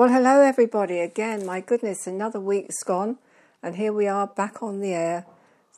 Well, 0.00 0.08
hello 0.08 0.40
everybody 0.40 0.98
again. 0.98 1.44
My 1.44 1.60
goodness, 1.60 2.06
another 2.06 2.40
week's 2.40 2.82
gone, 2.82 3.18
and 3.62 3.76
here 3.76 3.92
we 3.92 4.06
are 4.06 4.26
back 4.26 4.62
on 4.62 4.80
the 4.80 4.94
air. 4.94 5.26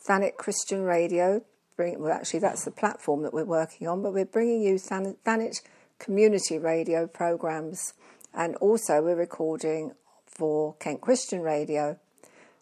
Thanet 0.07 0.37
Christian 0.37 0.83
Radio. 0.83 1.43
Bring, 1.77 2.01
well, 2.01 2.13
actually, 2.13 2.39
that's 2.39 2.65
the 2.65 2.71
platform 2.71 3.25
that 3.25 3.35
we're 3.35 3.45
working 3.45 3.89
on, 3.89 4.01
but 4.01 4.13
we're 4.13 4.25
bringing 4.25 4.63
you 4.63 4.79
Thanet, 4.79 5.57
community 5.99 6.57
radio 6.57 7.09
programs, 7.09 7.95
and 8.33 8.55
also 8.59 9.03
we're 9.03 9.17
recording 9.17 9.91
for 10.25 10.75
Kent 10.75 11.01
Christian 11.01 11.41
Radio. 11.41 11.99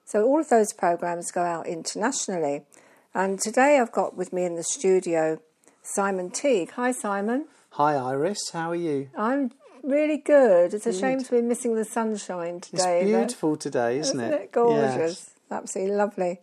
So 0.06 0.24
all 0.24 0.40
of 0.40 0.48
those 0.48 0.72
programs 0.72 1.30
go 1.30 1.42
out 1.42 1.66
internationally. 1.66 2.62
And 3.12 3.38
today 3.38 3.78
I've 3.78 3.92
got 3.92 4.16
with 4.16 4.32
me 4.32 4.46
in 4.46 4.54
the 4.54 4.64
studio 4.64 5.42
Simon 5.82 6.30
Teague. 6.30 6.70
Hi, 6.76 6.90
Simon. 6.92 7.48
Hi, 7.72 7.96
Iris. 7.96 8.48
How 8.54 8.70
are 8.70 8.74
you? 8.74 9.10
I'm 9.14 9.52
really 9.82 10.18
good. 10.18 10.74
It's 10.74 10.86
a 10.86 10.92
shame 10.92 11.22
to 11.22 11.30
be 11.30 11.42
missing 11.42 11.74
the 11.74 11.84
sunshine 11.84 12.60
today. 12.60 13.00
It's 13.00 13.10
beautiful 13.10 13.56
today, 13.56 13.98
isn't, 13.98 14.20
isn't 14.20 14.34
it? 14.34 14.40
it? 14.42 14.52
Gorgeous. 14.52 14.96
Yes. 14.98 15.30
Absolutely 15.50 15.96
lovely. 15.96 16.40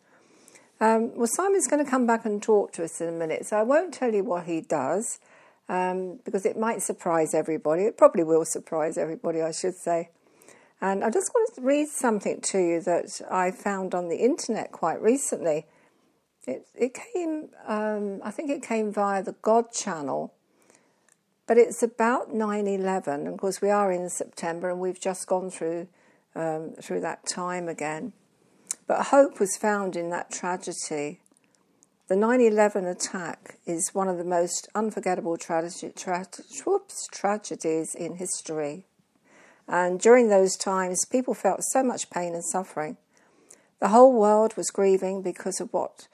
Um, 0.80 1.16
well, 1.16 1.28
Simon's 1.28 1.68
going 1.68 1.84
to 1.84 1.90
come 1.90 2.06
back 2.06 2.26
and 2.26 2.42
talk 2.42 2.72
to 2.74 2.84
us 2.84 3.02
in 3.02 3.10
a 3.10 3.12
minute, 3.12 3.46
so 3.46 3.58
I 3.58 3.64
won't 3.64 3.94
tell 3.94 4.14
you 4.14 4.24
what 4.24 4.46
he 4.46 4.62
does 4.62 5.20
um, 5.70 6.20
because 6.24 6.46
it 6.46 6.58
might 6.58 6.82
surprise 6.82 7.34
everybody. 7.34 7.84
It 7.84 7.98
probably 7.98 8.24
will 8.24 8.46
surprise 8.46 8.98
everybody, 8.98 9.42
I 9.42 9.52
should 9.52 9.76
say. 9.76 10.10
And 10.80 11.04
I 11.04 11.10
just 11.10 11.32
want 11.34 11.56
to 11.56 11.62
read 11.62 11.88
something 11.88 12.42
to 12.42 12.60
you 12.60 12.82
that 12.82 13.22
I 13.32 13.50
found 13.52 13.96
on 13.96 14.10
the 14.10 14.18
internet 14.18 14.72
quite 14.72 15.02
recently. 15.02 15.66
It, 16.46 16.68
it 16.76 16.94
came, 16.94 17.50
um, 17.66 18.22
I 18.24 18.32
think 18.32 18.52
it 18.52 18.62
came 18.62 18.94
via 18.94 19.24
the 19.24 19.36
God 19.42 19.72
channel 19.74 20.34
but 21.48 21.58
it's 21.58 21.82
about 21.82 22.34
9 22.34 22.68
11. 22.68 23.26
Of 23.26 23.38
course, 23.38 23.62
we 23.62 23.70
are 23.70 23.92
in 23.92 24.10
September 24.10 24.70
and 24.70 24.80
we've 24.80 25.00
just 25.00 25.28
gone 25.28 25.50
through, 25.50 25.88
um, 26.36 26.74
through 26.82 27.00
that 27.02 27.26
time 27.26 27.70
again. 27.70 28.14
But 28.86 29.08
hope 29.08 29.40
was 29.40 29.58
found 29.58 29.96
in 29.96 30.10
that 30.10 30.30
tragedy. 30.30 31.22
The 32.10 32.16
9 32.16 32.42
11 32.42 32.86
attack 32.86 33.58
is 33.66 33.90
one 33.94 34.10
of 34.10 34.18
the 34.18 34.24
most 34.26 34.68
unforgettable 34.76 35.38
tra- 35.38 35.70
whoops, 36.66 37.08
tragedies 37.12 37.96
in 37.96 38.18
history. 38.18 38.86
And 39.68 40.00
during 40.00 40.30
those 40.30 40.56
times, 40.56 41.06
people 41.06 41.34
felt 41.34 41.64
so 41.64 41.84
much 41.84 42.10
pain 42.10 42.34
and 42.34 42.44
suffering. 42.44 42.98
The 43.80 43.90
whole 43.90 44.14
world 44.14 44.56
was 44.56 44.70
grieving 44.70 45.22
because 45.22 45.60
of 45.60 45.72
what 45.72 46.08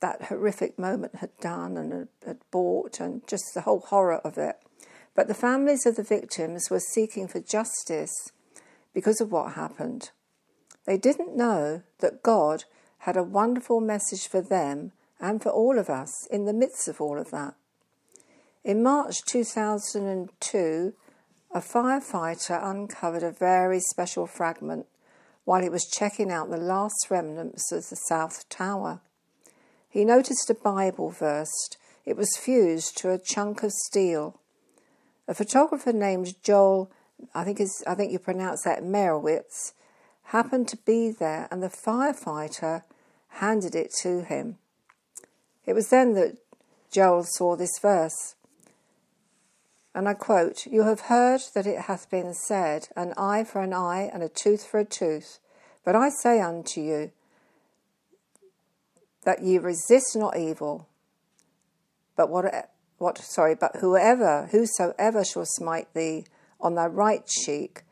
that 0.00 0.24
horrific 0.24 0.78
moment 0.78 1.16
had 1.16 1.30
done 1.40 1.76
and 1.76 2.08
had 2.26 2.38
bought, 2.50 3.00
and 3.00 3.26
just 3.26 3.54
the 3.54 3.62
whole 3.62 3.80
horror 3.80 4.16
of 4.16 4.38
it. 4.38 4.56
But 5.18 5.26
the 5.26 5.34
families 5.34 5.84
of 5.84 5.96
the 5.96 6.04
victims 6.04 6.70
were 6.70 6.78
seeking 6.78 7.26
for 7.26 7.40
justice 7.40 8.30
because 8.94 9.20
of 9.20 9.32
what 9.32 9.54
happened. 9.54 10.12
They 10.86 10.96
didn't 10.96 11.36
know 11.36 11.82
that 11.98 12.22
God 12.22 12.62
had 12.98 13.16
a 13.16 13.24
wonderful 13.24 13.80
message 13.80 14.28
for 14.28 14.40
them 14.40 14.92
and 15.18 15.42
for 15.42 15.48
all 15.48 15.76
of 15.76 15.90
us 15.90 16.28
in 16.30 16.44
the 16.44 16.52
midst 16.52 16.86
of 16.86 17.00
all 17.00 17.18
of 17.18 17.32
that. 17.32 17.54
In 18.62 18.80
March 18.80 19.16
2002, 19.26 20.92
a 21.52 21.60
firefighter 21.60 22.64
uncovered 22.64 23.24
a 23.24 23.32
very 23.32 23.80
special 23.80 24.28
fragment 24.28 24.86
while 25.44 25.62
he 25.62 25.68
was 25.68 25.90
checking 25.90 26.30
out 26.30 26.48
the 26.48 26.56
last 26.56 27.08
remnants 27.10 27.72
of 27.72 27.88
the 27.88 27.96
South 27.96 28.48
Tower. 28.48 29.00
He 29.88 30.04
noticed 30.04 30.48
a 30.48 30.54
Bible 30.54 31.10
verse. 31.10 31.70
It 32.06 32.16
was 32.16 32.38
fused 32.38 32.96
to 32.98 33.10
a 33.10 33.18
chunk 33.18 33.64
of 33.64 33.72
steel. 33.72 34.38
A 35.28 35.34
photographer 35.34 35.92
named 35.92 36.42
Joel, 36.42 36.90
I 37.34 37.44
think 37.44 37.60
is 37.60 37.84
I 37.86 37.94
think 37.94 38.10
you 38.10 38.18
pronounce 38.18 38.62
that 38.64 38.82
Merowitz, 38.82 39.74
happened 40.24 40.68
to 40.68 40.76
be 40.78 41.10
there, 41.10 41.46
and 41.50 41.62
the 41.62 41.68
firefighter 41.68 42.82
handed 43.28 43.74
it 43.74 43.92
to 44.02 44.22
him. 44.22 44.56
It 45.66 45.74
was 45.74 45.90
then 45.90 46.14
that 46.14 46.38
Joel 46.90 47.24
saw 47.24 47.56
this 47.56 47.78
verse. 47.80 48.34
And 49.94 50.08
I 50.08 50.14
quote, 50.14 50.66
You 50.66 50.84
have 50.84 51.00
heard 51.02 51.42
that 51.54 51.66
it 51.66 51.82
hath 51.82 52.10
been 52.10 52.32
said, 52.32 52.88
An 52.96 53.12
eye 53.16 53.44
for 53.44 53.60
an 53.60 53.74
eye, 53.74 54.10
and 54.12 54.22
a 54.22 54.28
tooth 54.28 54.66
for 54.66 54.80
a 54.80 54.84
tooth. 54.84 55.38
But 55.84 55.94
I 55.94 56.08
say 56.08 56.40
unto 56.40 56.80
you, 56.80 57.12
that 59.24 59.42
ye 59.42 59.58
resist 59.58 60.16
not 60.16 60.38
evil, 60.38 60.88
but 62.16 62.30
what 62.30 62.68
what 62.98 63.18
sorry, 63.18 63.54
but 63.54 63.76
whoever, 63.76 64.48
whosoever 64.50 65.24
shall 65.24 65.46
smite 65.46 65.92
thee 65.94 66.26
on 66.60 66.74
thy 66.74 66.86
right 66.86 67.26
cheek, 67.26 67.82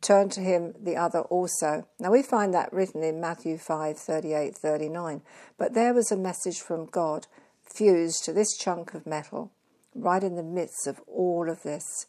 turn 0.00 0.28
to 0.30 0.40
him 0.40 0.74
the 0.80 0.96
other 0.96 1.20
also. 1.20 1.86
Now 1.98 2.10
we 2.10 2.22
find 2.22 2.52
that 2.54 2.72
written 2.72 3.02
in 3.02 3.20
Matthew 3.20 3.58
5, 3.58 3.98
38, 3.98 4.56
39. 4.56 5.22
But 5.56 5.74
there 5.74 5.94
was 5.94 6.10
a 6.10 6.16
message 6.16 6.58
from 6.58 6.86
God 6.86 7.26
fused 7.62 8.24
to 8.24 8.32
this 8.32 8.56
chunk 8.56 8.94
of 8.94 9.06
metal 9.06 9.52
right 9.94 10.22
in 10.22 10.36
the 10.36 10.42
midst 10.42 10.86
of 10.86 11.00
all 11.06 11.50
of 11.50 11.62
this, 11.62 12.06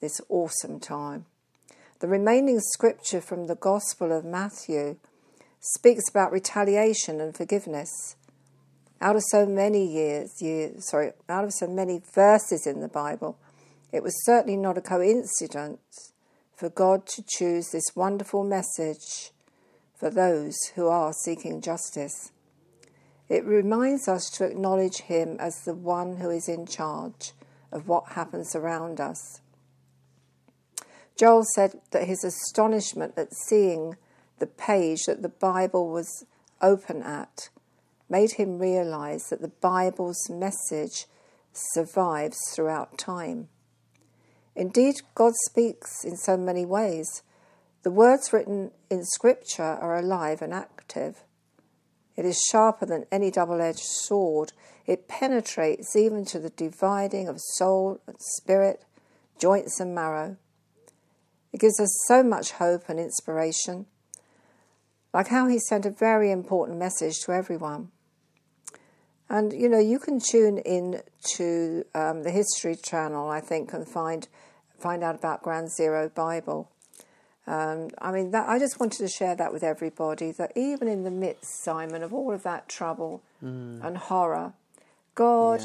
this 0.00 0.20
awesome 0.28 0.80
time. 0.80 1.26
The 2.00 2.08
remaining 2.08 2.60
scripture 2.60 3.20
from 3.20 3.46
the 3.46 3.56
Gospel 3.56 4.16
of 4.16 4.24
Matthew 4.24 4.96
speaks 5.60 6.08
about 6.08 6.32
retaliation 6.32 7.20
and 7.20 7.36
forgiveness 7.36 8.16
out 9.00 9.16
of 9.16 9.22
so 9.30 9.46
many 9.46 9.86
years, 9.86 10.40
years, 10.40 10.88
sorry, 10.88 11.12
out 11.28 11.44
of 11.44 11.52
so 11.52 11.66
many 11.66 12.02
verses 12.14 12.66
in 12.66 12.80
the 12.80 12.88
Bible, 12.88 13.38
it 13.92 14.02
was 14.02 14.24
certainly 14.24 14.56
not 14.56 14.78
a 14.78 14.82
coincidence 14.82 16.12
for 16.54 16.68
God 16.68 17.06
to 17.06 17.22
choose 17.26 17.70
this 17.70 17.94
wonderful 17.94 18.44
message 18.44 19.30
for 19.94 20.10
those 20.10 20.56
who 20.74 20.88
are 20.88 21.12
seeking 21.12 21.60
justice. 21.60 22.32
It 23.28 23.44
reminds 23.44 24.08
us 24.08 24.30
to 24.30 24.44
acknowledge 24.44 25.02
Him 25.02 25.36
as 25.38 25.62
the 25.64 25.74
one 25.74 26.16
who 26.16 26.30
is 26.30 26.48
in 26.48 26.66
charge 26.66 27.32
of 27.70 27.88
what 27.88 28.12
happens 28.12 28.56
around 28.56 29.00
us. 29.00 29.40
Joel 31.18 31.44
said 31.54 31.80
that 31.90 32.06
his 32.06 32.22
astonishment 32.22 33.14
at 33.16 33.34
seeing 33.34 33.96
the 34.38 34.46
page 34.46 35.00
that 35.06 35.20
the 35.20 35.28
Bible 35.28 35.90
was 35.90 36.24
open 36.62 37.02
at 37.02 37.48
made 38.08 38.32
him 38.32 38.58
realize 38.58 39.28
that 39.28 39.42
the 39.42 39.52
Bible's 39.60 40.28
message 40.30 41.06
survives 41.52 42.38
throughout 42.54 42.98
time. 42.98 43.48
Indeed, 44.56 44.96
God 45.14 45.34
speaks 45.46 46.04
in 46.04 46.16
so 46.16 46.36
many 46.36 46.64
ways. 46.64 47.22
The 47.82 47.90
words 47.90 48.32
written 48.32 48.72
in 48.90 49.04
Scripture 49.04 49.62
are 49.62 49.96
alive 49.96 50.42
and 50.42 50.52
active. 50.52 51.24
It 52.16 52.24
is 52.24 52.42
sharper 52.50 52.84
than 52.84 53.06
any 53.12 53.30
double 53.30 53.60
edged 53.60 53.84
sword. 53.84 54.52
It 54.86 55.06
penetrates 55.06 55.94
even 55.94 56.24
to 56.26 56.40
the 56.40 56.50
dividing 56.50 57.28
of 57.28 57.38
soul 57.38 58.00
and 58.06 58.16
spirit, 58.18 58.84
joints 59.38 59.78
and 59.78 59.94
marrow. 59.94 60.36
It 61.52 61.60
gives 61.60 61.78
us 61.78 62.04
so 62.08 62.22
much 62.22 62.52
hope 62.52 62.88
and 62.88 62.98
inspiration, 62.98 63.86
like 65.14 65.28
how 65.28 65.46
he 65.46 65.58
sent 65.58 65.86
a 65.86 65.90
very 65.90 66.32
important 66.32 66.78
message 66.78 67.20
to 67.20 67.32
everyone. 67.32 67.92
And 69.30 69.52
you 69.52 69.68
know, 69.68 69.78
you 69.78 69.98
can 69.98 70.20
tune 70.20 70.58
in 70.58 71.02
to 71.36 71.84
um, 71.94 72.22
the 72.22 72.30
History 72.30 72.76
Channel, 72.76 73.28
I 73.28 73.40
think, 73.40 73.72
and 73.72 73.86
find 73.86 74.26
find 74.78 75.02
out 75.02 75.14
about 75.14 75.42
Ground 75.42 75.70
Zero 75.70 76.08
Bible. 76.08 76.70
Um, 77.46 77.88
I 77.98 78.12
mean, 78.12 78.30
that, 78.32 78.46
I 78.46 78.58
just 78.58 78.78
wanted 78.78 78.98
to 78.98 79.08
share 79.08 79.34
that 79.34 79.52
with 79.52 79.62
everybody. 79.62 80.32
That 80.32 80.52
even 80.54 80.86
in 80.86 81.04
the 81.04 81.10
midst, 81.10 81.64
Simon, 81.64 82.02
of 82.02 82.12
all 82.12 82.32
of 82.32 82.42
that 82.42 82.68
trouble 82.68 83.22
mm. 83.42 83.82
and 83.82 83.96
horror, 83.96 84.52
God, 85.14 85.62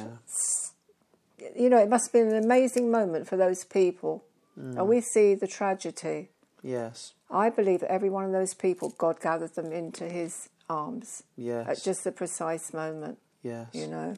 yeah. 1.40 1.50
you 1.57 1.69
know, 1.69 1.78
it 1.78 1.90
must 1.90 2.07
have 2.07 2.13
been 2.13 2.34
an 2.34 2.44
amazing 2.44 2.90
moment 2.90 3.28
for 3.28 3.35
those 3.35 3.66
people. 3.66 4.23
Mm. 4.59 4.78
And 4.78 4.88
we 4.88 5.02
see 5.02 5.35
the 5.35 5.47
tragedy. 5.47 6.29
Yes. 6.62 7.14
I 7.29 7.49
believe 7.49 7.82
that 7.82 7.91
every 7.91 8.09
one 8.09 8.23
of 8.23 8.32
those 8.32 8.53
people, 8.53 8.93
God 8.97 9.20
gathered 9.20 9.55
them 9.55 9.72
into 9.73 10.05
His 10.05 10.49
arms. 10.70 11.23
Yes. 11.35 11.67
At 11.67 11.84
just 11.84 12.03
the 12.05 12.11
precise 12.11 12.73
moment. 12.73 13.17
Yes. 13.43 13.67
You 13.73 13.87
know? 13.87 14.16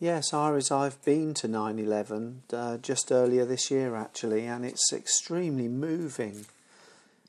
Yes, 0.00 0.32
Iris, 0.32 0.72
I've 0.72 1.04
been 1.04 1.34
to 1.34 1.46
9 1.46 1.78
11 1.78 2.42
uh, 2.54 2.78
just 2.78 3.12
earlier 3.12 3.44
this 3.44 3.70
year 3.70 3.94
actually, 3.94 4.46
and 4.46 4.64
it's 4.64 4.92
extremely 4.94 5.68
moving. 5.68 6.46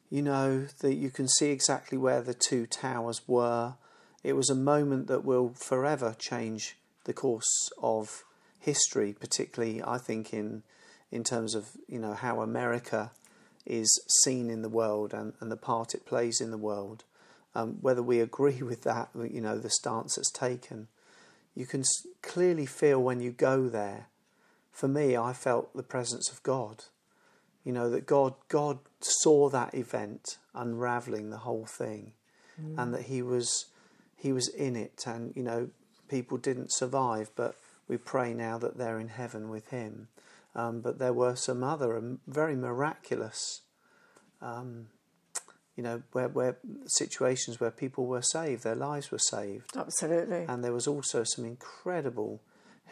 You 0.10 0.22
know, 0.22 0.68
that 0.80 0.96
you 0.96 1.10
can 1.10 1.28
see 1.28 1.52
exactly 1.52 1.98
where 1.98 2.22
the 2.22 2.34
two 2.34 2.66
towers 2.66 3.22
were. 3.28 3.76
It 4.24 4.34
was 4.34 4.50
a 4.50 4.56
moment 4.56 5.08
that 5.08 5.26
will 5.26 5.50
forever 5.50 6.16
change 6.18 6.78
the 7.04 7.14
course 7.14 7.70
of 7.82 8.24
history, 8.60 9.14
particularly, 9.20 9.82
I 9.84 9.98
think, 9.98 10.34
in, 10.34 10.64
in 11.12 11.24
terms 11.26 11.56
of, 11.56 11.72
you 11.90 12.00
know, 12.00 12.14
how 12.14 12.42
America 12.42 13.12
is 13.66 14.02
seen 14.24 14.50
in 14.50 14.62
the 14.62 14.70
world 14.70 15.14
and, 15.14 15.34
and 15.42 15.52
the 15.52 15.58
part 15.58 15.94
it 15.94 16.06
plays 16.06 16.40
in 16.40 16.52
the 16.52 16.58
world. 16.58 17.04
Um, 17.54 17.80
whether 17.82 18.04
we 18.04 18.22
agree 18.22 18.62
with 18.62 18.84
that, 18.84 19.10
you 19.30 19.42
know, 19.42 19.58
the 19.58 19.70
stance 19.70 20.16
that's 20.16 20.32
taken 20.32 20.88
you 21.56 21.66
can 21.66 21.84
clearly 22.22 22.66
feel 22.66 23.02
when 23.02 23.20
you 23.20 23.32
go 23.32 23.68
there. 23.68 24.08
For 24.72 24.88
me, 24.88 25.18
I 25.18 25.34
felt 25.34 25.76
the 25.76 25.84
presence 25.84 26.32
of 26.32 26.44
God. 26.44 26.86
You 27.64 27.74
know 27.74 27.90
that 27.90 28.06
God 28.06 28.34
God 28.48 28.80
saw 29.02 29.50
that 29.50 29.76
event 29.76 30.38
unraveling 30.56 31.30
the 31.30 31.38
whole 31.38 31.66
thing, 31.66 32.14
and 32.78 32.94
that 32.94 33.04
He 33.04 33.22
was 33.22 33.66
He 34.16 34.34
was 34.34 34.48
in 34.48 34.76
it, 34.76 35.04
and 35.06 35.34
you 35.36 35.44
know 35.44 35.70
people 36.08 36.38
didn't 36.38 36.72
survive, 36.74 37.30
but 37.36 37.56
we 37.88 37.98
pray 37.98 38.34
now 38.34 38.58
that 38.58 38.78
they're 38.78 39.00
in 39.00 39.10
heaven 39.10 39.50
with 39.50 39.70
Him. 39.70 40.08
Um, 40.56 40.82
but 40.82 41.00
there 41.00 41.14
were 41.14 41.36
some 41.36 41.64
other 41.64 42.02
very 42.28 42.56
miraculous, 42.56 43.62
um, 44.42 44.88
you 45.82 45.88
know, 45.90 46.04
where, 46.12 46.28
where 46.28 46.58
situations 46.86 47.60
where 47.60 47.72
people 47.72 48.06
were 48.06 48.22
saved, 48.22 48.64
their 48.64 48.76
lives 48.76 49.10
were 49.10 49.18
saved. 49.18 49.76
Absolutely. 49.76 50.46
And 50.48 50.64
there 50.64 50.74
was 50.74 50.86
also 50.86 51.24
some 51.24 51.44
incredible 51.44 52.40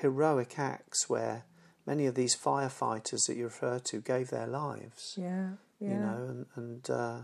heroic 0.01 0.57
acts 0.57 1.07
where 1.07 1.43
many 1.85 2.07
of 2.07 2.15
these 2.15 2.35
firefighters 2.35 3.19
that 3.27 3.35
you 3.37 3.43
refer 3.43 3.77
to 3.91 4.01
gave 4.01 4.29
their 4.29 4.47
lives. 4.47 5.13
yeah. 5.17 5.49
Yeah. 5.79 5.89
You 5.91 5.97
know, 5.99 6.25
and, 6.29 6.45
and 6.55 6.89
uh, 6.89 7.17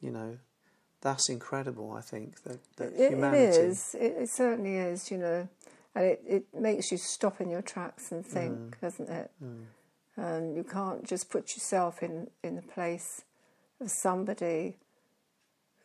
you 0.00 0.10
know, 0.10 0.38
that's 1.02 1.28
incredible. 1.28 1.92
I 1.92 2.00
think 2.00 2.42
that, 2.44 2.58
that 2.78 2.92
It- 2.94 3.10
humanity. 3.10 3.42
it 3.44 3.64
is. 3.66 3.94
It, 3.94 4.12
it 4.22 4.28
certainly 4.30 4.76
is. 4.76 5.10
You 5.10 5.18
know, 5.18 5.48
and 5.94 6.04
it, 6.06 6.22
it 6.26 6.44
makes 6.54 6.90
you 6.90 6.96
stop 6.98 7.40
in 7.42 7.50
your 7.50 7.62
tracks 7.62 8.10
and 8.12 8.24
think, 8.24 8.54
Mm. 8.58 8.80
doesn't 8.80 9.08
it? 9.10 9.30
And 10.16 10.56
you 10.56 10.64
can't 10.64 11.04
just 11.04 11.28
put 11.30 11.52
yourself 11.54 12.02
in 12.02 12.28
in 12.42 12.56
the 12.56 12.62
place 12.62 13.22
of 13.80 13.90
somebody 13.90 14.78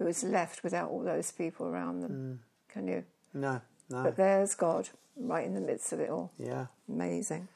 who 0.02 0.08
is 0.08 0.24
left 0.24 0.64
without 0.64 0.90
all 0.90 1.04
those 1.04 1.32
people 1.32 1.68
around 1.68 2.02
them. 2.02 2.12
Mm. 2.12 2.74
Can 2.74 2.88
you? 2.88 3.04
No, 3.34 3.62
no, 3.90 4.04
But 4.04 4.16
there's 4.16 4.56
God 4.56 4.90
right 5.16 5.46
in 5.46 5.54
the 5.54 5.62
midst 5.62 5.94
of 5.94 6.00
it 6.00 6.10
all. 6.10 6.32
yeah, 6.40 6.68
Amazing. 6.90 7.48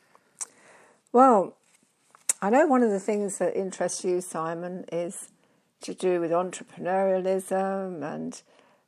Well, 1.12 1.56
I 2.42 2.50
know 2.52 2.68
one 2.68 2.84
of 2.84 2.92
the 2.92 3.00
things 3.00 3.40
that 3.40 3.56
interests 3.56 4.04
you, 4.04 4.22
Simon, 4.22 4.86
is 4.92 5.30
to 5.82 5.94
do 5.94 6.20
with 6.20 6.32
entrepreneurialism 6.32 8.04
and 8.04 8.42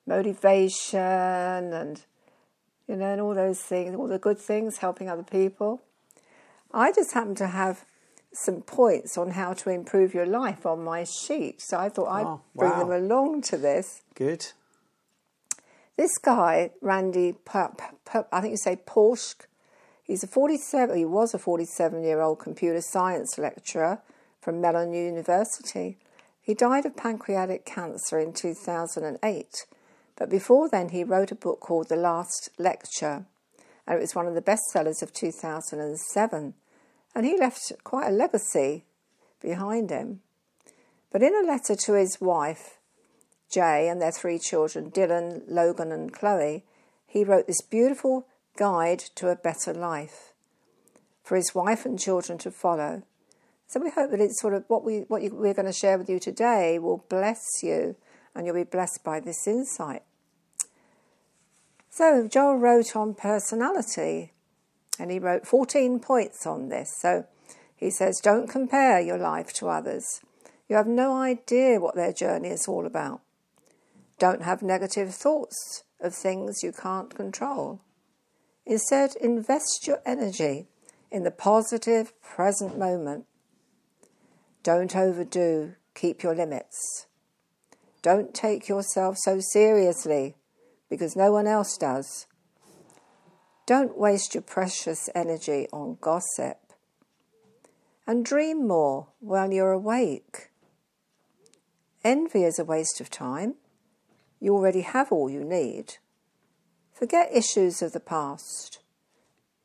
motivation 0.06 1.00
and 1.00 2.02
you 2.88 2.96
know, 2.96 3.12
and 3.12 3.22
all 3.22 3.34
those 3.34 3.60
things, 3.60 3.96
all 3.96 4.08
the 4.08 4.20
good 4.20 4.38
things, 4.38 4.78
helping 4.78 5.10
other 5.10 5.24
people. 5.24 5.82
I 6.72 6.92
just 6.92 7.14
happen 7.14 7.36
to 7.36 7.48
have 7.48 7.86
some 8.34 8.62
points 8.62 9.18
on 9.18 9.32
how 9.32 9.54
to 9.54 9.70
improve 9.70 10.14
your 10.14 10.26
life 10.26 10.66
on 10.66 10.84
my 10.84 11.04
sheet, 11.04 11.62
so 11.62 11.78
I 11.78 11.90
thought 11.90 12.08
I'd 12.10 12.26
Oh, 12.26 12.42
bring 12.56 12.72
wow. 12.72 12.80
them 12.80 12.92
along 12.92 13.42
to 13.44 13.58
this. 13.58 14.02
good. 14.16 14.46
This 15.96 16.18
guy, 16.20 16.72
Randy, 16.82 17.34
P- 17.34 17.60
P- 18.12 18.20
I 18.32 18.42
think 18.42 18.52
you 18.52 18.58
say 18.58 18.76
Porsk, 18.76 19.48
he's 20.04 20.24
a 20.24 20.28
47, 20.28 20.96
he 20.96 21.06
was 21.06 21.34
a 21.34 21.40
47 21.40 22.04
year 22.04 22.22
old 22.22 22.38
computer 22.40 22.82
science 22.82 23.38
lecturer 23.40 24.00
from 24.40 24.62
Mellon 24.62 24.94
University. 24.94 25.98
He 26.40 26.54
died 26.54 26.86
of 26.86 26.96
pancreatic 26.96 27.66
cancer 27.66 28.20
in 28.20 28.32
2008, 28.34 29.66
but 30.16 30.30
before 30.30 30.70
then 30.70 30.90
he 30.90 31.04
wrote 31.04 31.32
a 31.32 31.36
book 31.36 31.60
called 31.60 31.90
The 31.90 31.96
Last 31.96 32.50
Lecture, 32.60 33.26
and 33.88 33.98
it 33.98 34.02
was 34.02 34.14
one 34.16 34.28
of 34.28 34.36
the 34.36 34.42
bestsellers 34.42 35.02
of 35.02 35.12
2007. 35.14 36.54
And 37.18 37.26
he 37.26 37.36
left 37.36 37.72
quite 37.84 38.08
a 38.08 38.16
legacy 38.16 38.86
behind 39.42 39.90
him. 39.90 40.20
But 41.12 41.24
in 41.24 41.34
a 41.34 41.48
letter 41.48 41.76
to 41.76 41.94
his 41.94 42.22
wife, 42.22 42.78
Jai 43.52 43.80
and 43.80 44.00
their 44.00 44.12
three 44.12 44.38
children, 44.38 44.92
Dylan, 44.92 45.42
Logan, 45.48 45.92
and 45.92 46.14
Chloe, 46.14 46.64
he 47.08 47.24
wrote 47.24 47.48
this 47.48 47.62
beautiful 47.62 48.28
guide 48.56 49.00
to 49.16 49.30
a 49.30 49.36
better 49.36 49.74
life 49.74 50.34
for 51.24 51.36
his 51.36 51.56
wife 51.56 51.88
and 51.88 52.00
children 52.00 52.38
to 52.38 52.52
follow. 52.52 53.02
So 53.66 53.80
we 53.80 53.90
hope 53.90 54.12
that 54.12 54.22
it's 54.22 54.40
sort 54.40 54.54
of 54.54 54.66
what 54.68 54.84
we 54.84 55.00
what 55.08 55.24
you, 55.24 55.34
we're 55.34 55.56
going 55.56 55.66
to 55.66 55.74
share 55.74 55.98
with 55.98 56.12
you 56.12 56.20
today 56.20 56.78
will 56.78 57.04
bless 57.10 57.42
you, 57.64 57.96
and 58.36 58.46
you'll 58.46 58.54
be 58.54 58.64
blessed 58.64 59.04
by 59.04 59.22
this 59.22 59.48
insight. 59.48 60.04
So 61.90 62.28
Joel 62.28 62.58
wrote 62.58 62.96
on 62.96 63.16
personality, 63.16 64.34
and 65.00 65.12
he 65.12 65.20
wrote 65.20 65.46
14 65.46 66.00
points 66.00 66.46
on 66.46 66.70
this. 66.70 66.96
So 67.00 67.26
he 67.76 67.90
says, 67.90 68.20
don't 68.22 68.50
compare 68.50 69.00
your 69.00 69.18
life 69.18 69.54
to 69.54 69.70
others. 69.70 70.22
You 70.68 70.76
have 70.76 70.88
no 70.88 71.16
idea 71.16 71.80
what 71.80 71.96
their 71.96 72.14
journey 72.14 72.50
is 72.50 72.68
all 72.68 72.86
about. 72.86 73.22
Don't 74.20 74.42
have 74.42 74.62
negative 74.62 75.14
thoughts 75.14 75.84
of 76.02 76.14
things 76.14 76.64
you 76.64 76.72
can't 76.72 77.14
control. 77.14 77.82
Instead, 78.66 79.16
invest 79.22 79.88
your 79.88 80.02
energy 80.06 80.68
in 81.12 81.24
the 81.24 81.32
positive 81.32 82.20
present 82.22 82.78
moment. 82.78 83.26
Don't 84.64 84.96
overdo, 84.96 85.76
keep 85.96 86.24
your 86.24 86.36
limits. 86.36 87.08
Don't 88.02 88.34
take 88.34 88.68
yourself 88.68 89.18
so 89.18 89.40
seriously 89.40 90.36
because 90.90 91.16
no 91.16 91.32
one 91.32 91.48
else 91.48 91.78
does. 91.78 92.28
Don't 93.68 93.98
waste 93.98 94.34
your 94.34 94.44
precious 94.44 95.10
energy 95.14 95.68
on 95.74 95.98
gossip. 96.00 96.58
And 98.08 98.24
dream 98.24 98.66
more 98.66 99.08
while 99.20 99.52
you're 99.52 99.74
awake. 99.74 100.52
Envy 102.02 102.46
is 102.46 102.58
a 102.58 102.64
waste 102.64 103.02
of 103.02 103.10
time. 103.10 103.56
You 104.40 104.54
already 104.54 104.82
have 104.82 105.12
all 105.12 105.30
you 105.30 105.44
need. 105.44 105.96
Forget 106.94 107.36
issues 107.36 107.82
of 107.82 107.92
the 107.92 108.00
past. 108.00 108.80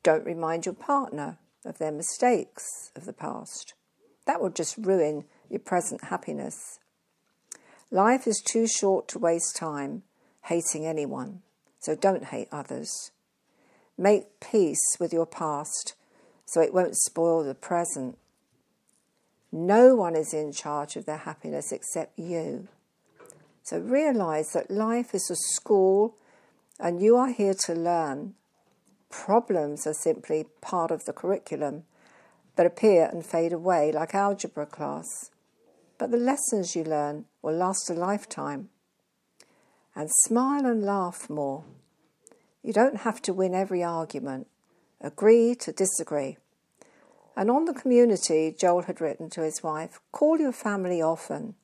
Don't 0.03 0.27
remind 0.27 0.67
your 0.67 0.75
partner 0.75 1.39
of 1.65 1.79
their 1.79 1.93
mistakes 1.93 2.91
of 2.97 3.05
the 3.05 3.13
past. 3.13 3.75
That 4.27 4.43
will 4.43 4.51
just 4.51 4.77
ruin 4.79 5.27
your 5.49 5.61
present 5.61 6.05
happiness. 6.07 6.81
Life 7.93 8.27
is 8.27 8.43
too 8.45 8.67
short 8.67 9.07
to 9.09 9.21
waste 9.21 9.55
time 9.55 10.03
hating 10.47 10.87
anyone, 10.87 11.43
so 11.79 11.95
don't 11.95 12.25
hate 12.25 12.49
others. 12.51 13.13
Make 13.99 14.41
peace 14.41 14.97
with 14.99 15.13
your 15.13 15.27
past 15.27 15.95
so 16.47 16.61
it 16.61 16.75
won't 16.75 16.97
spoil 16.97 17.45
the 17.45 17.55
present. 17.55 18.19
No 19.51 19.95
one 19.95 20.17
is 20.17 20.33
in 20.33 20.53
charge 20.53 20.97
of 20.97 21.05
their 21.05 21.19
happiness 21.19 21.73
except 21.73 22.19
you. 22.19 22.69
So 23.63 23.79
realize 23.79 24.53
that 24.53 24.71
life 24.71 25.15
is 25.15 25.31
a 25.31 25.37
school 25.55 26.17
and 26.81 27.03
you 27.03 27.17
are 27.17 27.31
here 27.31 27.55
to 27.67 27.75
learn. 27.75 28.35
Problems 29.11 29.87
are 29.87 29.95
simply 29.95 30.47
part 30.61 30.91
of 30.91 31.05
the 31.05 31.13
curriculum 31.13 31.85
that 32.57 32.67
appear 32.67 33.09
and 33.13 33.25
fade 33.25 33.53
away 33.53 33.93
like 33.93 34.15
algebra 34.15 34.67
class. 34.67 35.31
But 35.99 36.11
the 36.11 36.17
lessons 36.17 36.75
you 36.75 36.83
learn 36.83 37.27
will 37.43 37.55
last 37.55 37.89
a 37.91 37.95
lifetime. 37.95 38.71
And 39.95 40.11
smile 40.25 40.67
and 40.67 40.83
laugh 40.83 41.29
more. 41.29 41.65
You 42.63 42.73
don't 42.73 42.99
have 42.99 43.21
to 43.23 43.33
win 43.33 43.55
every 43.55 43.83
argument. 43.83 44.47
Agree 45.01 45.55
to 45.57 45.73
disagree. 45.73 46.37
And 47.37 47.51
on 47.51 47.65
the 47.65 47.75
community, 47.75 48.55
Joel 48.57 48.83
had 48.83 49.01
written 49.01 49.31
to 49.31 49.43
his 49.43 49.63
wife 49.63 50.01
call 50.13 50.39
your 50.39 50.53
family 50.53 51.03
often. 51.03 51.55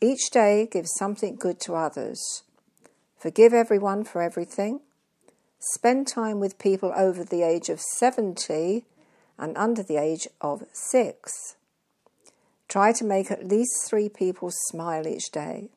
Each 0.00 0.30
day 0.30 0.68
give 0.70 0.86
something 0.98 1.36
good 1.36 1.58
to 1.60 1.74
others. 1.74 2.42
Forgive 3.18 3.54
everyone 3.54 4.04
for 4.04 4.22
everything. 4.22 4.80
Spend 5.58 6.06
time 6.06 6.40
with 6.40 6.58
people 6.58 6.92
over 6.94 7.24
the 7.24 7.42
age 7.42 7.70
of 7.70 7.80
70 7.80 8.84
and 9.38 9.56
under 9.56 9.82
the 9.82 9.96
age 9.96 10.28
of 10.40 10.64
6. 10.72 11.56
Try 12.68 12.92
to 12.92 13.04
make 13.04 13.30
at 13.30 13.48
least 13.48 13.88
three 13.88 14.08
people 14.08 14.50
smile 14.52 15.06
each 15.06 15.30
day. 15.32 15.70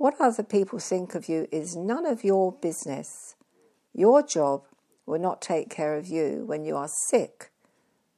What 0.00 0.18
other 0.18 0.42
people 0.42 0.78
think 0.78 1.14
of 1.14 1.28
you 1.28 1.46
is 1.52 1.76
none 1.76 2.06
of 2.06 2.24
your 2.24 2.52
business. 2.52 3.34
Your 3.92 4.22
job 4.22 4.62
will 5.04 5.18
not 5.18 5.42
take 5.42 5.68
care 5.68 5.98
of 5.98 6.06
you 6.06 6.44
when 6.46 6.64
you 6.64 6.74
are 6.74 6.88
sick. 7.10 7.50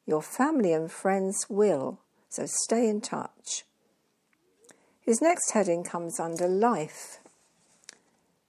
Your 0.06 0.22
family 0.22 0.72
and 0.72 0.88
friends 0.88 1.46
will, 1.48 1.98
so 2.28 2.44
stay 2.46 2.88
in 2.88 3.00
touch. 3.00 3.64
His 5.00 5.20
next 5.20 5.50
heading 5.50 5.82
comes 5.82 6.20
under 6.20 6.46
life. 6.46 7.18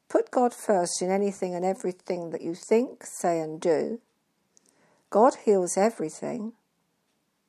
Put 0.10 0.30
God 0.30 0.54
first 0.54 1.02
in 1.02 1.10
anything 1.10 1.56
and 1.56 1.66
everything 1.66 2.30
that 2.30 2.44
you 2.44 2.54
think, 2.54 3.04
say, 3.04 3.40
and 3.40 3.60
do. 3.60 4.00
God 5.10 5.38
heals 5.44 5.76
everything. 5.76 6.54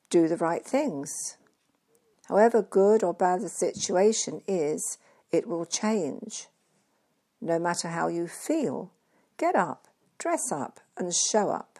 Do 0.09 0.27
the 0.27 0.37
right 0.37 0.65
things. 0.65 1.37
However 2.27 2.63
good 2.63 3.03
or 3.03 3.13
bad 3.13 3.41
the 3.41 3.49
situation 3.49 4.41
is, 4.47 4.97
it 5.31 5.47
will 5.47 5.65
change. 5.65 6.47
No 7.41 7.59
matter 7.59 7.89
how 7.89 8.07
you 8.07 8.27
feel, 8.27 8.91
get 9.37 9.55
up, 9.55 9.87
dress 10.17 10.51
up, 10.51 10.79
and 10.97 11.13
show 11.31 11.49
up. 11.49 11.79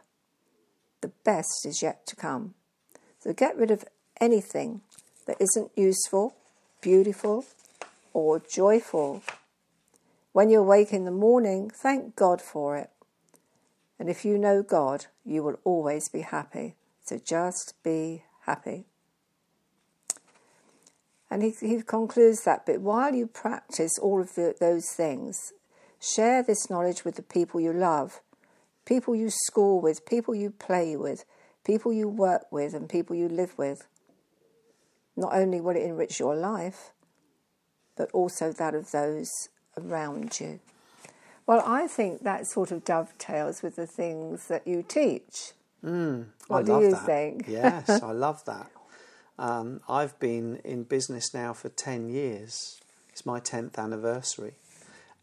The 1.02 1.12
best 1.24 1.66
is 1.66 1.82
yet 1.82 2.06
to 2.08 2.16
come. 2.16 2.54
So 3.20 3.34
get 3.34 3.58
rid 3.58 3.72
of 3.72 3.86
anything 4.20 4.82
that 5.26 5.38
isn't 5.40 5.72
useful, 5.76 6.36
beautiful, 6.82 7.46
or 8.14 8.40
joyful. 8.40 9.24
When 10.32 10.50
you 10.50 10.60
awake 10.60 10.94
in 10.94 11.06
the 11.06 11.12
morning, 11.12 11.70
thank 11.70 12.16
God 12.16 12.42
for 12.42 12.78
it. 12.78 12.90
And 13.98 14.10
if 14.10 14.26
you 14.26 14.38
know 14.38 14.62
God, 14.62 15.06
you 15.24 15.44
will 15.44 15.60
always 15.64 16.10
be 16.10 16.22
happy. 16.22 16.76
So 17.04 17.20
just 17.24 17.74
be 17.84 18.24
happy. 18.46 18.86
And 21.36 21.44
he, 21.44 21.52
he 21.60 21.82
concludes 21.82 22.46
that 22.46 22.66
bit 22.66 22.80
while 22.80 23.14
you 23.14 23.28
practice 23.28 24.00
all 24.02 24.22
of 24.22 24.36
the, 24.36 24.56
those 24.58 24.90
things, 24.96 25.52
share 26.00 26.42
this 26.42 26.70
knowledge 26.70 27.04
with 27.04 27.18
the 27.18 27.22
people 27.22 27.60
you 27.60 27.74
love, 27.74 28.22
people 28.86 29.14
you 29.14 29.30
school 29.30 29.82
with, 29.82 30.06
people 30.06 30.34
you 30.34 30.50
play 30.50 30.96
with, 30.96 31.26
people 31.66 31.92
you 31.92 32.08
work 32.08 32.50
with, 32.54 32.74
and 32.74 32.88
people 32.88 33.18
you 33.18 33.28
live 33.28 33.54
with. 33.58 33.86
Not 35.18 35.34
only 35.36 35.60
will 35.60 35.76
it 35.76 35.84
enrich 35.84 36.22
your 36.22 36.38
life, 36.38 36.92
but 37.98 38.10
also 38.12 38.54
that 38.54 38.74
of 38.74 38.92
those 38.92 39.30
around 39.78 40.40
you. 40.40 40.62
Well, 41.46 41.62
I 41.66 41.88
think 41.88 42.24
that 42.24 42.48
sort 42.48 42.72
of 42.72 42.86
dovetails 42.86 43.62
with 43.62 43.76
the 43.76 43.88
things 43.88 44.48
that 44.48 44.66
you 44.66 44.86
teach. 44.88 45.52
Mm, 45.84 46.28
what 46.48 46.60
I 46.60 46.64
do 46.64 46.72
love 46.72 46.84
you 46.84 46.92
that. 46.92 47.06
think? 47.06 47.46
yes, 47.50 47.90
I 47.90 48.14
love 48.14 48.46
that. 48.46 48.72
Um, 49.38 49.82
I've 49.90 50.18
been 50.20 50.58
in 50.64 50.84
business 50.84 51.34
now 51.34 51.54
for 51.54 51.70
10 51.70 52.10
years. 52.10 52.80
It's 53.10 53.26
my 53.26 53.40
10th 53.40 53.78
anniversary 53.78 54.54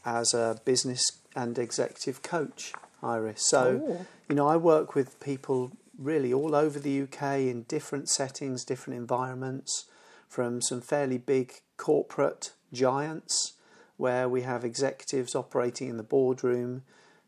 as 0.05 0.35
a 0.35 0.59
business 0.65 1.03
and 1.35 1.59
executive 1.59 2.23
coach, 2.23 2.73
Iris. 3.03 3.49
So, 3.49 3.83
Oh. 3.85 4.07
you 4.29 4.35
know, 4.35 4.49
I 4.49 4.57
work 4.57 4.95
with 4.95 5.19
people 5.21 5.73
really 5.99 6.33
all 6.33 6.55
over 6.55 6.79
the 6.79 7.03
UK 7.03 7.49
in 7.49 7.63
different 7.65 8.09
settings, 8.09 8.65
different 8.65 8.99
environments, 8.99 9.87
from 10.29 10.63
some 10.63 10.81
fairly 10.81 11.19
big 11.19 11.61
corporate 11.77 12.53
giants 12.73 13.53
where 13.99 14.29
we 14.29 14.43
have 14.43 14.65
executives 14.65 15.35
operating 15.35 15.89
in 15.89 15.97
the 15.99 16.03
boardroom 16.03 16.83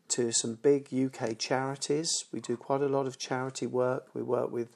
to 0.07 0.31
some 0.31 0.55
big 0.55 0.89
UK 0.91 1.37
charities. 1.37 2.25
We 2.31 2.39
do 2.39 2.57
quite 2.57 2.81
a 2.81 2.87
lot 2.87 3.05
of 3.07 3.17
charity 3.19 3.67
work. 3.67 4.07
We 4.13 4.21
work 4.23 4.51
with 4.51 4.69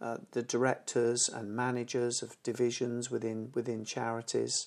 uh, 0.00 0.18
the 0.32 0.42
directors 0.42 1.28
and 1.28 1.54
managers 1.54 2.22
of 2.22 2.40
divisions 2.42 3.10
within 3.10 3.50
within 3.54 3.84
charities. 3.84 4.66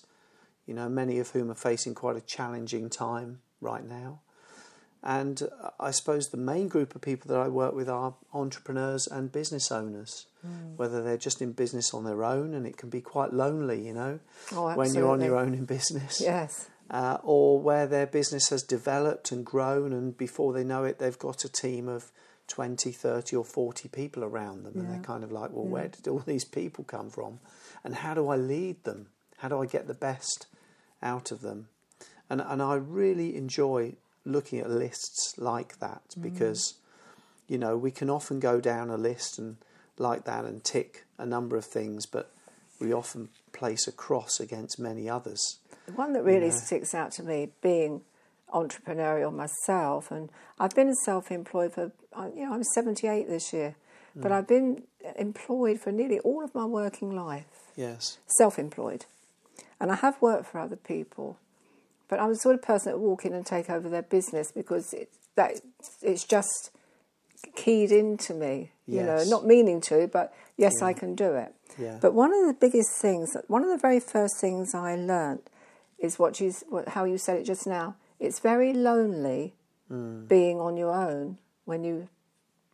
You 0.66 0.74
know, 0.76 0.90
many 0.90 1.20
of 1.20 1.30
whom 1.32 1.50
are 1.52 1.56
facing 1.56 1.96
quite 1.96 2.16
a 2.18 2.22
challenging 2.22 2.90
time 2.90 3.42
right 3.60 3.84
now. 3.88 4.20
And 5.04 5.42
uh, 5.64 5.70
I 5.80 5.92
suppose 5.92 6.30
the 6.30 6.38
main 6.38 6.68
group 6.68 6.94
of 6.96 7.02
people 7.02 7.28
that 7.34 7.40
I 7.42 7.48
work 7.48 7.74
with 7.74 7.90
are 7.90 8.14
entrepreneurs 8.34 9.08
and 9.08 9.32
business 9.32 9.72
owners, 9.72 10.28
whether 10.76 11.02
they're 11.02 11.18
just 11.18 11.42
in 11.42 11.54
business 11.54 11.94
on 11.94 12.04
their 12.04 12.24
own, 12.24 12.54
and 12.54 12.68
it 12.68 12.78
can 12.78 12.90
be 12.90 13.02
quite 13.02 13.34
lonely, 13.34 13.86
you 13.86 13.94
know, 13.94 14.20
Oh, 14.54 14.76
when 14.76 14.94
you're 14.94 15.10
on 15.10 15.22
your 15.22 15.38
own 15.38 15.54
in 15.56 15.66
business 15.66 16.22
Yes. 16.22 16.70
uh, 16.92 17.18
or 17.24 17.60
where 17.60 17.88
their 17.88 18.06
business 18.06 18.50
has 18.50 18.62
developed 18.62 19.32
and 19.32 19.44
grown, 19.44 19.92
and 19.92 20.16
before 20.16 20.54
they 20.54 20.64
know 20.64 20.84
it, 20.84 21.00
they've 21.00 21.18
got 21.18 21.44
a 21.46 21.50
team 21.50 21.88
of 21.88 22.12
20, 22.52 22.92
30, 22.92 23.36
or 23.38 23.46
40 23.46 23.88
people 23.88 24.26
around 24.26 24.64
them, 24.64 24.74
and 24.76 24.90
they're 24.90 25.00
kind 25.00 25.24
of 25.24 25.32
like, 25.32 25.52
well, 25.52 25.66
where 25.66 25.88
did 25.88 26.06
all 26.10 26.20
these 26.20 26.44
people 26.44 26.84
come 26.84 27.10
from? 27.10 27.40
And 27.82 27.96
how 27.96 28.14
do 28.14 28.28
I 28.28 28.36
lead 28.36 28.84
them? 28.84 29.08
How 29.38 29.48
do 29.48 29.62
I 29.62 29.66
get 29.66 29.88
the 29.88 29.94
best 29.94 30.48
out 31.02 31.32
of 31.32 31.40
them? 31.40 31.70
And, 32.30 32.42
and 32.42 32.62
I 32.62 32.76
really 32.76 33.38
enjoy 33.38 33.96
looking 34.26 34.60
at 34.60 34.70
lists 34.70 35.34
like 35.38 35.80
that 35.80 36.02
mm. 36.18 36.24
because, 36.24 36.76
you 37.48 37.58
know, 37.58 37.78
we 37.78 37.90
can 37.90 38.10
often 38.10 38.42
go 38.42 38.60
down 38.60 38.90
a 38.90 38.98
list 38.98 39.40
and 39.40 39.56
like 39.98 40.26
that 40.26 40.44
and 40.44 40.62
tick 40.62 41.06
a 41.18 41.26
number 41.26 41.56
of 41.56 41.64
things, 41.64 42.06
but 42.06 42.34
we 42.82 42.92
often 42.92 43.30
place 43.54 43.88
a 43.88 43.94
cross 43.94 44.42
against 44.42 44.78
many 44.78 45.10
others. 45.10 45.60
The 45.86 45.94
one 45.94 46.12
that 46.14 46.24
really 46.24 46.50
know. 46.50 46.56
sticks 46.56 46.94
out 46.94 47.14
to 47.14 47.24
me, 47.24 47.54
being 47.62 48.02
entrepreneurial 48.54 49.34
myself, 49.34 50.12
and 50.12 50.30
I've 50.60 50.76
been 50.76 50.94
self-employed 50.96 51.74
for, 51.74 51.92
uh, 52.14 52.30
you 52.36 52.46
know, 52.46 52.54
I'm 52.54 52.64
78 52.64 53.28
this 53.28 53.52
year, 53.54 53.76
Mm. 54.18 54.22
but 54.24 54.32
I've 54.32 54.48
been 54.48 54.84
employed 55.16 55.80
for 55.80 55.92
nearly 55.92 56.20
all 56.20 56.44
of 56.44 56.54
my 56.54 56.66
working 56.66 57.16
life, 57.16 57.72
Yes. 57.76 58.18
self-employed, 58.38 59.06
and 59.80 59.92
I 59.92 59.96
have 59.96 60.22
worked 60.22 60.48
for 60.48 60.60
other 60.60 60.76
people, 60.76 61.38
but 62.10 62.20
I'm 62.20 62.30
the 62.30 62.36
sort 62.40 62.56
of 62.56 62.62
person 62.62 62.92
that 62.92 63.00
will 63.00 63.10
walk 63.10 63.26
in 63.26 63.34
and 63.34 63.46
take 63.46 63.70
over 63.70 63.88
their 63.88 64.02
business 64.02 64.52
because 64.52 64.94
it, 64.94 65.10
that 65.36 65.62
it's 66.02 66.26
just 66.26 66.72
keyed 67.56 67.92
into 67.92 68.34
me, 68.34 68.72
you 68.86 69.02
know, 69.02 69.24
not 69.24 69.46
meaning 69.46 69.80
to, 69.82 70.08
but 70.08 70.34
yes, 70.58 70.82
I 70.82 70.92
can 70.94 71.16
do 71.16 71.34
it. 71.36 71.54
Yeah. 71.78 71.98
But 72.02 72.14
one 72.14 72.34
of 72.34 72.46
the 72.48 72.54
biggest 72.54 73.00
things, 73.02 73.36
one 73.48 73.64
of 73.64 73.70
the 73.70 73.78
very 73.78 74.02
first 74.02 74.40
things 74.42 74.76
I 74.76 74.96
learnt 74.96 75.48
is 75.98 76.20
what 76.20 76.40
you, 76.42 76.52
what, 76.70 76.90
how 76.90 77.06
you 77.06 77.18
said 77.18 77.38
it 77.38 77.46
just 77.46 77.66
now. 77.66 77.96
It's 78.22 78.40
very 78.40 78.72
lonely 78.74 79.54
Mm. 79.92 80.26
being 80.30 80.58
on 80.62 80.78
your 80.78 80.94
own 80.94 81.38
when 81.66 81.84
you 81.84 82.08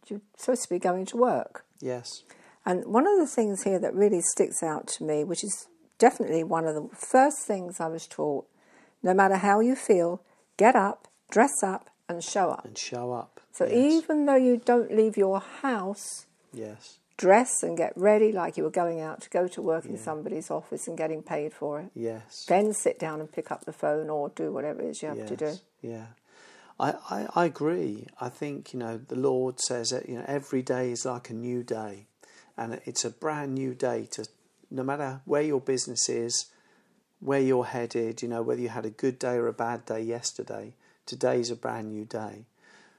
you're 0.08 0.22
supposed 0.38 0.62
to 0.63 0.70
be 0.70 0.77
going 0.80 1.06
to 1.06 1.18
work. 1.18 1.66
Yes. 1.80 2.24
And 2.66 2.86
one 2.86 3.08
of 3.08 3.18
the 3.18 3.25
things 3.27 3.63
here 3.63 3.80
that 3.80 3.94
really 3.96 4.22
sticks 4.22 4.62
out 4.62 4.88
to 4.96 5.04
me, 5.04 5.24
which 5.24 5.44
is 5.44 5.68
definitely 5.98 6.44
one 6.44 6.66
of 6.68 6.75
the 6.75 6.88
first 6.96 7.39
things 7.46 7.80
I 7.80 7.88
was 7.88 8.08
taught, 8.08 8.46
no 9.01 9.13
matter 9.13 9.38
how 9.38 9.60
you 9.60 9.75
feel, 9.75 10.22
get 10.58 10.75
up, 10.75 11.08
dress 11.32 11.63
up, 11.63 11.89
and 12.08 12.24
show 12.24 12.51
up. 12.51 12.66
And 12.66 12.77
show 12.77 13.12
up. 13.12 13.42
So 13.51 13.66
yes. 13.66 13.74
even 14.04 14.25
though 14.27 14.36
you 14.48 14.58
don't 14.63 14.96
leave 14.96 15.18
your 15.18 15.39
house, 15.39 16.27
Yes. 16.54 17.00
Dress 17.18 17.64
and 17.64 17.76
get 17.76 17.94
ready 17.96 18.32
like 18.32 18.58
you 18.58 18.64
were 18.64 18.70
going 18.70 19.02
out 19.02 19.22
to 19.22 19.30
go 19.30 19.48
to 19.48 19.62
work 19.62 19.86
in 19.86 19.98
somebody's 19.98 20.52
office 20.52 20.88
and 20.88 20.98
getting 20.98 21.24
paid 21.24 21.52
for 21.52 21.80
it. 21.82 21.90
Yes. 21.96 22.46
Then 22.48 22.74
sit 22.74 23.00
down 23.00 23.20
and 23.20 23.32
pick 23.32 23.52
up 23.52 23.66
the 23.66 23.74
phone 23.74 24.10
or 24.10 24.30
do 24.30 24.52
whatever 24.52 24.82
it 24.84 24.90
is 24.90 25.02
you 25.02 25.10
have 25.10 25.18
yes. 25.18 25.30
to 25.30 25.36
do. 25.36 25.54
Yeah. 25.82 26.06
I, 26.80 26.94
I, 27.10 27.28
I 27.36 27.46
agree. 27.46 28.06
I 28.22 28.30
think, 28.30 28.72
you 28.72 28.80
know, 28.80 28.98
the 28.98 29.16
Lord 29.16 29.60
says 29.60 29.90
that, 29.90 30.08
you 30.08 30.16
know, 30.16 30.26
every 30.28 30.62
day 30.62 30.92
is 30.92 31.06
like 31.06 31.32
a 31.32 31.34
new 31.34 31.64
day. 31.64 32.06
And 32.56 32.80
it's 32.86 33.04
a 33.04 33.10
brand 33.10 33.56
new 33.56 33.74
day 33.74 34.08
to, 34.12 34.28
no 34.70 34.84
matter 34.84 35.22
where 35.26 35.42
your 35.42 35.62
business 35.62 36.08
is, 36.10 36.46
where 37.20 37.40
you're 37.40 37.66
headed, 37.66 38.22
you 38.22 38.28
know, 38.28 38.44
whether 38.44 38.62
you 38.62 38.70
had 38.70 38.86
a 38.86 38.92
good 38.92 39.18
day 39.18 39.36
or 39.36 39.48
a 39.48 39.54
bad 39.54 39.86
day 39.86 40.02
yesterday, 40.02 40.74
today's 41.08 41.50
a 41.50 41.56
brand 41.56 41.90
new 41.90 42.06
day. 42.06 42.46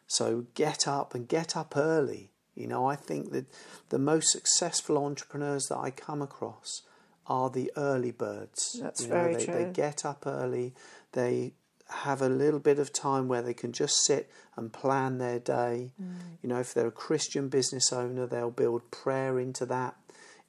So 0.09 0.47
get 0.55 0.89
up 0.89 1.15
and 1.15 1.29
get 1.29 1.57
up 1.57 1.77
early. 1.77 2.31
You 2.59 2.67
know, 2.67 2.87
I 2.87 2.97
think 2.97 3.33
that 3.33 3.47
the 3.89 3.99
most 3.99 4.31
successful 4.31 4.99
entrepreneurs 4.99 5.67
that 5.69 5.79
I 5.79 5.91
come 5.91 6.21
across 6.23 6.83
are 7.27 7.51
the 7.51 7.71
early 7.77 8.11
birds. 8.11 8.79
That's 8.81 9.03
You 9.03 9.09
know, 9.09 9.15
very 9.15 9.35
they, 9.37 9.45
true. 9.45 9.55
They 9.55 9.71
get 9.73 10.05
up 10.05 10.27
early. 10.27 10.75
They 11.13 11.53
have 11.91 12.21
a 12.21 12.29
little 12.29 12.61
bit 12.61 12.79
of 12.79 12.93
time 12.93 13.29
where 13.29 13.43
they 13.43 13.55
can 13.55 13.73
just 13.73 14.05
sit 14.05 14.31
and 14.57 14.73
plan 14.73 15.19
their 15.19 15.39
day. 15.39 15.93
Mm. 16.03 16.15
You 16.43 16.49
know, 16.49 16.59
if 16.59 16.75
they're 16.75 16.89
a 16.89 16.93
Christian 16.93 17.49
business 17.49 17.93
owner, 17.93 18.27
they'll 18.27 18.51
build 18.51 18.91
prayer 18.91 19.39
into 19.39 19.65
that. 19.67 19.97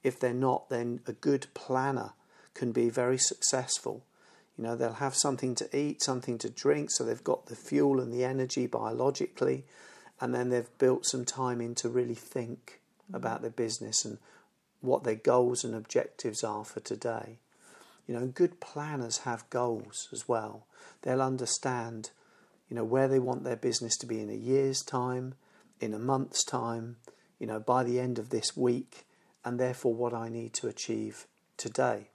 If 0.02 0.18
they're 0.18 0.34
not, 0.34 0.68
then 0.68 1.00
a 1.06 1.12
good 1.12 1.46
planner 1.54 2.12
can 2.54 2.72
be 2.72 2.90
very 2.90 3.18
successful. 3.18 4.04
You 4.56 4.64
know, 4.64 4.76
they'll 4.76 4.94
have 4.94 5.14
something 5.14 5.54
to 5.56 5.76
eat, 5.76 6.02
something 6.02 6.36
to 6.38 6.50
drink, 6.50 6.90
so 6.90 7.04
they've 7.04 7.24
got 7.24 7.46
the 7.46 7.56
fuel 7.56 8.00
and 8.00 8.12
the 8.12 8.24
energy 8.24 8.66
biologically, 8.66 9.64
and 10.20 10.34
then 10.34 10.50
they've 10.50 10.78
built 10.78 11.06
some 11.06 11.24
time 11.24 11.60
in 11.60 11.74
to 11.76 11.88
really 11.88 12.14
think 12.14 12.80
about 13.12 13.40
their 13.40 13.50
business 13.50 14.04
and 14.04 14.18
what 14.80 15.04
their 15.04 15.14
goals 15.14 15.64
and 15.64 15.74
objectives 15.74 16.44
are 16.44 16.64
for 16.64 16.80
today. 16.80 17.38
You 18.06 18.14
know, 18.14 18.26
good 18.26 18.60
planners 18.60 19.18
have 19.18 19.48
goals 19.50 20.08
as 20.12 20.28
well. 20.28 20.66
They'll 21.02 21.22
understand, 21.22 22.10
you 22.68 22.76
know, 22.76 22.84
where 22.84 23.08
they 23.08 23.18
want 23.18 23.44
their 23.44 23.56
business 23.56 23.96
to 23.98 24.06
be 24.06 24.20
in 24.20 24.30
a 24.30 24.34
year's 24.34 24.82
time, 24.82 25.34
in 25.80 25.94
a 25.94 25.98
month's 25.98 26.44
time, 26.44 26.96
you 27.38 27.46
know, 27.46 27.60
by 27.60 27.84
the 27.84 27.98
end 27.98 28.18
of 28.18 28.30
this 28.30 28.56
week, 28.56 29.06
and 29.44 29.58
therefore 29.58 29.94
what 29.94 30.12
I 30.12 30.28
need 30.28 30.52
to 30.54 30.66
achieve 30.66 31.26
today. 31.56 32.08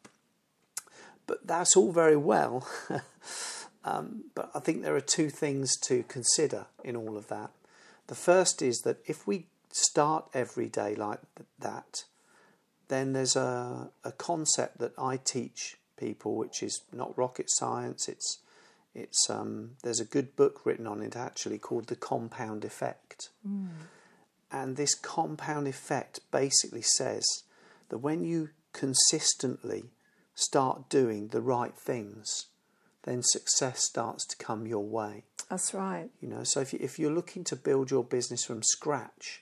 But 1.28 1.48
that's 1.48 1.76
all 1.76 1.92
very 1.92 2.18
well. 2.18 2.68
um, 3.86 4.26
but 4.36 4.52
I 4.54 4.60
think 4.60 4.84
there 4.84 4.96
are 4.96 5.02
two 5.02 5.30
things 5.30 5.76
to 5.86 6.04
consider 6.04 6.68
in 6.84 6.96
all 6.96 7.18
of 7.18 7.28
that. 7.30 7.52
The 8.08 8.16
first 8.16 8.62
is 8.62 8.82
that 8.82 8.98
if 9.06 9.26
we 9.28 9.48
start 9.72 10.30
every 10.34 10.68
day 10.68 10.96
like 10.96 11.20
that, 11.60 12.04
then 12.88 13.14
there's 13.14 13.36
a, 13.36 13.90
a 14.04 14.12
concept 14.12 14.78
that 14.78 14.94
I 14.98 15.18
teach 15.18 15.78
people, 15.98 16.36
which 16.36 16.62
is 16.62 16.82
not 16.94 17.18
rocket 17.18 17.48
science. 17.50 18.08
It's 18.08 18.40
it's 18.94 19.30
um, 19.30 19.72
there's 19.84 20.00
a 20.00 20.06
good 20.06 20.36
book 20.36 20.66
written 20.66 20.88
on 20.88 21.02
it 21.02 21.16
actually 21.16 21.58
called 21.58 21.88
the 21.88 21.96
compound 21.98 22.64
effect, 22.64 23.30
and 24.52 24.78
this 24.78 24.94
compound 24.96 25.68
effect 25.68 26.20
basically 26.32 26.82
says 26.82 27.26
that 27.90 27.98
when 27.98 28.24
you 28.24 28.50
consistently 28.72 29.86
start 30.34 30.90
doing 30.90 31.30
the 31.30 31.42
right 31.42 31.76
things, 31.76 32.46
then 33.06 33.22
success 33.24 33.86
starts 33.86 34.26
to 34.28 34.36
come 34.38 34.68
your 34.68 34.84
way. 34.84 35.24
That's 35.50 35.74
right. 35.74 36.10
You 36.22 36.28
know, 36.28 36.44
so 36.44 36.60
if, 36.60 36.74
you, 36.74 36.80
if 36.82 37.00
you're 37.00 37.12
looking 37.12 37.44
to 37.46 37.56
build 37.56 37.90
your 37.92 38.04
business 38.04 38.44
from 38.46 38.62
scratch, 38.64 39.42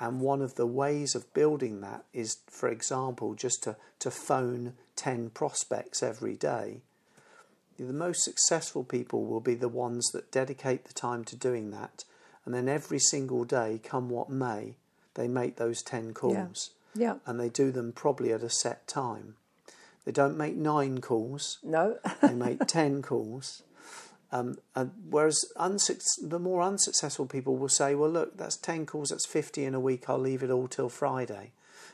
and 0.00 0.20
one 0.20 0.42
of 0.42 0.56
the 0.56 0.66
ways 0.66 1.14
of 1.14 1.32
building 1.32 1.80
that 1.82 2.04
is, 2.12 2.38
for 2.50 2.68
example, 2.68 3.34
just 3.34 3.62
to, 3.62 3.76
to 4.00 4.10
phone 4.10 4.72
10 4.96 5.30
prospects 5.30 6.02
every 6.02 6.34
day, 6.34 6.80
the 7.78 7.92
most 7.92 8.24
successful 8.24 8.82
people 8.84 9.24
will 9.24 9.40
be 9.40 9.54
the 9.54 9.68
ones 9.68 10.06
that 10.12 10.32
dedicate 10.32 10.84
the 10.86 10.92
time 10.92 11.24
to 11.24 11.36
doing 11.36 11.70
that. 11.70 12.04
And 12.44 12.52
then 12.54 12.68
every 12.68 12.98
single 12.98 13.44
day, 13.44 13.80
come 13.82 14.08
what 14.10 14.28
may, 14.30 14.74
they 15.14 15.28
make 15.28 15.56
those 15.56 15.82
10 15.82 16.14
calls 16.14 16.70
Yeah. 16.94 17.16
and 17.26 17.38
they 17.38 17.48
do 17.48 17.70
them 17.70 17.92
probably 17.92 18.32
at 18.32 18.42
a 18.42 18.50
set 18.50 18.86
time. 18.88 19.36
They 20.04 20.12
don't 20.12 20.36
make 20.36 20.56
nine 20.56 21.00
calls. 21.00 21.58
No. 21.62 21.98
They 22.20 22.34
make 22.46 22.66
ten 22.66 23.02
calls. 23.02 23.62
Um, 24.32 24.56
and 24.74 24.92
whereas 25.10 25.44
unsuc- 25.56 26.02
the 26.22 26.38
more 26.38 26.62
unsuccessful 26.62 27.26
people 27.26 27.56
will 27.56 27.68
say, 27.68 27.94
"Well, 27.94 28.10
look, 28.10 28.38
that's 28.38 28.56
ten 28.56 28.86
calls. 28.86 29.10
That's 29.10 29.26
fifty 29.26 29.64
in 29.64 29.74
a 29.74 29.80
week. 29.80 30.08
I'll 30.08 30.18
leave 30.18 30.42
it 30.42 30.50
all 30.50 30.68
till 30.68 30.88
Friday." 30.88 31.52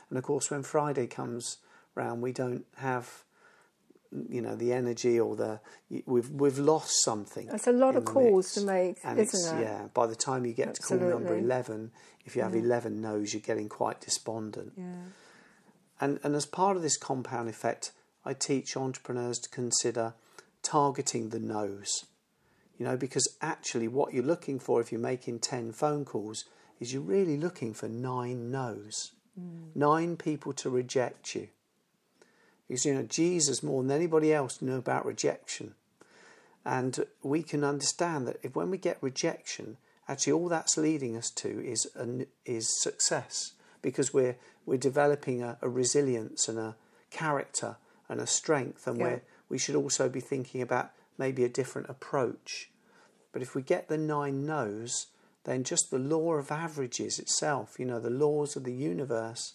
And 0.09 0.17
of 0.17 0.23
course, 0.23 0.49
when 0.49 0.63
Friday 0.63 1.05
comes 1.05 1.57
round, 1.95 2.21
we 2.21 2.31
don't 2.31 2.65
have, 2.77 3.23
you 4.29 4.41
know, 4.41 4.55
the 4.55 4.71
energy 4.71 5.19
or 5.19 5.35
the 5.35 5.59
we've 6.05 6.29
we've 6.29 6.57
lost 6.57 7.03
something. 7.03 7.47
That's 7.47 7.67
a 7.67 7.73
lot 7.73 7.97
of 7.97 8.05
calls 8.05 8.53
to 8.53 8.61
make, 8.61 8.99
and 9.03 9.19
isn't 9.19 9.39
it's, 9.39 9.51
it? 9.51 9.61
Yeah. 9.61 9.87
By 9.93 10.07
the 10.07 10.15
time 10.15 10.45
you 10.45 10.53
get 10.53 10.75
to 10.75 10.81
call 10.81 10.97
number 10.97 11.37
eleven, 11.37 11.91
if 12.25 12.37
you 12.37 12.41
have 12.41 12.55
eleven 12.55 13.01
no's, 13.01 13.33
you're 13.33 13.41
getting 13.41 13.67
quite 13.67 13.99
despondent. 13.99 14.73
Yeah. 14.77 14.85
And, 16.01 16.19
and 16.23 16.35
as 16.35 16.45
part 16.45 16.77
of 16.77 16.81
this 16.81 16.97
compound 16.97 17.49
effect, 17.49 17.91
I 18.29 18.33
teach 18.33 18.77
entrepreneurs 18.77 19.39
to 19.39 19.49
consider 19.49 20.13
targeting 20.61 21.29
the 21.29 21.39
no's. 21.39 22.05
You 22.77 22.85
know, 22.85 22.95
because 22.95 23.27
actually, 23.41 23.87
what 23.87 24.13
you're 24.13 24.23
looking 24.23 24.59
for 24.59 24.79
if 24.79 24.91
you're 24.91 25.01
making 25.01 25.39
10 25.39 25.71
phone 25.71 26.05
calls 26.05 26.45
is 26.79 26.93
you're 26.93 27.01
really 27.01 27.37
looking 27.37 27.73
for 27.73 27.89
nine 27.89 28.51
no's, 28.51 29.13
mm. 29.37 29.75
nine 29.75 30.15
people 30.15 30.53
to 30.53 30.69
reject 30.69 31.33
you. 31.33 31.47
Because, 32.67 32.85
you 32.85 32.93
know, 32.93 33.01
Jesus, 33.01 33.63
more 33.63 33.81
than 33.81 33.91
anybody 33.91 34.31
else, 34.31 34.61
knew 34.61 34.75
about 34.75 35.07
rejection. 35.07 35.73
And 36.63 37.07
we 37.23 37.41
can 37.41 37.63
understand 37.63 38.27
that 38.27 38.37
if 38.43 38.55
when 38.55 38.69
we 38.69 38.77
get 38.77 38.99
rejection, 39.01 39.77
actually 40.07 40.33
all 40.33 40.49
that's 40.49 40.77
leading 40.77 41.17
us 41.17 41.31
to 41.31 41.65
is 41.65 41.87
an, 41.95 42.27
is 42.45 42.79
success 42.79 43.53
because 43.81 44.13
we're 44.13 44.35
we're 44.67 44.77
developing 44.77 45.41
a, 45.41 45.57
a 45.63 45.67
resilience 45.69 46.47
and 46.47 46.59
a 46.59 46.75
character 47.09 47.77
and 48.09 48.19
a 48.19 48.27
strength, 48.27 48.87
and 48.87 48.97
Yeah. 48.97 49.03
we're 49.03 49.21
we 49.49 49.57
should 49.57 49.75
also 49.75 50.09
be 50.09 50.19
thinking 50.19 50.61
about 50.61 50.91
maybe 51.17 51.43
a 51.43 51.49
different 51.49 51.89
approach. 51.89 52.69
But 53.31 53.41
if 53.41 53.55
we 53.55 53.61
get 53.63 53.87
the 53.87 53.97
nine 53.97 54.45
no's, 54.45 55.07
then 55.43 55.63
just 55.63 55.89
the 55.89 55.97
law 55.97 56.33
of 56.33 56.51
averages 56.51 57.17
itself, 57.19 57.79
you 57.79 57.85
know, 57.85 57.99
the 57.99 58.09
laws 58.11 58.55
of 58.55 58.63
the 58.63 58.73
universe 58.73 59.53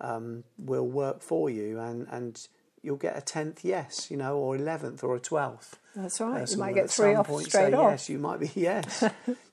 um, 0.00 0.44
will 0.58 0.86
work 0.86 1.22
for 1.22 1.48
you, 1.48 1.78
and 1.78 2.06
and 2.10 2.36
you'll 2.82 2.96
get 2.96 3.16
a 3.16 3.20
tenth 3.20 3.64
yes, 3.64 4.10
you 4.10 4.16
know, 4.16 4.36
or 4.38 4.56
eleventh 4.56 5.02
or 5.04 5.14
a 5.16 5.20
twelfth. 5.20 5.78
That's 5.96 6.20
right. 6.20 6.48
you 6.50 6.56
might 6.56 6.74
get 6.74 6.90
three 6.90 7.14
off 7.14 7.26
point 7.26 7.46
straight 7.46 7.74
off. 7.74 7.92
Yes, 7.92 8.08
you 8.08 8.18
might 8.18 8.40
be 8.40 8.50
yes. 8.54 9.04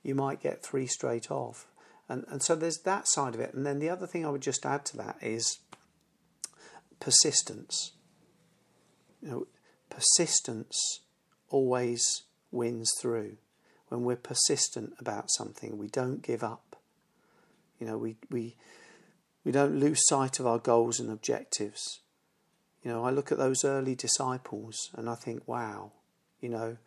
you 0.04 0.16
might 0.16 0.42
get 0.42 0.64
three 0.64 0.88
straight 0.88 1.32
off, 1.32 1.68
and 2.10 2.26
and 2.30 2.42
so 2.42 2.56
there's 2.56 2.80
that 2.80 3.08
side 3.08 3.36
of 3.36 3.40
it. 3.42 3.54
And 3.54 3.66
then 3.66 3.80
the 3.80 3.90
other 3.90 4.08
thing 4.08 4.26
I 4.26 4.30
would 4.30 4.42
just 4.42 4.66
add 4.66 4.86
to 4.86 4.98
that 4.98 5.18
is 5.22 5.60
persistence. 7.00 7.92
You 9.22 9.30
know, 9.30 9.48
persistence 9.90 11.02
always 11.50 12.24
wins 12.52 12.92
through. 13.00 13.38
When 13.90 14.04
we're 14.04 14.18
persistent 14.18 14.94
about 15.00 15.32
something, 15.32 15.78
we 15.78 15.88
don't 15.88 16.22
give 16.22 16.44
up. 16.44 16.76
You 17.80 17.88
know, 17.88 17.98
we 17.98 18.18
we 18.30 18.56
we 19.44 19.52
don't 19.52 19.80
lose 19.80 20.08
sight 20.08 20.40
of 20.40 20.48
our 20.48 20.60
goals 20.60 21.00
and 21.00 21.10
objectives. 21.10 22.02
You 22.84 22.92
know, 22.92 23.06
I 23.06 23.12
look 23.12 23.32
at 23.32 23.38
those 23.38 23.64
early 23.64 23.96
disciples 23.96 24.90
and 24.96 25.10
I 25.10 25.16
think, 25.16 25.48
wow, 25.48 25.92
you 26.42 26.50
know, 26.50 26.78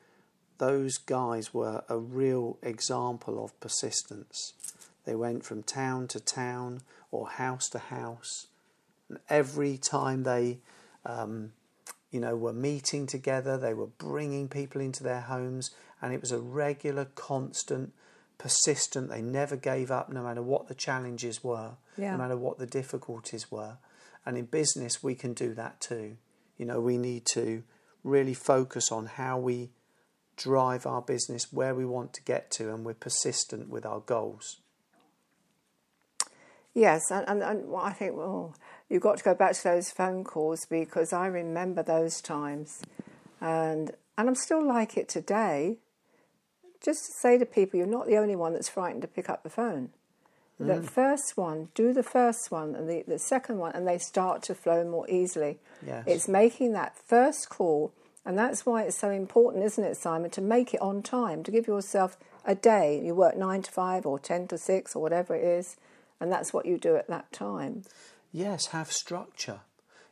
those 0.58 0.98
guys 0.98 1.54
were 1.54 1.82
a 1.88 1.98
real 1.98 2.58
example 2.62 3.42
of 3.42 3.58
persistence. 3.60 4.52
They 5.04 5.14
went 5.14 5.44
from 5.44 5.62
town 5.62 6.08
to 6.08 6.20
town 6.20 6.82
or 7.10 7.28
house 7.28 7.68
to 7.70 7.78
house, 7.78 8.46
and 9.08 9.18
every 9.28 9.78
time 9.78 10.22
they, 10.22 10.58
um, 11.04 11.52
you 12.10 12.20
know, 12.20 12.36
were 12.36 12.52
meeting 12.52 13.06
together, 13.06 13.56
they 13.56 13.74
were 13.74 13.86
bringing 13.86 14.48
people 14.48 14.80
into 14.80 15.02
their 15.02 15.20
homes, 15.22 15.70
and 16.02 16.12
it 16.12 16.20
was 16.20 16.32
a 16.32 16.40
regular, 16.40 17.04
constant, 17.04 17.92
persistent. 18.38 19.10
They 19.10 19.22
never 19.22 19.56
gave 19.56 19.90
up, 19.90 20.10
no 20.10 20.22
matter 20.22 20.42
what 20.42 20.68
the 20.68 20.74
challenges 20.74 21.44
were, 21.44 21.72
Yeah. 21.96 22.12
no 22.12 22.18
matter 22.18 22.36
what 22.36 22.58
the 22.58 22.66
difficulties 22.66 23.50
were. 23.50 23.78
And 24.26 24.36
in 24.36 24.46
business, 24.46 25.02
we 25.02 25.14
can 25.14 25.34
do 25.34 25.54
that 25.54 25.80
too. 25.80 26.16
You 26.56 26.66
know, 26.66 26.80
we 26.80 26.98
need 26.98 27.26
to 27.32 27.62
really 28.02 28.34
focus 28.34 28.90
on 28.90 29.06
how 29.06 29.38
we 29.38 29.70
drive 30.36 30.86
our 30.86 31.02
business 31.02 31.52
where 31.52 31.74
we 31.74 31.84
want 31.84 32.12
to 32.14 32.22
get 32.22 32.50
to, 32.52 32.72
and 32.72 32.84
we're 32.84 32.94
persistent 32.94 33.68
with 33.68 33.84
our 33.84 34.00
goals. 34.00 34.60
Yes, 36.72 37.10
and, 37.10 37.28
and, 37.28 37.42
and 37.42 37.74
I 37.76 37.92
think, 37.92 38.16
well, 38.16 38.54
you've 38.90 39.02
got 39.02 39.16
to 39.16 39.24
go 39.24 39.34
back 39.34 39.54
to 39.54 39.64
those 39.64 39.90
phone 39.90 40.24
calls 40.24 40.66
because 40.66 41.12
I 41.12 41.26
remember 41.26 41.82
those 41.82 42.20
times. 42.20 42.82
And, 43.40 43.92
and 44.18 44.28
I'm 44.28 44.34
still 44.34 44.66
like 44.66 44.98
it 44.98 45.08
today. 45.08 45.78
Just 46.84 47.06
to 47.06 47.12
say 47.20 47.38
to 47.38 47.46
people, 47.46 47.78
you're 47.78 47.86
not 47.86 48.06
the 48.06 48.16
only 48.16 48.36
one 48.36 48.52
that's 48.52 48.68
frightened 48.68 49.02
to 49.02 49.08
pick 49.08 49.30
up 49.30 49.42
the 49.42 49.50
phone. 49.50 49.90
The 50.58 50.74
mm. 50.74 50.90
first 50.90 51.38
one, 51.38 51.68
do 51.74 51.94
the 51.94 52.02
first 52.02 52.50
one, 52.50 52.74
and 52.74 52.86
the, 52.86 53.02
the 53.08 53.18
second 53.18 53.56
one, 53.56 53.72
and 53.72 53.88
they 53.88 53.96
start 53.96 54.42
to 54.42 54.54
flow 54.54 54.84
more 54.84 55.08
easily. 55.08 55.58
Yes. 55.86 56.04
It's 56.06 56.28
making 56.28 56.74
that 56.74 56.98
first 56.98 57.48
call, 57.48 57.94
and 58.26 58.36
that's 58.36 58.66
why 58.66 58.82
it's 58.82 58.98
so 58.98 59.08
important, 59.08 59.64
isn't 59.64 59.82
it, 59.82 59.96
Simon, 59.96 60.30
to 60.32 60.42
make 60.42 60.74
it 60.74 60.82
on 60.82 61.02
time, 61.02 61.42
to 61.44 61.50
give 61.50 61.66
yourself 61.66 62.18
a 62.44 62.54
day. 62.54 63.00
You 63.02 63.14
work 63.14 63.38
nine 63.38 63.62
to 63.62 63.70
five 63.70 64.04
or 64.04 64.18
10 64.18 64.48
to 64.48 64.58
six 64.58 64.94
or 64.94 65.00
whatever 65.00 65.34
it 65.34 65.44
is, 65.44 65.76
and 66.20 66.30
that's 66.30 66.52
what 66.52 66.66
you 66.66 66.76
do 66.76 66.94
at 66.96 67.08
that 67.08 67.32
time. 67.32 67.84
Yes, 68.32 68.66
have 68.66 68.92
structure. 68.92 69.60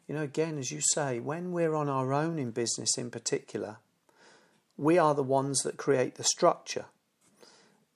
You 0.07 0.15
know, 0.15 0.23
again, 0.23 0.59
as 0.59 0.71
you 0.71 0.81
say, 0.81 1.21
when 1.21 1.53
we're 1.53 1.75
on 1.75 1.89
our 1.89 2.13
own 2.13 2.39
in 2.39 2.51
business 2.51 2.97
in 2.97 3.11
particular, 3.11 3.77
we 4.77 4.99
are 4.99 5.15
the 5.15 5.23
ones 5.23 5.61
that 5.63 5.77
create 5.77 6.15
the 6.15 6.25
structure. 6.25 6.87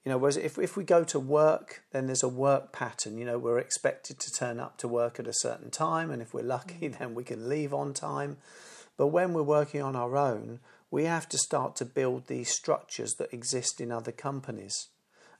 You 0.05 0.11
know, 0.11 0.17
whereas 0.17 0.37
if, 0.37 0.57
if 0.59 0.75
we 0.75 0.83
go 0.83 1.03
to 1.05 1.19
work, 1.19 1.83
then 1.91 2.07
there's 2.07 2.23
a 2.23 2.29
work 2.29 2.73
pattern. 2.73 3.17
You 3.17 3.25
know, 3.25 3.37
we're 3.37 3.57
expected 3.57 4.19
to 4.19 4.31
turn 4.31 4.59
up 4.59 4.77
to 4.79 4.87
work 4.87 5.19
at 5.19 5.27
a 5.27 5.33
certain 5.33 5.71
time, 5.71 6.11
and 6.11 6.21
if 6.21 6.33
we're 6.33 6.43
lucky, 6.43 6.89
mm. 6.89 6.99
then 6.99 7.15
we 7.15 7.23
can 7.23 7.47
leave 7.47 7.73
on 7.73 7.93
time. 7.93 8.37
But 8.97 9.07
when 9.07 9.33
we're 9.33 9.43
working 9.43 9.81
on 9.81 9.95
our 9.95 10.17
own, 10.17 10.59
we 10.91 11.05
have 11.05 11.27
to 11.29 11.37
start 11.37 11.75
to 11.77 11.85
build 11.85 12.27
these 12.27 12.53
structures 12.53 13.15
that 13.17 13.33
exist 13.33 13.79
in 13.81 13.91
other 13.91 14.11
companies 14.11 14.89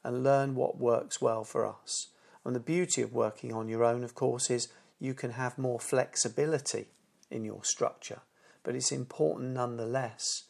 and 0.04 0.24
learn 0.24 0.56
what 0.56 0.80
works 0.80 1.22
well 1.22 1.43
for 1.43 1.65
us. 1.65 2.08
And 2.45 2.56
the 2.56 2.60
beauty 2.60 3.01
of 3.01 3.13
working 3.13 3.53
on 3.53 3.69
your 3.69 3.84
own, 3.84 4.03
of 4.03 4.15
course, 4.15 4.49
is 4.49 4.67
you 4.99 5.13
can 5.13 5.32
have 5.32 5.58
more 5.58 5.79
flexibility 5.79 6.88
in 7.32 7.45
your 7.45 7.63
structure. 7.63 8.21
But 8.63 8.75
it's 8.75 8.91
important 8.91 9.53
nonetheless 9.53 10.43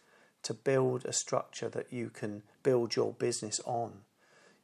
to 0.43 0.53
build 0.53 1.05
a 1.05 1.13
structure 1.13 1.69
that 1.69 1.91
you 1.91 2.09
can 2.09 2.43
build 2.61 2.95
your 2.95 3.13
business 3.13 3.59
on. 3.65 4.01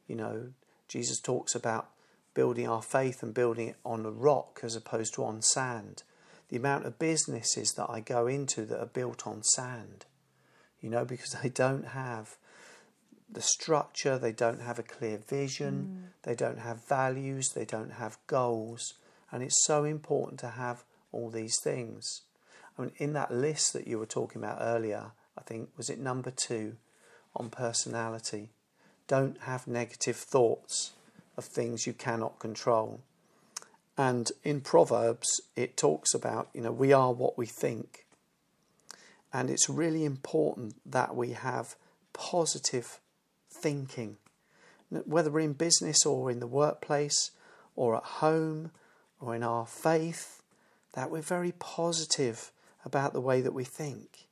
You 0.06 0.16
know, 0.16 0.48
Jesus 0.88 1.20
talks 1.20 1.54
about 1.54 1.90
building 2.34 2.68
our 2.68 2.82
faith 2.82 3.22
and 3.22 3.34
building 3.34 3.68
it 3.68 3.76
on 3.84 4.04
a 4.06 4.10
rock 4.10 4.60
as 4.62 4.76
opposed 4.76 5.14
to 5.14 5.24
on 5.24 5.42
sand. 5.42 6.02
The 6.48 6.56
amount 6.56 6.86
of 6.86 6.98
businesses 6.98 7.72
that 7.76 7.88
I 7.88 8.00
go 8.00 8.26
into 8.26 8.64
that 8.66 8.80
are 8.80 8.86
built 8.86 9.26
on 9.26 9.42
sand, 9.42 10.06
you 10.80 10.90
know, 10.90 11.04
because 11.04 11.30
they 11.42 11.48
don't 11.48 11.88
have 11.88 12.36
the 13.32 13.42
structure, 13.42 14.18
they 14.18 14.32
don't 14.32 14.60
have 14.60 14.78
a 14.78 14.84
clear 14.84 15.18
vision, 15.18 16.04
mm. 16.04 16.22
they 16.22 16.34
don't 16.34 16.58
have 16.58 16.86
values, 16.88 17.50
they 17.54 17.64
don't 17.64 17.92
have 17.92 18.18
goals. 18.26 18.94
And 19.30 19.42
it's 19.42 19.64
so 19.64 19.84
important 19.84 20.40
to 20.40 20.48
have 20.48 20.84
all 21.12 21.30
these 21.30 21.56
things. 21.62 22.22
I 22.76 22.82
mean, 22.82 22.92
in 22.96 23.12
that 23.12 23.32
list 23.32 23.72
that 23.72 23.86
you 23.86 23.98
were 23.98 24.06
talking 24.06 24.42
about 24.42 24.58
earlier, 24.60 25.12
I 25.38 25.42
think, 25.42 25.70
was 25.76 25.90
it 25.90 25.98
number 25.98 26.30
two 26.30 26.76
on 27.36 27.50
personality? 27.50 28.50
Don't 29.06 29.40
have 29.42 29.66
negative 29.66 30.16
thoughts 30.16 30.92
of 31.36 31.44
things 31.44 31.86
you 31.86 31.92
cannot 31.92 32.38
control. 32.38 33.00
And 33.96 34.30
in 34.44 34.60
Proverbs, 34.60 35.28
it 35.56 35.76
talks 35.76 36.14
about, 36.14 36.48
you 36.54 36.62
know, 36.62 36.72
we 36.72 36.92
are 36.92 37.12
what 37.12 37.36
we 37.36 37.46
think. 37.46 38.06
And 39.32 39.50
it's 39.50 39.68
really 39.68 40.04
important 40.04 40.76
that 40.86 41.14
we 41.14 41.32
have 41.32 41.76
positive 42.12 42.98
thinking, 43.60 44.16
whether 44.88 45.30
we're 45.30 45.40
in 45.40 45.52
business 45.52 46.04
or 46.04 46.30
in 46.30 46.40
the 46.40 46.46
workplace 46.46 47.30
or 47.76 47.96
at 47.96 48.02
home 48.02 48.70
or 49.20 49.34
in 49.34 49.42
our 49.42 49.66
faith, 49.66 50.42
that 50.94 51.10
we're 51.10 51.22
very 51.22 51.52
positive 51.52 52.50
about 52.84 53.12
the 53.12 53.20
way 53.20 53.40
that 53.40 53.54
we 53.54 53.64
think, 53.64 54.26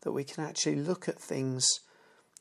that 0.00 0.12
we 0.12 0.24
can 0.24 0.44
actually 0.44 0.76
look 0.76 1.08
at 1.08 1.20
things, 1.20 1.66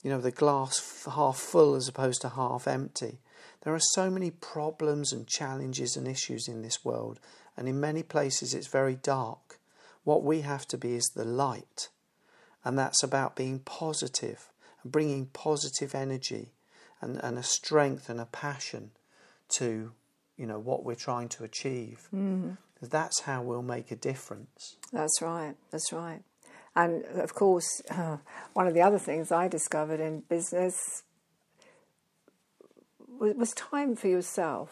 you 0.01 0.09
know, 0.09 0.19
the 0.19 0.31
glass 0.31 1.05
half 1.13 1.38
full 1.38 1.75
as 1.75 1.88
opposed 1.88 2.21
to 2.21 2.29
half 2.29 2.67
empty. 2.67 3.19
There 3.62 3.73
are 3.73 3.79
so 3.79 4.09
many 4.09 4.31
problems 4.31 5.13
and 5.13 5.27
challenges 5.27 5.95
and 5.95 6.07
issues 6.07 6.47
in 6.47 6.62
this 6.62 6.83
world, 6.83 7.19
and 7.55 7.67
in 7.67 7.79
many 7.79 8.03
places 8.03 8.53
it's 8.53 8.67
very 8.67 8.95
dark. 8.95 9.59
What 10.03 10.23
we 10.23 10.41
have 10.41 10.67
to 10.67 10.77
be 10.77 10.95
is 10.95 11.12
the 11.15 11.23
light, 11.23 11.89
and 12.65 12.77
that's 12.77 13.03
about 13.03 13.36
being 13.36 13.59
positive 13.59 14.49
and 14.84 14.91
bringing 14.91 15.28
positive 15.28 15.96
energy 15.96 16.52
and, 17.02 17.17
and 17.24 17.38
a 17.38 17.43
strength 17.43 18.10
and 18.10 18.19
a 18.19 18.26
passion 18.26 18.91
to 19.50 19.91
you 20.38 20.46
know 20.46 20.60
what 20.60 20.84
we're 20.84 20.96
trying 20.96 21.30
to 21.30 21.43
achieve. 21.43 22.08
Mm. 22.13 22.58
That's 22.82 23.22
how 23.22 23.41
we'll 23.41 23.62
make 23.62 23.91
a 23.91 23.96
difference. 23.96 24.78
That's 24.91 25.22
right. 25.22 25.56
That's 25.72 25.93
right. 25.93 26.22
And 26.76 27.06
of 27.06 27.34
course, 27.34 27.82
uh, 27.89 28.17
one 28.54 28.67
of 28.67 28.74
the 28.74 28.82
other 28.82 29.00
things 29.00 29.32
I 29.32 29.48
discovered 29.48 30.00
in 30.00 30.22
business 30.22 31.04
was, 33.19 33.36
was 33.36 33.52
time 33.52 33.96
for 33.96 34.08
yourself. 34.08 34.72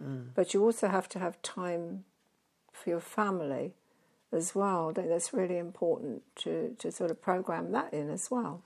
Mm. 0.00 0.28
But 0.34 0.54
you 0.54 0.62
also 0.62 0.88
have 0.88 1.08
to 1.10 1.18
have 1.18 1.40
time 1.42 2.04
for 2.72 2.90
your 2.90 3.00
family 3.00 3.74
as 4.32 4.54
well. 4.54 4.92
That's 4.92 5.32
really 5.32 5.58
important 5.58 6.22
to, 6.42 6.76
to 6.78 6.90
sort 6.90 7.10
of 7.10 7.22
program 7.22 7.72
that 7.72 7.92
in 7.92 8.10
as 8.10 8.28
well. 8.30 8.62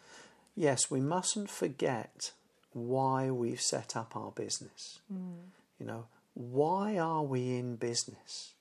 Yes, 0.58 0.90
we 0.90 0.98
mustn't 0.98 1.48
forget 1.48 2.32
why 2.72 3.30
we've 3.30 3.60
set 3.60 3.94
up 3.94 4.16
our 4.16 4.32
business. 4.32 4.98
Mm. 5.12 5.50
You 5.78 5.86
know, 5.86 6.06
why 6.34 6.98
are 6.98 7.22
we 7.22 7.54
in 7.56 7.76
business? 7.76 8.54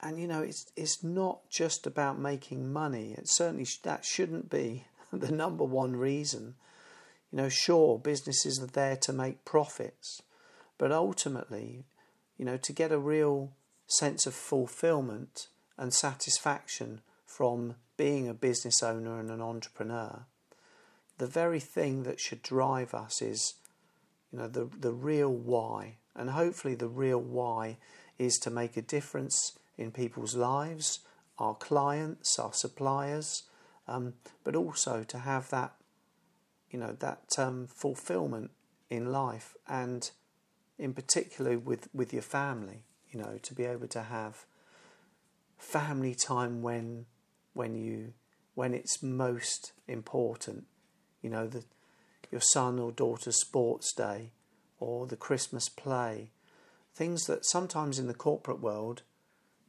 And 0.00 0.20
you 0.20 0.28
know, 0.28 0.42
it's 0.42 0.70
it's 0.76 1.02
not 1.02 1.50
just 1.50 1.88
about 1.88 2.20
making 2.20 2.72
money. 2.72 3.16
It 3.18 3.28
certainly 3.28 3.66
that 3.82 4.04
shouldn't 4.04 4.48
be 4.48 4.84
the 5.12 5.32
number 5.32 5.64
one 5.64 5.96
reason. 5.96 6.54
You 7.32 7.38
know, 7.38 7.48
sure, 7.48 7.98
businesses 7.98 8.60
are 8.62 8.68
there 8.68 8.96
to 8.96 9.12
make 9.12 9.44
profits, 9.44 10.22
but 10.78 10.92
ultimately, 10.92 11.82
you 12.38 12.44
know, 12.44 12.58
to 12.58 12.72
get 12.72 12.92
a 12.92 12.98
real 12.98 13.50
sense 13.88 14.24
of 14.24 14.34
fulfillment 14.34 15.48
and 15.76 15.92
satisfaction 15.92 17.00
from 17.24 17.74
being 17.96 18.28
a 18.28 18.34
business 18.34 18.84
owner 18.84 19.18
and 19.18 19.32
an 19.32 19.42
entrepreneur, 19.42 20.26
the 21.18 21.26
very 21.26 21.60
thing 21.60 22.02
that 22.04 22.20
should 22.20 22.42
drive 22.42 22.94
us 22.94 23.22
is, 23.22 23.54
you 24.32 24.38
know, 24.38 24.48
the, 24.48 24.68
the 24.78 24.92
real 24.92 25.32
why. 25.32 25.96
And 26.14 26.30
hopefully, 26.30 26.74
the 26.74 26.88
real 26.88 27.20
why 27.20 27.78
is 28.18 28.38
to 28.38 28.50
make 28.50 28.76
a 28.76 28.82
difference 28.82 29.58
in 29.76 29.90
people's 29.92 30.34
lives, 30.34 31.00
our 31.38 31.54
clients, 31.54 32.38
our 32.38 32.52
suppliers, 32.52 33.44
um, 33.86 34.14
but 34.44 34.56
also 34.56 35.04
to 35.04 35.18
have 35.18 35.50
that, 35.50 35.74
you 36.70 36.78
know, 36.78 36.96
that 36.98 37.38
um, 37.38 37.66
fulfillment 37.66 38.50
in 38.88 39.12
life 39.12 39.54
and 39.68 40.10
in 40.78 40.94
particular 40.94 41.58
with, 41.58 41.88
with 41.94 42.12
your 42.12 42.22
family, 42.22 42.84
you 43.10 43.20
know, 43.20 43.38
to 43.42 43.54
be 43.54 43.64
able 43.64 43.88
to 43.88 44.02
have 44.02 44.46
family 45.58 46.14
time 46.14 46.62
when 46.62 47.06
when 47.54 47.74
you 47.74 48.12
when 48.54 48.72
it's 48.72 49.02
most 49.02 49.72
important, 49.86 50.64
you 51.26 51.32
know, 51.32 51.48
the, 51.48 51.64
your 52.30 52.40
son 52.40 52.78
or 52.78 52.92
daughter's 52.92 53.40
sports 53.40 53.92
day 53.92 54.30
or 54.78 55.08
the 55.08 55.16
Christmas 55.16 55.68
play, 55.68 56.30
things 56.94 57.26
that 57.26 57.44
sometimes 57.44 57.98
in 57.98 58.06
the 58.06 58.14
corporate 58.14 58.60
world, 58.60 59.02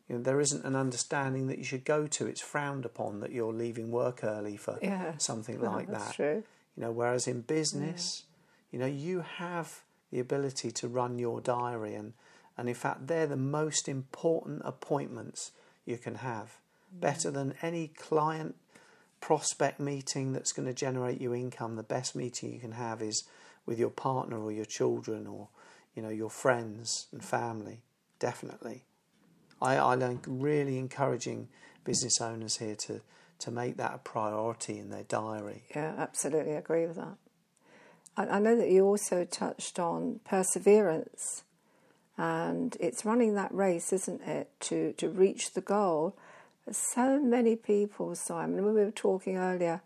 you 0.07 0.15
know, 0.17 0.21
there 0.21 0.39
isn't 0.39 0.63
an 0.65 0.75
understanding 0.75 1.47
that 1.47 1.57
you 1.57 1.63
should 1.63 1.83
go 1.83 2.05
to. 2.05 2.27
It's 2.27 2.41
frowned 2.41 2.85
upon 2.85 3.21
that 3.21 3.31
you're 3.31 3.51
leaving 3.51 3.89
work 3.89 4.23
early 4.23 4.55
for 4.55 4.77
yeah. 4.83 5.17
something 5.17 5.59
like 5.73 5.87
that's 5.87 6.09
that. 6.09 6.15
True. 6.15 6.43
You 6.75 6.83
know, 6.83 6.91
whereas 6.91 7.27
in 7.27 7.41
business, 7.41 8.25
yeah. 8.71 8.75
you 8.75 8.79
know, 8.79 8.95
you 8.95 9.25
have 9.37 9.81
the 10.11 10.19
ability 10.19 10.69
to 10.69 10.87
run 10.87 11.17
your 11.17 11.41
diary 11.41 11.95
and 11.95 12.13
and 12.55 12.69
in 12.69 12.75
fact 12.75 13.07
they're 13.07 13.27
the 13.27 13.35
most 13.35 13.89
important 13.89 14.61
appointments 14.63 15.51
you 15.85 15.97
can 15.97 16.15
have 16.15 16.59
mm. 16.95 17.01
better 17.01 17.29
than 17.29 17.55
any 17.61 17.87
client 17.87 18.55
prospect 19.27 19.77
meeting 19.77 20.31
that's 20.31 20.53
going 20.53 20.65
to 20.65 20.73
generate 20.73 21.19
you 21.19 21.33
income 21.33 21.75
the 21.75 21.83
best 21.83 22.15
meeting 22.15 22.53
you 22.53 22.61
can 22.61 22.71
have 22.71 23.01
is 23.01 23.25
with 23.65 23.77
your 23.77 23.89
partner 23.89 24.39
or 24.39 24.53
your 24.53 24.63
children 24.63 25.27
or 25.27 25.49
you 25.93 26.01
know 26.01 26.07
your 26.07 26.29
friends 26.29 27.07
and 27.11 27.21
family 27.21 27.81
definitely. 28.19 28.85
I 29.61 29.77
i'm 29.77 30.21
really 30.25 30.77
encouraging 30.77 31.49
business 31.83 32.21
owners 32.21 32.55
here 32.55 32.75
to 32.75 33.01
to 33.39 33.51
make 33.51 33.75
that 33.75 33.95
a 33.95 33.97
priority 33.97 34.79
in 34.79 34.91
their 34.91 35.03
diary. 35.03 35.63
Yeah 35.75 35.93
absolutely 35.97 36.53
agree 36.53 36.85
with 36.87 36.95
that. 36.95 37.17
I 38.15 38.39
know 38.39 38.55
that 38.55 38.69
you 38.69 38.85
also 38.85 39.25
touched 39.25 39.77
on 39.77 40.21
perseverance, 40.23 41.43
and 42.17 42.77
it's 42.79 43.03
running 43.03 43.33
that 43.33 43.53
race, 43.53 43.91
isn't 43.91 44.21
it, 44.21 44.51
to, 44.61 44.93
to 44.93 45.09
reach 45.09 45.51
the 45.53 45.61
goal. 45.61 46.15
So 46.71 47.19
many 47.19 47.55
people, 47.55 48.15
Simon, 48.15 48.65
when 48.65 48.73
we 48.73 48.83
were 48.83 48.91
talking 48.91 49.37
earlier, 49.37 49.81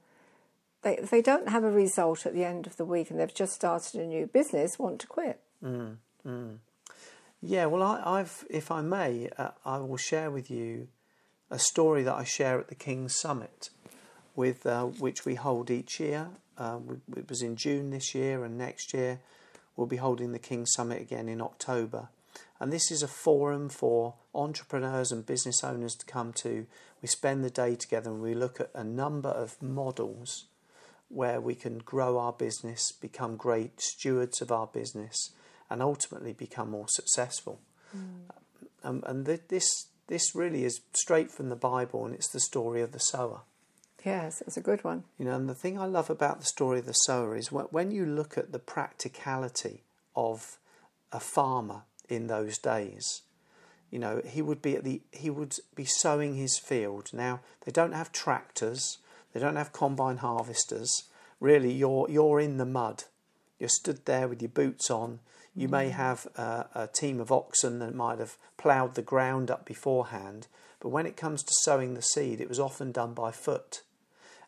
they, 0.82 1.00
they 1.10 1.22
don't 1.22 1.50
have 1.50 1.64
a 1.64 1.72
result 1.72 2.26
at 2.26 2.34
the 2.34 2.44
end 2.44 2.66
of 2.66 2.78
the 2.78 2.86
week 2.86 3.12
and 3.12 3.20
they've 3.20 3.34
just 3.34 3.54
started 3.54 4.02
a 4.02 4.06
new 4.06 4.26
business, 4.28 4.80
want 4.80 5.00
to 5.02 5.08
quit. 5.08 5.40
Mm, 5.64 5.98
mm. 6.26 6.58
Yeah, 7.42 7.66
well, 7.66 7.84
I, 7.84 8.20
have 8.20 8.46
if 8.50 8.72
I 8.72 8.82
may, 8.82 9.30
uh, 9.38 9.50
I 9.66 9.78
will 9.78 9.98
share 9.98 10.30
with 10.30 10.52
you 10.52 10.88
a 11.50 11.60
story 11.60 12.04
that 12.04 12.14
I 12.14 12.24
share 12.24 12.60
at 12.60 12.68
the 12.68 12.76
King's 12.76 13.16
Summit, 13.16 13.70
with 14.36 14.66
uh, 14.66 14.86
which 14.86 15.26
we 15.26 15.36
hold 15.36 15.70
each 15.70 16.00
year, 16.00 16.30
uh, 16.58 16.80
it 17.18 17.28
was 17.28 17.42
in 17.42 17.56
June 17.56 17.90
this 17.90 18.14
year, 18.14 18.46
and 18.46 18.58
next 18.58 18.94
year 18.94 19.20
we'll 19.76 19.88
be 19.88 19.98
holding 19.98 20.32
the 20.32 20.40
King 20.40 20.66
Summit 20.66 21.02
again 21.02 21.28
in 21.28 21.42
October. 21.42 22.10
And 22.60 22.72
this 22.72 22.92
is 22.92 23.02
a 23.02 23.08
forum 23.08 23.70
for 23.70 24.16
entrepreneurs 24.36 25.12
and 25.12 25.26
business 25.26 25.64
owners 25.64 25.96
to 25.96 26.06
come 26.06 26.34
to. 26.34 26.68
We 27.02 27.08
spend 27.08 27.44
the 27.44 27.50
day 27.50 27.76
together 27.76 28.12
and 28.12 28.22
we 28.22 28.36
look 28.36 28.60
at 28.60 28.70
a 28.76 28.84
number 28.84 29.30
of 29.30 29.62
models 29.62 30.46
where 31.10 31.42
we 31.42 31.56
can 31.56 31.80
grow 31.80 32.18
our 32.18 32.34
business, 32.34 32.92
become 32.92 33.36
great 33.36 33.82
stewards 33.82 34.42
of 34.42 34.52
our 34.52 34.68
business, 34.68 35.32
and 35.70 35.82
ultimately 35.82 36.34
become 36.34 36.70
more 36.72 36.88
successful. 36.88 37.60
Mm. 37.96 38.32
Um, 38.84 39.04
and 39.06 39.26
th- 39.26 39.42
this 39.50 39.88
this 40.08 40.36
really 40.36 40.66
is 40.66 40.82
straight 40.94 41.32
from 41.32 41.50
the 41.50 41.56
Bible, 41.56 42.06
and 42.06 42.14
it's 42.14 42.32
the 42.32 42.40
story 42.40 42.82
of 42.82 42.92
the 42.92 43.00
sower. 43.00 43.42
Yes, 44.06 44.42
it's 44.46 44.58
a 44.58 44.62
good 44.62 44.84
one. 44.84 45.04
You 45.18 45.26
know, 45.26 45.36
and 45.36 45.48
the 45.48 45.56
thing 45.56 45.80
I 45.80 45.86
love 45.86 46.10
about 46.10 46.40
the 46.40 46.46
story 46.46 46.80
of 46.80 46.86
the 46.86 46.94
sower 46.94 47.36
is 47.36 47.52
when 47.52 47.92
you 47.92 48.06
look 48.06 48.38
at 48.38 48.52
the 48.52 48.60
practicality 48.60 49.84
of 50.16 50.58
a 51.12 51.20
farmer 51.20 51.84
in 52.12 52.28
those 52.28 52.58
days. 52.58 53.22
You 53.90 54.00
know, 54.00 54.22
he 54.26 54.42
would 54.42 54.62
be 54.62 54.76
at 54.76 54.84
the 54.84 55.02
he 55.12 55.30
would 55.30 55.56
be 55.76 55.86
sowing 55.86 56.36
his 56.36 56.60
field. 56.60 57.10
Now 57.14 57.42
they 57.66 57.72
don't 57.72 57.94
have 57.94 58.12
tractors, 58.12 59.00
they 59.34 59.40
don't 59.40 59.56
have 59.56 59.74
combine 59.74 60.18
harvesters. 60.18 61.04
Really, 61.40 61.74
you're 61.74 62.08
you're 62.10 62.40
in 62.40 62.58
the 62.58 62.66
mud. 62.66 63.06
You're 63.60 63.70
stood 63.70 64.06
there 64.06 64.28
with 64.28 64.42
your 64.42 64.50
boots 64.50 64.90
on. 64.90 65.20
You 65.56 65.68
mm. 65.68 65.72
may 65.72 65.90
have 65.90 66.28
a, 66.36 66.68
a 66.74 66.88
team 66.88 67.20
of 67.20 67.32
oxen 67.32 67.80
that 67.80 67.94
might 67.94 68.20
have 68.20 68.38
ploughed 68.58 68.96
the 68.96 69.02
ground 69.02 69.52
up 69.52 69.66
beforehand, 69.66 70.48
but 70.80 70.90
when 70.90 71.06
it 71.06 71.18
comes 71.18 71.44
to 71.44 71.54
sowing 71.64 71.94
the 71.94 72.02
seed, 72.02 72.40
it 72.40 72.50
was 72.50 72.60
often 72.60 72.92
done 72.92 73.14
by 73.14 73.32
foot 73.32 73.82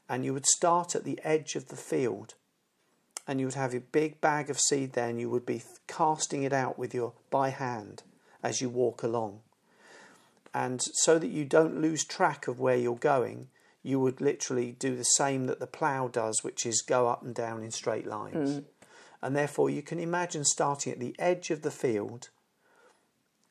and 0.10 0.26
you 0.26 0.34
would 0.34 0.46
start 0.46 0.96
at 0.96 1.04
the 1.04 1.20
edge 1.24 1.56
of 1.56 1.68
the 1.68 1.76
field 1.76 2.36
and 3.28 3.40
you 3.40 3.48
would 3.48 3.56
have 3.56 3.74
a 3.74 3.80
big 3.80 4.20
bag 4.22 4.50
of 4.50 4.60
seed 4.60 4.94
there 4.94 5.10
and 5.10 5.20
you 5.20 5.30
would 5.30 5.46
be 5.46 5.62
casting 5.88 6.44
it 6.44 6.54
out 6.54 6.78
with 6.78 6.94
your 6.94 7.14
by 7.30 7.50
hand 7.50 8.04
as 8.42 8.62
you 8.62 8.70
walk 8.70 9.04
along 9.04 9.40
and 10.54 10.82
so 10.82 11.18
that 11.18 11.28
you 11.28 11.46
don't 11.46 11.82
lose 11.82 12.04
track 12.04 12.48
of 12.48 12.60
where 12.60 12.78
you're 12.78 12.96
going 12.96 13.48
you 13.82 14.00
would 14.00 14.22
literally 14.22 14.72
do 14.74 14.96
the 14.96 15.04
same 15.04 15.46
that 15.46 15.60
the 15.60 15.68
plough 15.68 16.08
does 16.08 16.44
which 16.44 16.66
is 16.66 16.82
go 16.82 17.08
up 17.08 17.24
and 17.24 17.36
down 17.36 17.64
in 17.64 17.72
straight 17.72 18.08
lines 18.08 18.60
mm. 18.60 18.64
and 19.22 19.36
therefore 19.36 19.70
you 19.70 19.82
can 19.82 20.00
imagine 20.00 20.44
starting 20.44 20.92
at 20.92 21.00
the 21.00 21.16
edge 21.20 21.50
of 21.50 21.62
the 21.62 21.72
field 21.72 22.30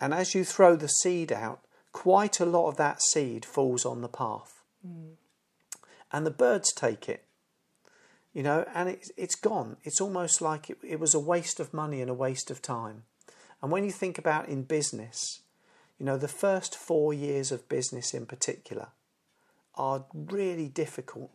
and 0.01 0.13
as 0.13 0.35
you 0.35 0.45
throw 0.45 0.77
the 0.77 0.89
seed 0.89 1.33
out 1.33 1.61
quite 1.93 2.41
a 2.41 2.47
lot 2.47 2.69
of 2.69 2.77
that 2.77 3.03
seed 3.03 3.45
falls 3.45 3.85
on 3.85 4.01
the 4.01 4.09
path 4.09 4.63
mm 4.87 5.13
and 6.13 6.27
the 6.27 6.31
birds 6.31 6.73
take 6.73 7.09
it. 7.09 7.25
You 8.33 8.43
know, 8.43 8.65
and 8.75 8.89
it's 8.89 9.11
it's 9.17 9.35
gone. 9.35 9.77
It's 9.85 10.01
almost 10.01 10.41
like 10.41 10.71
it, 10.71 10.79
it 10.83 11.01
was 11.01 11.15
a 11.15 11.21
waste 11.21 11.61
of 11.61 11.75
money 11.75 12.01
and 12.01 12.11
a 12.11 12.15
waste 12.15 12.51
of 12.51 12.63
time. 12.63 13.05
And 13.61 13.71
when 13.71 13.85
you 13.85 13.93
think 13.93 14.19
about 14.19 14.49
in 14.49 14.63
business, 14.63 15.43
you 15.99 16.07
know, 16.07 16.17
the 16.17 16.29
first 16.29 16.77
four 16.77 17.15
years 17.15 17.53
of 17.53 17.69
business 17.69 18.15
in 18.15 18.27
particular 18.27 18.89
are 19.75 20.07
really 20.15 20.69
difficult. 20.69 21.31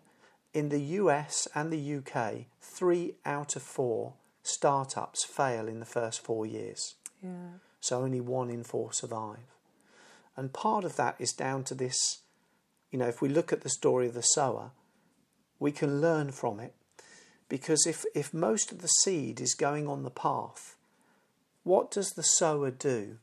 In 0.54 0.70
the 0.70 0.80
US 0.80 1.48
and 1.54 1.72
the 1.72 1.96
UK, 1.98 2.46
three 2.62 3.16
out 3.26 3.56
of 3.56 3.62
four 3.62 4.14
startups 4.42 5.24
fail 5.24 5.68
in 5.68 5.80
the 5.80 5.86
first 5.86 6.22
four 6.22 6.46
years. 6.46 6.96
Yeah. 7.22 7.60
So 7.80 8.02
only 8.02 8.22
one 8.22 8.50
in 8.50 8.64
four 8.64 8.92
survive. 8.92 9.56
And 10.36 10.52
part 10.52 10.84
of 10.84 10.96
that 10.96 11.16
is 11.20 11.32
down 11.32 11.64
to 11.66 11.76
this 11.76 12.22
you 12.92 13.00
know, 13.00 13.08
if 13.08 13.22
we 13.22 13.30
look 13.30 13.52
at 13.52 13.62
the 13.62 13.70
story 13.70 14.08
of 14.08 14.14
the 14.14 14.22
sower, 14.22 14.72
we 15.60 15.72
can 15.72 16.02
learn 16.02 16.32
from 16.32 16.60
it. 16.60 16.74
Because 17.50 17.88
if, 17.88 18.06
if 18.14 18.34
most 18.34 18.72
of 18.72 18.82
the 18.82 18.88
seed 18.88 19.40
is 19.40 19.54
going 19.54 19.88
on 19.88 20.04
the 20.04 20.10
path, 20.10 20.76
what 21.64 21.92
does 21.92 22.12
the 22.12 22.24
sower 22.24 22.72
do? 22.72 23.18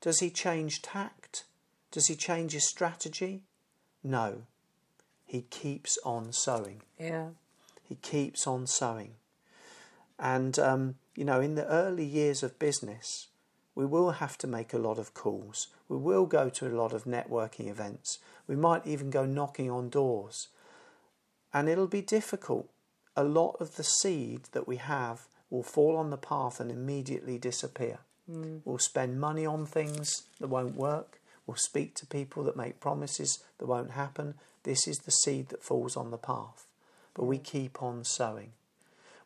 Does 0.00 0.20
he 0.20 0.30
change 0.30 0.82
tact? 0.82 1.44
Does 1.90 2.08
he 2.08 2.14
change 2.14 2.52
his 2.52 2.68
strategy? 2.68 3.42
No. 4.02 4.42
He 5.24 5.42
keeps 5.42 5.98
on 6.04 6.32
sowing. 6.32 6.82
Yeah. 6.98 7.28
He 7.82 7.94
keeps 7.96 8.46
on 8.46 8.66
sowing. 8.66 9.12
And, 10.18 10.58
um, 10.58 10.96
you 11.16 11.24
know, 11.24 11.40
in 11.40 11.54
the 11.54 11.66
early 11.66 12.04
years 12.04 12.42
of 12.42 12.58
business, 12.58 13.28
We 13.74 13.86
will 13.86 14.12
have 14.12 14.38
to 14.38 14.46
make 14.46 14.72
a 14.72 14.78
lot 14.78 14.98
of 14.98 15.14
calls. 15.14 15.68
We 15.88 15.96
will 15.96 16.26
go 16.26 16.48
to 16.48 16.66
a 16.66 16.76
lot 16.76 16.92
of 16.92 17.04
networking 17.04 17.68
events. 17.68 18.18
We 18.46 18.54
might 18.54 18.86
even 18.86 19.10
go 19.10 19.24
knocking 19.24 19.70
on 19.70 19.88
doors. 19.88 20.48
And 21.52 21.68
it'll 21.68 21.88
be 21.88 22.02
difficult. 22.02 22.68
A 23.16 23.24
lot 23.24 23.56
of 23.60 23.76
the 23.76 23.84
seed 23.84 24.44
that 24.52 24.66
we 24.66 24.76
have 24.76 25.28
will 25.50 25.62
fall 25.62 25.96
on 25.96 26.10
the 26.10 26.16
path 26.16 26.58
and 26.58 26.70
immediately 26.70 27.38
disappear. 27.38 28.00
Mm. 28.30 28.62
We'll 28.64 28.78
spend 28.78 29.20
money 29.20 29.46
on 29.46 29.66
things 29.66 30.22
that 30.40 30.48
won't 30.48 30.76
work. 30.76 31.20
We'll 31.46 31.56
speak 31.56 31.94
to 31.96 32.06
people 32.06 32.42
that 32.44 32.56
make 32.56 32.80
promises 32.80 33.42
that 33.58 33.66
won't 33.66 33.92
happen. 33.92 34.34
This 34.62 34.88
is 34.88 34.98
the 34.98 35.10
seed 35.10 35.50
that 35.50 35.62
falls 35.62 35.96
on 35.96 36.10
the 36.10 36.18
path. 36.18 36.66
But 37.12 37.26
we 37.26 37.38
keep 37.38 37.82
on 37.82 38.04
sowing. 38.04 38.52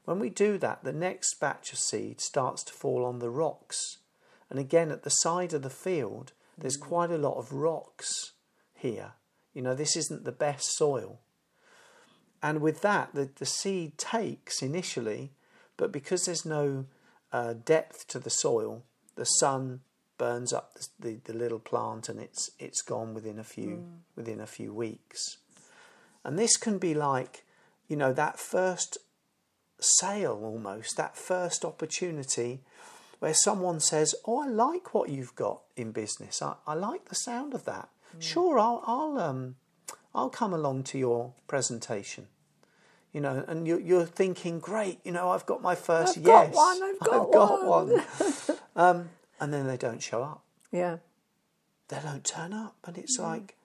When 0.05 0.19
we 0.19 0.31
do 0.31 0.59
that, 0.59 0.85
the 0.85 0.93
next 0.93 1.39
batch 1.39 1.73
of 1.73 1.79
seed 1.79 2.21
starts 2.21 2.65
to 2.65 2.73
fall 2.73 3.05
on 3.05 3.19
the 3.21 3.31
rocks. 3.31 3.99
And 4.51 4.59
again, 4.59 4.91
at 4.91 5.03
the 5.03 5.11
side 5.11 5.53
of 5.53 5.63
the 5.63 5.71
field, 5.71 6.33
there's 6.57 6.79
mm. 6.79 6.83
quite 6.83 7.11
a 7.11 7.19
lot 7.19 7.37
of 7.37 7.53
rocks 7.53 8.33
here. 8.75 9.13
You 9.55 9.63
know, 9.63 9.75
this 9.75 9.97
isn't 9.97 10.25
the 10.25 10.33
best 10.33 10.77
soil. 10.77 11.21
And 12.43 12.61
with 12.61 12.83
that, 12.83 13.15
the, 13.15 13.29
the 13.37 13.47
seed 13.47 13.99
takes 13.99 14.63
initially, 14.63 15.33
but 15.77 15.93
because 15.93 16.25
there's 16.25 16.47
no 16.47 16.87
uh, 17.33 17.55
depth 17.55 18.07
to 18.09 18.19
the 18.19 18.31
soil, 18.31 18.83
the 19.17 19.25
sun 19.25 19.81
burns 20.17 20.53
up 20.53 20.75
the, 20.75 20.89
the, 21.01 21.33
the, 21.33 21.39
little 21.39 21.61
plant 21.61 22.09
and 22.09 22.19
it's 22.19 22.51
it's 22.59 22.83
gone 22.83 23.15
within 23.15 23.39
a 23.39 23.45
few 23.45 23.69
mm. 23.69 23.87
within 24.17 24.41
a 24.41 24.47
few 24.47 24.73
weeks. 24.73 25.39
And 26.25 26.39
this 26.39 26.57
can 26.57 26.79
be 26.79 26.93
like, 26.93 27.45
you 27.87 27.97
know, 27.97 28.13
that 28.13 28.39
first 28.39 28.99
sale 29.81 30.41
almost, 30.43 30.97
that 30.97 31.17
first 31.17 31.65
opportunity 31.65 32.61
where 33.21 33.35
someone 33.35 33.81
says, 33.81 34.15
"Oh, 34.27 34.43
I 34.43 34.49
like 34.49 34.95
what 34.95 35.09
you've 35.09 35.35
got 35.35 35.61
in 35.77 35.93
business. 35.93 36.43
I, 36.43 36.55
I 36.67 36.75
like 36.75 37.07
the 37.09 37.15
sound 37.15 37.55
of 37.55 37.65
that. 37.65 37.89
Mm. 38.17 38.23
Sure, 38.23 38.59
I'll 38.59 38.83
I'll 38.87 39.19
um 39.19 39.57
I'll 40.15 40.31
come 40.31 40.53
along 40.53 40.85
to 40.85 40.99
your 40.99 41.33
presentation." 41.47 42.29
You 43.13 43.23
know, 43.23 43.45
and 43.49 43.67
you're, 43.67 43.81
you're 43.81 44.07
thinking, 44.07 44.61
"Great, 44.61 45.01
you 45.05 45.13
know, 45.13 45.31
I've 45.31 45.47
got 45.47 45.63
my 45.63 45.75
1st 45.75 46.19
I've 46.19 46.27
yes, 46.27 46.55
got 46.55 46.57
one. 46.57 46.83
I've 46.83 47.01
got, 47.01 47.27
I've 47.27 47.33
got 47.33 47.65
one." 47.65 47.89
one. 47.91 48.59
um, 48.77 49.09
and 49.41 49.53
then 49.53 49.67
they 49.67 49.77
don't 49.77 50.03
show 50.03 50.23
up. 50.23 50.43
Yeah. 50.73 50.99
They 51.89 51.99
don't 52.03 52.25
turn 52.25 52.53
up, 52.53 52.77
and 52.85 52.99
it's 52.99 53.19
like, 53.19 53.57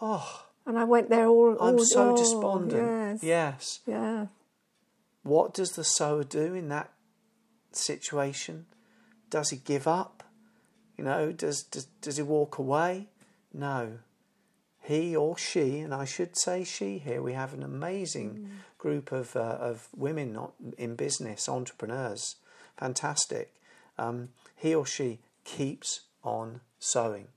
oh. 0.00 0.46
And 0.66 0.78
I 0.78 0.84
went 0.84 1.10
there 1.10 1.28
all. 1.28 1.54
all 1.54 1.68
I'm 1.68 1.84
so 1.84 2.12
oh, 2.12 2.16
despondent. 2.16 3.22
Yes. 3.22 3.22
yes. 3.22 3.80
Yeah. 3.86 4.26
What 5.22 5.54
does 5.54 5.72
the 5.72 5.84
sower 5.84 6.24
do 6.24 6.54
in 6.54 6.68
that 6.68 6.90
situation? 7.72 8.66
Does 9.30 9.50
he 9.50 9.56
give 9.56 9.86
up? 9.86 10.24
You 10.96 11.04
know, 11.04 11.32
does 11.32 11.62
does 11.62 11.84
does 12.02 12.16
he 12.16 12.22
walk 12.22 12.58
away? 12.58 13.06
No. 13.52 13.98
He 14.88 15.14
or 15.14 15.36
she, 15.36 15.80
and 15.80 15.92
I 15.92 16.06
should 16.06 16.38
say 16.38 16.64
she 16.64 16.96
here. 16.96 17.20
We 17.20 17.34
have 17.34 17.52
an 17.52 17.62
amazing 17.62 18.30
mm. 18.30 18.48
group 18.78 19.12
of 19.12 19.36
uh, 19.36 19.58
of 19.60 19.86
women 19.94 20.32
not 20.32 20.54
in 20.78 20.96
business, 20.96 21.46
entrepreneurs, 21.46 22.36
fantastic. 22.78 23.52
Um, 23.98 24.30
he 24.56 24.74
or 24.74 24.86
she 24.86 25.18
keeps 25.44 26.06
on 26.24 26.62
sowing. 26.78 27.28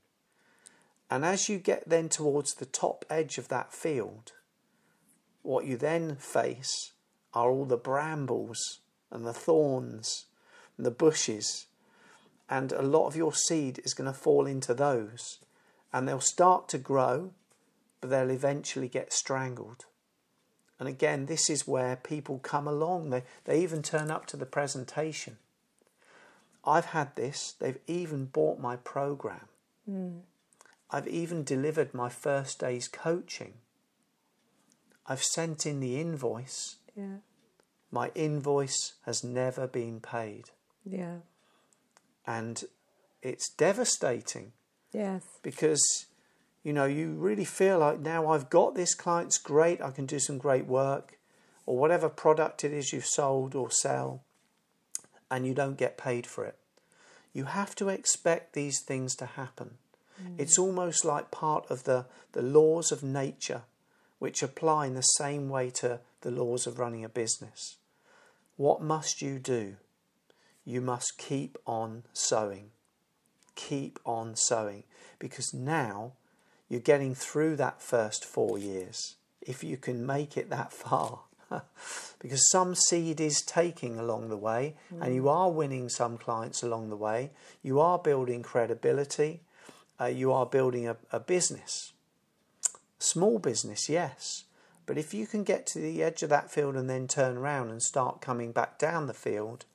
And 1.10 1.26
as 1.26 1.50
you 1.50 1.58
get 1.58 1.86
then 1.86 2.08
towards 2.08 2.54
the 2.54 2.64
top 2.64 3.04
edge 3.10 3.36
of 3.36 3.48
that 3.48 3.70
field, 3.70 4.32
what 5.42 5.66
you 5.66 5.76
then 5.76 6.16
face 6.16 6.92
are 7.34 7.50
all 7.50 7.66
the 7.66 7.76
brambles 7.76 8.80
and 9.10 9.26
the 9.26 9.34
thorns 9.34 10.24
and 10.78 10.86
the 10.86 10.90
bushes. 10.90 11.66
And 12.48 12.72
a 12.72 12.80
lot 12.80 13.08
of 13.08 13.16
your 13.16 13.34
seed 13.34 13.82
is 13.84 13.92
going 13.92 14.10
to 14.10 14.18
fall 14.18 14.46
into 14.46 14.72
those. 14.72 15.40
And 15.92 16.08
they'll 16.08 16.18
start 16.18 16.70
to 16.70 16.78
grow, 16.78 17.34
but 18.02 18.10
they'll 18.10 18.30
eventually 18.30 18.88
get 18.88 19.14
strangled. 19.14 19.86
And 20.78 20.86
again, 20.86 21.24
this 21.24 21.48
is 21.48 21.66
where 21.66 21.96
people 21.96 22.38
come 22.40 22.68
along. 22.68 23.08
They, 23.08 23.22
they 23.44 23.62
even 23.62 23.82
turn 23.82 24.10
up 24.10 24.26
to 24.26 24.36
the 24.36 24.44
presentation 24.44 25.38
I've 26.64 26.86
had 26.86 27.14
this. 27.16 27.54
They've 27.58 27.78
even 27.86 28.26
bought 28.26 28.60
my 28.60 28.76
program. 28.76 29.48
Mm. 29.90 30.20
I've 30.90 31.08
even 31.08 31.42
delivered 31.42 31.94
my 31.94 32.08
first 32.08 32.60
day's 32.60 32.86
coaching. 32.86 33.54
I've 35.06 35.22
sent 35.22 35.66
in 35.66 35.80
the 35.80 36.00
invoice. 36.00 36.76
Yeah. 36.96 37.16
My 37.90 38.10
invoice 38.14 38.94
has 39.06 39.24
never 39.24 39.66
been 39.66 40.00
paid. 40.00 40.50
Yeah. 40.84 41.18
And 42.26 42.62
it's 43.22 43.50
devastating. 43.50 44.52
Yes. 44.92 45.22
Because, 45.42 46.06
you 46.62 46.72
know, 46.72 46.84
you 46.84 47.10
really 47.12 47.44
feel 47.44 47.78
like 47.78 47.98
now 47.98 48.28
I've 48.28 48.50
got 48.50 48.74
this 48.74 48.94
client's 48.94 49.38
great, 49.38 49.80
I 49.80 49.90
can 49.90 50.06
do 50.06 50.18
some 50.18 50.38
great 50.38 50.66
work, 50.66 51.18
or 51.66 51.76
whatever 51.76 52.08
product 52.08 52.64
it 52.64 52.72
is 52.72 52.92
you've 52.92 53.06
sold 53.06 53.54
or 53.54 53.70
sell 53.70 54.22
and 55.30 55.46
you 55.46 55.54
don't 55.54 55.78
get 55.78 55.96
paid 55.96 56.26
for 56.26 56.44
it. 56.44 56.56
You 57.32 57.44
have 57.44 57.74
to 57.76 57.88
expect 57.88 58.52
these 58.52 58.80
things 58.80 59.16
to 59.16 59.26
happen. 59.26 59.78
Mm. 60.22 60.34
It's 60.38 60.58
almost 60.58 61.04
like 61.04 61.30
part 61.30 61.70
of 61.70 61.84
the, 61.84 62.04
the 62.32 62.42
laws 62.42 62.92
of 62.92 63.02
nature, 63.02 63.62
which 64.18 64.42
apply 64.42 64.86
in 64.86 64.94
the 64.94 65.00
same 65.00 65.48
way 65.48 65.70
to 65.70 66.00
the 66.20 66.30
laws 66.30 66.66
of 66.66 66.78
running 66.78 67.04
a 67.04 67.08
business. 67.08 67.76
What 68.56 68.82
must 68.82 69.22
you 69.22 69.38
do? 69.38 69.76
You 70.64 70.80
must 70.80 71.16
keep 71.16 71.56
on 71.66 72.02
sowing. 72.12 72.70
Keep 73.54 73.98
on 74.04 74.36
sowing. 74.36 74.84
Because 75.18 75.54
now 75.54 76.12
you're 76.72 76.80
getting 76.80 77.14
through 77.14 77.54
that 77.56 77.82
first 77.82 78.24
four 78.24 78.58
years. 78.58 79.16
If 79.42 79.62
you 79.62 79.76
can 79.76 80.06
make 80.06 80.38
it 80.38 80.48
that 80.48 80.72
far, 80.72 81.20
because 82.18 82.50
some 82.50 82.74
seed 82.74 83.20
is 83.20 83.42
taking 83.42 83.98
along 83.98 84.30
the 84.30 84.38
way, 84.38 84.76
mm. 84.90 85.02
and 85.02 85.14
you 85.14 85.28
are 85.28 85.50
winning 85.50 85.90
some 85.90 86.16
clients 86.16 86.62
along 86.62 86.88
the 86.88 86.96
way. 86.96 87.30
You 87.62 87.78
are 87.78 87.98
building 87.98 88.42
credibility. 88.42 89.42
Uh, 90.00 90.06
you 90.06 90.32
are 90.32 90.46
building 90.46 90.88
a, 90.88 90.96
a 91.12 91.20
business. 91.20 91.92
Small 92.98 93.38
business, 93.38 93.90
yes. 93.90 94.44
But 94.86 94.96
if 94.96 95.12
you 95.12 95.26
can 95.26 95.44
get 95.44 95.66
to 95.66 95.78
the 95.78 96.02
edge 96.02 96.22
of 96.22 96.30
that 96.30 96.50
field 96.50 96.74
and 96.74 96.88
then 96.88 97.06
turn 97.06 97.36
around 97.36 97.68
and 97.68 97.82
start 97.82 98.22
coming 98.22 98.50
back 98.50 98.78
down 98.78 99.08
the 99.08 99.12
field, 99.12 99.66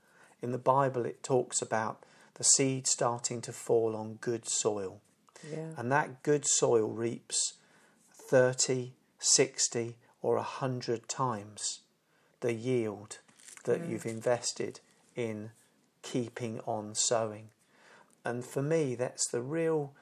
in 0.41 0.51
the 0.51 0.57
Bible 0.57 1.05
it 1.05 1.21
talks 1.21 1.61
about 1.61 2.03
the 2.33 2.43
seed 2.43 2.87
starting 2.87 3.39
to 3.41 3.53
fall 3.53 3.95
on 3.95 4.15
good 4.15 4.49
soil. 4.49 4.99
Yeah. 5.49 5.69
And 5.77 5.91
that 5.91 6.23
good 6.23 6.45
soil 6.45 6.87
reaps 6.87 7.53
30, 8.13 8.93
60, 9.19 9.95
or 10.21 10.37
a 10.37 10.43
hundred 10.43 11.07
times 11.07 11.81
the 12.41 12.53
yield 12.53 13.19
that 13.65 13.87
you've 13.87 14.05
invested 14.05 14.79
in 15.15 15.51
keeping 16.01 16.59
on 16.65 16.95
sowing. 16.95 17.49
And 18.23 18.45
for 18.45 18.61
me, 18.61 18.95
that's 18.95 19.27
the 19.31 19.41
real 19.41 19.93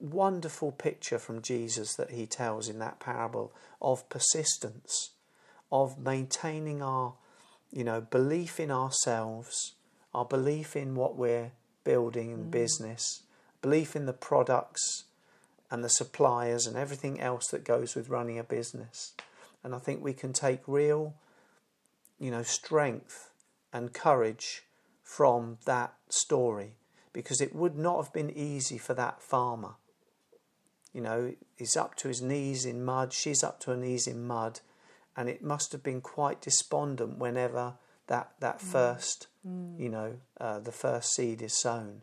wonderful 0.00 0.72
picture 0.72 1.18
from 1.18 1.42
Jesus 1.42 1.94
that 1.94 2.10
he 2.10 2.26
tells 2.26 2.68
in 2.68 2.78
that 2.78 3.00
parable 3.00 3.52
of 3.80 4.08
persistence, 4.08 5.10
of 5.70 5.98
maintaining 5.98 6.82
our, 6.82 7.14
you 7.72 7.84
know, 7.84 8.00
belief 8.00 8.60
in 8.60 8.70
ourselves, 8.70 9.74
our 10.14 10.24
belief 10.24 10.76
in 10.76 10.94
what 10.94 11.16
we're 11.16 11.52
building 11.84 12.30
in 12.30 12.44
mm. 12.44 12.50
business, 12.50 13.23
belief 13.64 13.96
in 13.96 14.04
the 14.04 14.12
products 14.12 15.04
and 15.70 15.82
the 15.82 15.88
suppliers 15.88 16.66
and 16.66 16.76
everything 16.76 17.18
else 17.18 17.46
that 17.46 17.64
goes 17.64 17.94
with 17.94 18.10
running 18.10 18.38
a 18.38 18.44
business. 18.44 19.14
And 19.62 19.74
I 19.74 19.78
think 19.78 20.04
we 20.04 20.12
can 20.12 20.34
take 20.34 20.60
real, 20.66 21.14
you 22.20 22.30
know, 22.30 22.42
strength 22.42 23.30
and 23.72 23.94
courage 23.94 24.64
from 25.02 25.56
that 25.64 25.94
story 26.10 26.72
because 27.14 27.40
it 27.40 27.54
would 27.54 27.74
not 27.74 27.96
have 27.96 28.12
been 28.12 28.30
easy 28.36 28.76
for 28.76 28.92
that 28.92 29.22
farmer. 29.22 29.76
You 30.92 31.00
know, 31.00 31.32
he's 31.56 31.74
up 31.74 31.94
to 31.96 32.08
his 32.08 32.20
knees 32.20 32.66
in 32.66 32.84
mud, 32.84 33.14
she's 33.14 33.42
up 33.42 33.60
to 33.60 33.70
her 33.70 33.76
knees 33.78 34.06
in 34.06 34.26
mud, 34.26 34.60
and 35.16 35.30
it 35.30 35.42
must 35.42 35.72
have 35.72 35.82
been 35.82 36.02
quite 36.02 36.42
despondent 36.42 37.16
whenever 37.16 37.74
that, 38.08 38.32
that 38.40 38.58
mm. 38.58 38.62
first, 38.62 39.28
mm. 39.48 39.80
you 39.80 39.88
know, 39.88 40.16
uh, 40.38 40.58
the 40.58 40.70
first 40.70 41.14
seed 41.14 41.40
is 41.40 41.58
sown. 41.58 42.02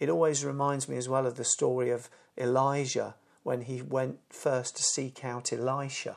It 0.00 0.08
always 0.08 0.44
reminds 0.44 0.88
me 0.88 0.96
as 0.96 1.08
well 1.08 1.26
of 1.26 1.36
the 1.36 1.44
story 1.44 1.90
of 1.90 2.08
Elijah 2.36 3.14
when 3.42 3.62
he 3.62 3.82
went 3.82 4.18
first 4.30 4.76
to 4.76 4.82
seek 4.82 5.24
out 5.24 5.52
Elisha 5.52 6.16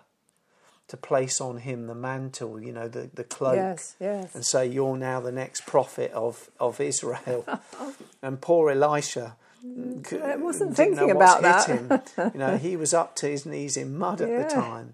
to 0.87 0.97
place 0.97 1.41
on 1.41 1.57
him 1.57 1.87
the 1.87 1.95
mantle, 1.95 2.61
you 2.61 2.71
know, 2.71 2.87
the, 2.87 3.09
the 3.13 3.23
cloak, 3.23 3.55
yes, 3.55 3.95
yes. 3.99 4.35
and 4.35 4.45
say, 4.45 4.67
You're 4.67 4.97
now 4.97 5.19
the 5.19 5.31
next 5.31 5.65
prophet 5.65 6.11
of, 6.11 6.49
of 6.59 6.79
Israel. 6.79 7.45
and 8.21 8.39
poor 8.39 8.69
Elisha. 8.69 9.35
I 9.63 10.35
wasn't 10.35 10.75
thinking 10.75 11.09
about 11.09 11.41
that. 11.41 11.65
him. 11.67 12.31
You 12.33 12.39
know, 12.39 12.57
he 12.57 12.77
was 12.77 12.93
up 12.93 13.15
to 13.17 13.27
his 13.27 13.47
knees 13.47 13.77
in 13.77 13.97
mud 13.97 14.21
at 14.21 14.29
yeah. 14.29 14.43
the 14.43 14.49
time. 14.49 14.93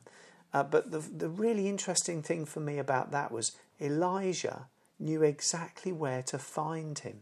Uh, 0.54 0.64
but 0.64 0.92
the, 0.92 1.00
the 1.00 1.28
really 1.28 1.68
interesting 1.68 2.22
thing 2.22 2.46
for 2.46 2.62
me 2.62 2.78
about 2.78 3.12
that 3.12 3.32
was 3.32 3.52
Elijah 3.82 4.68
knew 4.98 5.24
exactly 5.24 5.92
where 5.92 6.22
to 6.24 6.38
find 6.38 7.00
him. 7.00 7.22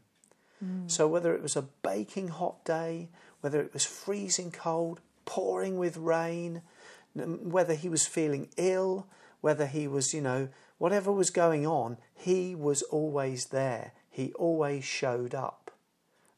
So 0.87 1.07
whether 1.07 1.33
it 1.33 1.41
was 1.41 1.55
a 1.55 1.61
baking 1.83 2.29
hot 2.29 2.65
day, 2.65 3.09
whether 3.41 3.61
it 3.61 3.73
was 3.73 3.85
freezing 3.85 4.51
cold, 4.51 4.99
pouring 5.25 5.77
with 5.77 5.95
rain, 5.97 6.61
whether 7.13 7.75
he 7.75 7.89
was 7.89 8.05
feeling 8.07 8.49
ill, 8.57 9.07
whether 9.41 9.65
he 9.67 9.87
was, 9.87 10.13
you 10.13 10.21
know, 10.21 10.49
whatever 10.77 11.11
was 11.11 11.29
going 11.29 11.65
on, 11.65 11.97
he 12.13 12.55
was 12.55 12.81
always 12.83 13.47
there. 13.47 13.93
He 14.09 14.33
always 14.33 14.83
showed 14.83 15.33
up. 15.33 15.71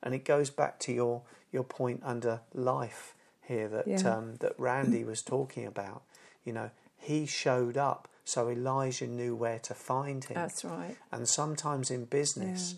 And 0.04 0.14
it 0.14 0.26
goes 0.26 0.50
back 0.50 0.80
to 0.82 0.92
your, 0.92 1.24
your 1.52 1.64
point 1.64 2.02
under 2.04 2.42
life 2.54 3.16
here 3.42 3.68
that 3.70 3.88
Yeah. 3.88 4.18
um, 4.18 4.36
that 4.38 4.54
Randy 4.60 5.04
was 5.04 5.22
talking 5.22 5.66
about. 5.66 6.04
You 6.44 6.54
know, 6.54 6.70
he 6.98 7.26
showed 7.26 7.78
up, 7.78 8.08
so 8.24 8.50
Elijah 8.50 9.08
knew 9.08 9.36
where 9.36 9.60
to 9.60 9.74
find 9.74 10.24
him. 10.24 10.36
That's 10.36 10.64
right. 10.64 10.96
And 11.12 11.28
sometimes 11.28 11.90
in 11.90 12.06
business, 12.06 12.76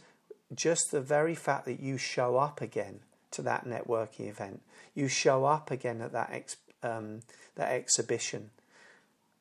just 0.56 0.92
the 0.92 1.02
very 1.02 1.36
fact 1.36 1.66
that 1.66 1.80
you 1.80 1.98
show 1.98 2.38
up 2.38 2.62
again 2.62 3.00
to 3.32 3.42
that 3.42 3.66
networking 3.66 4.30
event, 4.30 4.62
you 4.94 5.08
show 5.08 5.46
up 5.46 5.72
again 5.72 6.02
at 6.02 6.12
that 6.12 6.30
ex, 6.32 6.58
um, 6.82 7.22
that 7.56 7.72
exhibition, 7.72 8.52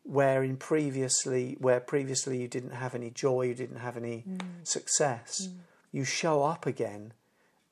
where 0.05 0.43
in 0.43 0.57
previously 0.57 1.57
where 1.61 1.81
previously 1.81 2.41
you 2.41 2.49
didn't 2.49 2.73
have 2.73 2.95
any 2.95 3.11
joy, 3.11 3.43
you 3.43 3.55
didn't 3.55 3.79
have 3.79 3.97
any 3.97 4.25
success, 4.63 5.49
you 5.91 6.05
show 6.05 6.43
up 6.43 6.67
again, 6.67 7.13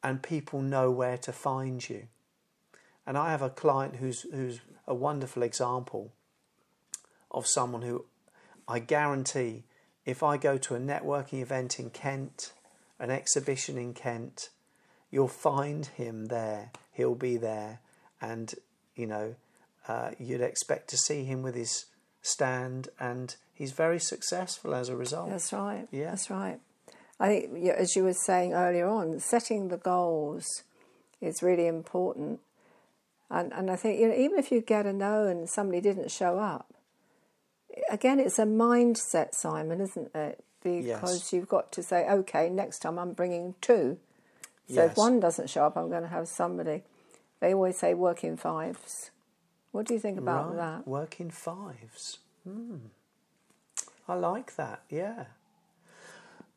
and 0.02 0.22
people 0.22 0.60
know 0.60 0.90
where 0.90 1.16
to 1.18 1.32
find 1.32 1.88
you. 1.88 2.06
And 3.06 3.16
I 3.18 3.30
have 3.30 3.42
a 3.42 3.50
client 3.50 3.96
who's 3.96 4.22
who's 4.22 4.60
a 4.86 4.94
wonderful 4.94 5.42
example 5.42 6.12
of 7.30 7.46
someone 7.46 7.82
who 7.82 8.04
I 8.68 8.78
guarantee 8.78 9.64
if 10.04 10.22
I 10.22 10.36
go 10.36 10.58
to 10.58 10.74
a 10.74 10.80
networking 10.80 11.42
event 11.42 11.78
in 11.78 11.90
Kent, 11.90 12.52
an 13.00 13.10
exhibition 13.10 13.76
in 13.76 13.94
Kent, 13.94 14.50
you'll 15.10 15.26
find 15.26 15.86
him 15.86 16.26
there. 16.26 16.70
He'll 16.92 17.16
be 17.16 17.36
there, 17.36 17.80
and 18.20 18.54
you 18.94 19.06
know, 19.06 19.34
uh, 19.88 20.10
you'd 20.18 20.42
expect 20.42 20.88
to 20.90 20.96
see 20.96 21.24
him 21.24 21.42
with 21.42 21.54
his 21.56 21.86
stand, 22.22 22.88
and 23.00 23.34
he's 23.54 23.72
very 23.72 23.98
successful 23.98 24.74
as 24.74 24.88
a 24.88 24.96
result. 24.96 25.30
That's 25.30 25.52
right. 25.52 25.88
Yeah. 25.90 26.10
That's 26.10 26.30
right. 26.30 26.60
I 27.18 27.28
think, 27.28 27.68
as 27.68 27.96
you 27.96 28.04
were 28.04 28.14
saying 28.14 28.52
earlier 28.52 28.88
on, 28.88 29.18
setting 29.20 29.68
the 29.68 29.76
goals 29.76 30.62
is 31.20 31.42
really 31.42 31.66
important. 31.66 32.40
And, 33.30 33.52
and 33.52 33.70
I 33.70 33.76
think, 33.76 34.00
you 34.00 34.08
know, 34.08 34.14
even 34.14 34.38
if 34.38 34.50
you 34.50 34.60
get 34.60 34.86
a 34.86 34.92
no 34.92 35.26
and 35.26 35.48
somebody 35.48 35.80
didn't 35.80 36.10
show 36.10 36.38
up, 36.38 36.72
again, 37.90 38.18
it's 38.18 38.38
a 38.38 38.44
mindset, 38.44 39.34
Simon, 39.34 39.80
isn't 39.80 40.14
it? 40.14 40.42
Because 40.62 41.32
you've 41.32 41.48
got 41.48 41.72
to 41.72 41.82
say, 41.82 42.06
okay, 42.08 42.48
next 42.50 42.80
time 42.80 42.98
I'm 42.98 43.12
bringing 43.12 43.54
two. 43.60 43.98
So 44.68 44.74
Yes. 44.74 44.92
if 44.92 44.96
one 44.96 45.18
doesn't 45.20 45.50
show 45.50 45.64
up, 45.64 45.76
I'm 45.76 45.88
going 45.88 46.02
to 46.02 46.08
have 46.08 46.28
somebody. 46.28 46.82
They 47.40 47.54
always 47.54 47.78
say 47.78 47.94
work 47.94 48.22
in 48.22 48.36
fives. 48.36 49.10
What 49.72 49.86
do 49.86 49.94
you 49.94 50.00
think 50.00 50.18
about 50.18 50.50
right. 50.50 50.56
that? 50.56 50.86
Working 50.86 51.30
fives. 51.30 52.18
Hmm. 52.44 52.76
I 54.06 54.14
like 54.14 54.56
that. 54.56 54.82
Yeah. 54.90 55.24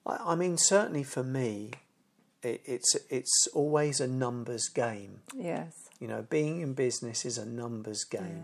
I, 0.05 0.17
I 0.33 0.35
mean, 0.35 0.57
certainly 0.57 1.03
for 1.03 1.23
me, 1.23 1.71
it, 2.41 2.61
it's 2.65 2.95
it's 3.09 3.47
always 3.53 3.99
a 3.99 4.07
numbers 4.07 4.67
game. 4.69 5.21
Yes. 5.35 5.73
You 5.99 6.07
know, 6.07 6.25
being 6.29 6.61
in 6.61 6.73
business 6.73 7.25
is 7.25 7.37
a 7.37 7.45
numbers 7.45 8.03
game. 8.03 8.43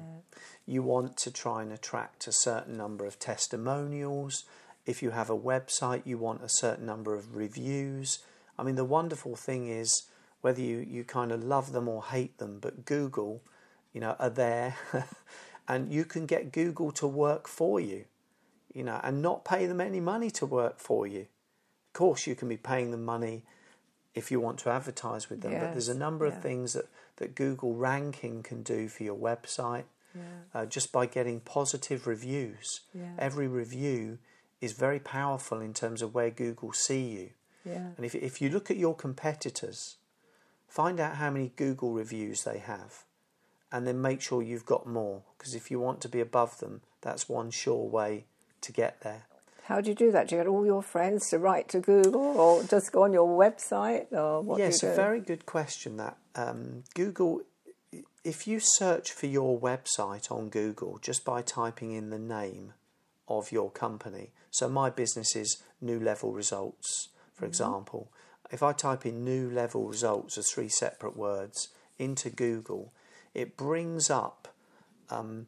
You 0.65 0.84
want 0.84 1.17
to 1.17 1.32
try 1.32 1.62
and 1.63 1.74
attract 1.74 2.28
a 2.28 2.32
certain 2.32 2.78
number 2.78 3.06
of 3.06 3.19
testimonials. 3.19 4.45
If 4.89 5.04
you 5.04 5.12
have 5.12 5.30
a 5.30 5.38
website, 5.38 6.02
you 6.04 6.17
want 6.17 6.43
a 6.43 6.49
certain 6.49 6.88
number 6.88 7.13
of 7.13 7.36
reviews. 7.36 8.19
I 8.58 8.63
mean, 8.63 8.73
the 8.73 8.84
wonderful 8.84 9.36
thing 9.36 9.67
is 9.67 10.10
whether 10.41 10.62
you, 10.62 10.80
you 10.80 11.04
kind 11.04 11.32
of 11.32 11.43
love 11.43 11.73
them 11.73 11.88
or 11.88 12.06
hate 12.06 12.39
them, 12.39 12.58
but 12.60 12.86
Google, 12.86 13.43
you 13.93 14.02
know, 14.02 14.15
are 14.17 14.32
there 14.32 14.75
and 15.67 15.93
you 15.93 16.06
can 16.06 16.25
get 16.25 16.52
Google 16.52 16.91
to 16.93 17.06
work 17.06 17.47
for 17.47 17.80
you, 17.80 18.06
you 18.73 18.84
know, 18.84 18.99
and 19.04 19.21
not 19.21 19.45
pay 19.45 19.67
them 19.67 19.80
any 19.80 19.99
money 19.99 20.32
to 20.32 20.47
work 20.47 20.80
for 20.80 21.06
you. 21.06 21.28
Of 21.89 21.93
course, 21.93 22.25
you 22.25 22.34
can 22.34 22.49
be 22.49 22.58
paying 22.58 22.89
them 22.89 23.06
money 23.06 23.43
if 24.15 24.32
you 24.32 24.39
want 24.39 24.58
to 24.60 24.71
advertise 24.71 25.30
with 25.30 25.41
them, 25.41 25.54
but 25.54 25.73
there's 25.73 25.88
a 25.88 25.93
number 25.93 26.25
yeah. 26.25 26.34
of 26.34 26.41
things 26.41 26.73
that, 26.73 26.86
that 27.17 27.36
Google 27.36 27.75
ranking 27.75 28.41
can 28.41 28.63
do 28.63 28.88
for 28.88 29.04
your 29.04 29.15
website 29.15 29.84
uh, 30.54 30.65
just 30.65 30.91
by 30.91 31.06
getting 31.06 31.39
positive 31.39 32.08
reviews. 32.08 32.82
Yeah. 32.93 33.12
Every 33.17 33.47
review 33.47 34.17
is 34.62 34.74
very 34.74 35.00
powerful 35.00 35.62
in 35.62 35.74
terms 35.74 36.02
of 36.02 36.13
where 36.13 36.30
Google 36.30 36.74
see 36.74 37.02
you. 37.02 37.30
Yeah. 37.65 37.89
And 37.98 38.06
if, 38.06 38.15
if 38.15 38.41
you 38.41 38.50
look 38.50 38.69
at 38.72 38.78
your 38.78 38.95
competitors, 38.95 39.98
find 40.67 41.00
out 41.00 41.15
how 41.15 41.30
many 41.30 41.52
Google 41.56 41.93
reviews 41.93 42.43
they 42.43 42.60
have, 42.60 43.04
and 43.72 43.86
then 43.86 44.02
make 44.02 44.22
sure 44.22 44.41
you've 44.41 44.65
got 44.65 44.88
more. 44.88 45.24
Because 45.38 45.56
if 45.56 45.69
you 45.72 45.80
want 45.80 46.02
to 46.02 46.10
be 46.10 46.19
above 46.19 46.60
them, 46.60 46.82
that's 47.02 47.30
one 47.30 47.52
sure 47.52 47.88
way 47.88 48.26
to 48.62 48.72
get 48.72 49.02
there. 49.02 49.26
How 49.63 49.82
do 49.82 49.89
you 49.89 49.95
do 49.95 50.12
that? 50.12 50.28
Do 50.28 50.36
you 50.36 50.41
get 50.41 50.48
all 50.48 50.65
your 50.65 50.82
friends 50.82 51.30
to 51.30 51.38
write 51.38 51.69
to 51.69 51.80
Google, 51.80 52.22
or 52.22 52.63
just 52.63 52.91
go 52.91 53.04
on 53.04 53.13
your 53.13 53.28
website, 53.28 54.12
or 54.12 54.41
what 54.41 54.58
yes, 54.58 54.82
a 54.82 54.95
very 54.95 55.19
good 55.19 55.45
question. 55.45 55.98
That 55.98 56.17
um, 56.36 56.84
Google, 56.95 57.41
if 58.24 58.48
you 58.48 58.60
search 58.60 59.12
for 59.12 59.28
your 59.28 59.60
website 59.60 60.32
on 60.32 60.50
Google 60.50 60.98
just 61.02 61.24
by 61.24 61.43
typing 61.43 61.91
in 61.91 62.10
the 62.10 62.17
name 62.17 62.74
of 63.30 63.52
your 63.52 63.70
company, 63.72 64.32
so 64.52 64.68
my 64.68 64.89
business 64.89 65.36
is 65.36 65.62
New 65.80 66.00
Level 66.00 66.34
Results, 66.34 67.10
for 67.34 67.46
example. 67.46 68.12
If 68.52 68.63
I 68.63 68.74
type 68.74 69.06
in 69.06 69.24
New 69.24 69.50
Level 69.50 69.88
Results 69.88 70.38
as 70.38 70.50
three 70.50 70.70
separate 70.70 71.15
words 71.15 71.70
into 71.98 72.30
Google, 72.30 72.94
it 73.34 73.56
brings 73.56 74.10
up 74.10 74.48
um, 75.10 75.48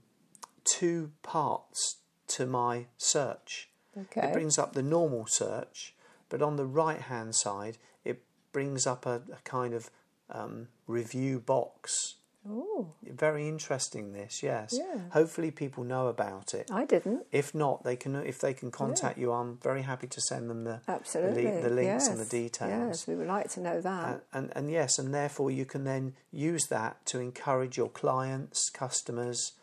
two 0.64 1.12
parts 1.24 1.98
to 2.28 2.46
my 2.46 2.86
search. 2.98 3.70
Okay. 3.98 4.28
It 4.28 4.34
brings 4.34 4.58
up 4.58 4.74
the 4.74 4.84
normal 4.84 5.26
search, 5.28 5.96
but 6.30 6.42
on 6.42 6.56
the 6.56 6.66
right 6.66 7.02
hand 7.02 7.36
side, 7.36 7.78
it 8.06 8.24
brings 8.52 8.86
up 8.88 9.06
a, 9.06 9.22
a 9.34 9.42
kind 9.44 9.74
of 9.74 9.90
um, 10.30 10.68
review 10.88 11.40
box. 11.40 12.16
Oh, 12.50 12.94
Very 13.04 13.48
interesting. 13.48 14.14
This, 14.14 14.42
yes. 14.42 14.74
Yeah. 14.74 15.02
Hopefully, 15.12 15.52
people 15.52 15.84
know 15.84 16.08
about 16.08 16.56
it. 16.56 16.72
I 16.72 16.86
didn't. 16.86 17.26
If 17.32 17.54
not, 17.54 17.84
they 17.84 17.96
can. 17.96 18.16
If 18.16 18.40
they 18.40 18.54
can 18.54 18.72
contact 18.72 19.20
you, 19.20 19.32
I'm 19.32 19.58
very 19.58 19.84
happy 19.84 20.08
to 20.08 20.22
send 20.22 20.50
them 20.50 20.64
the 20.64 20.82
Absolutely. 20.88 21.44
the, 21.44 21.52
li- 21.52 21.62
the 21.62 21.70
links 21.70 22.08
and 22.08 22.20
the 22.20 22.26
details. 22.26 22.72
Yes, 22.72 23.08
we 23.08 23.16
would 23.16 23.28
like 23.28 23.50
to 23.52 23.60
know 23.60 23.80
that. 23.82 24.10
And, 24.10 24.22
and 24.34 24.54
and 24.56 24.72
yes, 24.72 24.98
and 24.98 25.14
therefore 25.14 25.52
you 25.52 25.66
can 25.66 25.84
then 25.84 26.14
use 26.32 26.66
that 26.68 27.06
to 27.08 27.20
encourage 27.20 27.78
your 27.78 27.90
clients, 27.90 28.70
customers. 28.72 29.54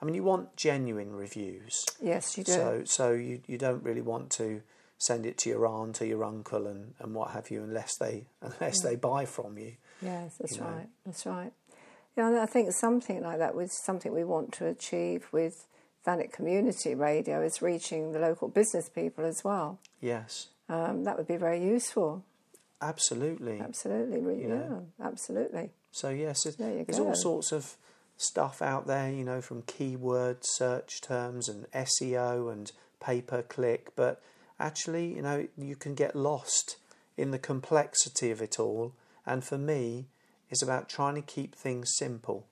I 0.00 0.04
mean, 0.04 0.14
you 0.14 0.22
want 0.22 0.54
genuine 0.56 1.16
reviews. 1.16 1.84
yes, 2.00 2.38
you 2.38 2.44
do. 2.44 2.52
So 2.52 2.82
so 2.84 3.12
you, 3.12 3.40
you 3.48 3.58
don't 3.58 3.82
really 3.82 4.02
want 4.02 4.30
to 4.32 4.62
send 4.96 5.26
it 5.26 5.38
to 5.38 5.48
your 5.48 5.66
aunt 5.66 6.00
or 6.02 6.06
your 6.06 6.24
uncle 6.24 6.66
and, 6.66 6.94
and 6.98 7.14
what 7.14 7.30
have 7.30 7.50
you 7.50 7.62
unless 7.62 7.96
they 7.96 8.26
unless 8.42 8.80
mm. 8.80 8.82
they 8.84 8.94
buy 8.96 9.24
from 9.24 9.58
you. 9.58 9.72
yes, 10.00 10.36
that's 10.38 10.54
you 10.56 10.60
know. 10.60 10.68
right. 10.68 10.88
That's 11.04 11.26
right. 11.26 11.52
Yeah, 12.18 12.42
I 12.42 12.46
think 12.46 12.72
something 12.72 13.22
like 13.22 13.38
that 13.38 13.54
was 13.54 13.72
something 13.72 14.12
we 14.12 14.24
want 14.24 14.52
to 14.54 14.66
achieve 14.66 15.28
with 15.30 15.66
Thanet 16.04 16.32
Community 16.32 16.94
Radio 16.96 17.40
is 17.42 17.62
reaching 17.62 18.10
the 18.12 18.18
local 18.18 18.48
business 18.48 18.88
people 18.88 19.24
as 19.24 19.42
well. 19.44 19.78
Yes, 20.00 20.48
Um, 20.68 21.04
that 21.04 21.16
would 21.16 21.28
be 21.28 21.36
very 21.36 21.62
useful. 21.64 22.24
absolutely. 22.82 23.60
Absolutely, 23.60 24.42
You 24.42 24.48
yeah, 24.48 25.06
absolutely. 25.06 25.70
So 25.92 26.08
yes, 26.10 26.44
it, 26.44 26.58
There 26.58 26.84
there's 26.84 26.98
go. 26.98 27.06
all 27.06 27.14
sorts 27.14 27.52
of 27.52 27.76
stuff 28.16 28.60
out 28.62 28.86
there, 28.88 29.10
you 29.10 29.24
know, 29.24 29.40
from 29.40 29.62
keyword 29.62 30.38
search 30.42 31.00
terms 31.00 31.48
and 31.48 31.66
SEO 31.72 32.52
and 32.52 32.72
pay 33.00 33.22
per 33.22 33.42
click. 33.42 33.90
But 33.96 34.20
actually, 34.58 35.14
you 35.14 35.22
know, 35.22 35.46
you 35.56 35.76
can 35.76 35.94
get 35.94 36.14
lost 36.16 36.76
in 37.16 37.30
the 37.30 37.38
complexity 37.38 38.30
of 38.32 38.42
it 38.42 38.58
all. 38.58 38.92
And 39.24 39.44
for 39.44 39.58
me, 39.58 40.06
it's 40.50 40.62
about 40.62 40.88
trying 40.88 41.14
to 41.14 41.22
keep 41.22 41.54
things 41.54 41.94
simple. 41.96 42.46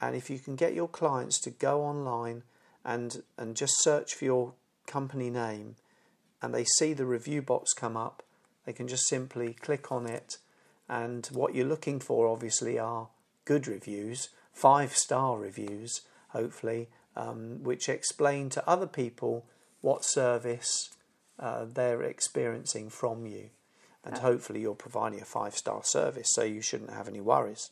And 0.00 0.14
if 0.14 0.30
you 0.30 0.38
can 0.38 0.56
get 0.56 0.74
your 0.74 0.88
clients 0.88 1.40
to 1.40 1.50
go 1.50 1.82
online 1.82 2.42
and 2.84 3.22
and 3.36 3.56
just 3.56 3.82
search 3.82 4.14
for 4.14 4.24
your 4.24 4.52
company 4.86 5.30
name, 5.30 5.76
and 6.40 6.54
they 6.54 6.64
see 6.64 6.92
the 6.92 7.06
review 7.06 7.42
box 7.42 7.72
come 7.72 7.96
up, 7.96 8.22
they 8.64 8.72
can 8.72 8.88
just 8.88 9.08
simply 9.08 9.54
click 9.54 9.90
on 9.90 10.06
it. 10.06 10.38
And 10.88 11.26
what 11.32 11.54
you're 11.54 11.66
looking 11.66 12.00
for, 12.00 12.28
obviously, 12.28 12.78
are 12.78 13.08
good 13.44 13.66
reviews, 13.66 14.28
five 14.52 14.94
star 14.94 15.38
reviews, 15.38 16.00
hopefully, 16.28 16.88
um, 17.16 17.62
which 17.62 17.88
explain 17.88 18.48
to 18.50 18.68
other 18.68 18.86
people 18.86 19.44
what 19.80 20.04
service 20.04 20.90
uh, 21.38 21.64
they're 21.64 22.02
experiencing 22.02 22.88
from 22.88 23.26
you. 23.26 23.50
And 24.04 24.18
hopefully, 24.18 24.60
you're 24.60 24.74
providing 24.74 25.20
a 25.20 25.24
five 25.24 25.54
star 25.56 25.82
service, 25.84 26.28
so 26.32 26.42
you 26.42 26.62
shouldn't 26.62 26.90
have 26.90 27.08
any 27.08 27.20
worries. 27.20 27.70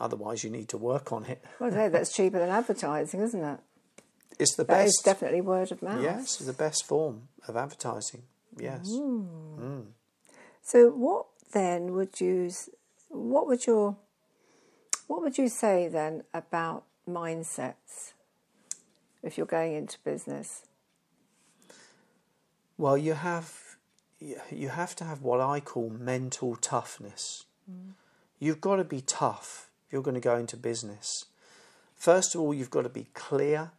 Otherwise, 0.00 0.42
you 0.44 0.50
need 0.50 0.68
to 0.70 0.76
work 0.76 1.12
on 1.12 1.24
it. 1.24 1.42
Well, 1.60 1.70
no, 1.70 1.88
that's 1.88 2.12
cheaper 2.12 2.38
than 2.38 2.48
advertising, 2.50 3.20
isn't 3.20 3.42
it? 3.44 3.60
It's 4.38 4.54
the 4.56 4.64
That 4.64 4.84
best. 4.84 5.02
definitely 5.04 5.40
word 5.40 5.70
of 5.72 5.82
mouth. 5.82 6.02
Yes, 6.02 6.36
it's 6.40 6.46
the 6.46 6.52
best 6.52 6.86
form 6.86 7.28
of 7.46 7.56
advertising. 7.56 8.22
Yes. 8.58 8.86
Hmm. 8.90 9.20
Hmm. 9.56 9.80
So, 10.62 10.90
what 10.90 11.26
then 11.52 11.92
would 11.92 12.20
you? 12.20 12.50
What 13.08 13.46
would 13.46 13.66
your 13.66 13.96
what 15.06 15.20
would 15.22 15.36
you 15.38 15.48
say 15.48 15.88
then 15.88 16.22
about 16.32 16.84
mindsets 17.08 18.14
if 19.22 19.36
you're 19.36 19.46
going 19.46 19.74
into 19.74 19.98
business? 20.04 20.62
Well, 22.78 22.96
you 22.96 23.12
have 23.14 23.61
you 24.50 24.68
have 24.68 24.94
to 24.96 25.04
have 25.04 25.22
what 25.22 25.40
I 25.40 25.60
call 25.60 25.90
mental 25.90 26.56
toughness. 26.56 27.44
Mm. 27.70 27.92
You've 28.38 28.60
got 28.60 28.76
to 28.76 28.84
be 28.84 29.00
tough 29.00 29.68
if 29.86 29.92
you're 29.92 30.02
going 30.02 30.14
to 30.14 30.20
go 30.20 30.36
into 30.36 30.56
business. 30.56 31.26
First 31.94 32.34
of 32.34 32.40
all, 32.40 32.52
you've 32.52 32.70
got 32.70 32.82
to 32.82 32.88
be 32.88 33.06
clear. 33.14 33.70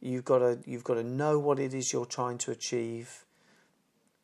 You've 0.00 0.24
got 0.24 0.38
to 0.38 0.58
you've 0.66 0.84
got 0.84 0.94
to 0.94 1.04
know 1.04 1.38
what 1.38 1.58
it 1.58 1.72
is 1.72 1.92
you're 1.92 2.04
trying 2.04 2.38
to 2.38 2.50
achieve. 2.50 3.24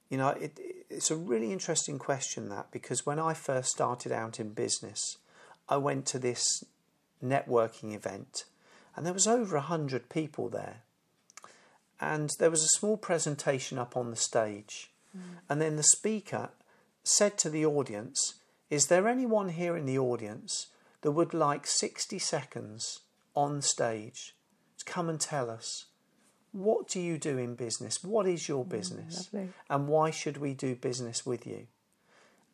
You 0.09 0.18
know, 0.18 0.30
it, 0.30 0.59
it's 0.90 1.11
a 1.11 1.16
really 1.16 1.53
interesting 1.53 1.98
question 1.98 2.48
that 2.48 2.70
because 2.72 3.07
when 3.07 3.20
I 3.20 3.32
first 3.32 3.68
started 3.68 4.11
out 4.11 4.40
in 4.40 4.51
business, 4.51 5.18
I 5.68 5.76
went 5.76 6.05
to 6.07 6.18
this 6.18 6.64
networking 7.24 7.94
event, 7.94 8.44
and 8.96 9.07
there 9.07 9.12
was 9.12 9.28
over 9.28 9.57
a 9.57 9.61
hundred 9.61 10.09
people 10.09 10.48
there, 10.48 10.82
and 12.01 12.30
there 12.40 12.51
was 12.51 12.64
a 12.64 12.78
small 12.78 12.96
presentation 12.96 13.78
up 13.78 13.96
on 13.96 14.11
the 14.11 14.16
stage, 14.16 14.90
mm. 15.16 15.20
and 15.48 15.61
then 15.61 15.76
the 15.76 15.82
speaker 15.82 16.50
said 17.02 17.38
to 17.38 17.50
the 17.50 17.64
audience, 17.64 18.40
"Is 18.68 18.86
there 18.86 19.08
anyone 19.08 19.50
here 19.50 19.76
in 19.76 19.86
the 19.86 19.98
audience 19.98 20.68
that 21.02 21.12
would 21.12 21.34
like 21.34 21.66
sixty 21.66 22.18
seconds 22.18 23.00
on 23.34 23.62
stage 23.62 24.34
to 24.78 24.84
come 24.84 25.08
and 25.08 25.20
tell 25.20 25.50
us 25.50 25.86
what 26.52 26.88
do 26.88 27.00
you 27.00 27.16
do 27.18 27.38
in 27.38 27.54
business? 27.54 28.02
What 28.02 28.26
is 28.26 28.48
your 28.48 28.64
mm, 28.64 28.68
business? 28.68 29.28
Mm, 29.32 29.50
and 29.68 29.88
why 29.88 30.11
should 30.11 30.38
we 30.38 30.54
do 30.54 30.74
business 30.74 31.24
with 31.24 31.46
you? 31.46 31.66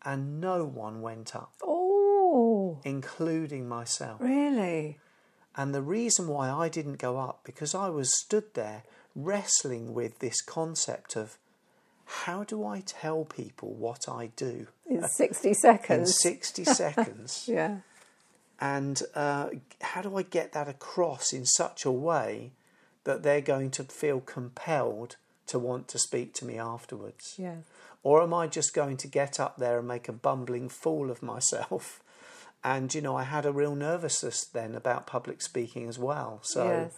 And 0.04 0.40
no 0.40 0.64
one 0.64 1.00
went 1.00 1.34
up. 1.34 1.52
Oh. 1.62 2.78
Including 2.84 3.68
myself. 3.68 4.20
Really? 4.20 4.98
And 5.56 5.74
the 5.74 5.82
reason 5.82 6.28
why 6.28 6.50
I 6.50 6.68
didn't 6.68 6.98
go 6.98 7.18
up, 7.18 7.40
because 7.44 7.74
I 7.74 7.88
was 7.88 8.14
stood 8.20 8.52
there 8.54 8.82
wrestling 9.14 9.94
with 9.94 10.18
this 10.18 10.42
concept 10.42 11.16
of 11.16 11.38
how 12.06 12.44
do 12.44 12.64
I 12.64 12.82
tell 12.86 13.24
people 13.24 13.74
what 13.74 14.08
I 14.08 14.30
do? 14.36 14.68
In 14.88 15.06
60 15.08 15.54
seconds. 15.54 16.08
In 16.08 16.14
60 16.30 16.64
seconds. 16.64 17.44
yeah. 17.48 17.78
And 18.60 19.02
uh, 19.14 19.50
how 19.82 20.02
do 20.02 20.16
I 20.16 20.22
get 20.22 20.52
that 20.52 20.68
across 20.68 21.32
in 21.32 21.44
such 21.44 21.84
a 21.84 21.92
way 21.92 22.52
that 23.04 23.22
they're 23.22 23.42
going 23.42 23.70
to 23.72 23.84
feel 23.84 24.20
compelled 24.20 25.16
to 25.48 25.58
want 25.58 25.88
to 25.88 25.98
speak 25.98 26.32
to 26.34 26.44
me 26.44 26.58
afterwards? 26.58 27.34
Yeah. 27.36 27.56
Or 28.02 28.22
am 28.22 28.32
I 28.32 28.46
just 28.46 28.72
going 28.72 28.96
to 28.98 29.08
get 29.08 29.38
up 29.38 29.56
there 29.58 29.78
and 29.78 29.88
make 29.88 30.08
a 30.08 30.12
bumbling 30.12 30.68
fool 30.68 31.10
of 31.10 31.22
myself? 31.22 32.00
And 32.64 32.92
you 32.92 33.00
know, 33.00 33.14
I 33.14 33.22
had 33.22 33.46
a 33.46 33.52
real 33.52 33.76
nervousness 33.76 34.44
then 34.46 34.74
about 34.74 35.06
public 35.06 35.40
speaking 35.40 35.88
as 35.88 36.00
well. 36.00 36.40
So, 36.42 36.64
yes. 36.64 36.94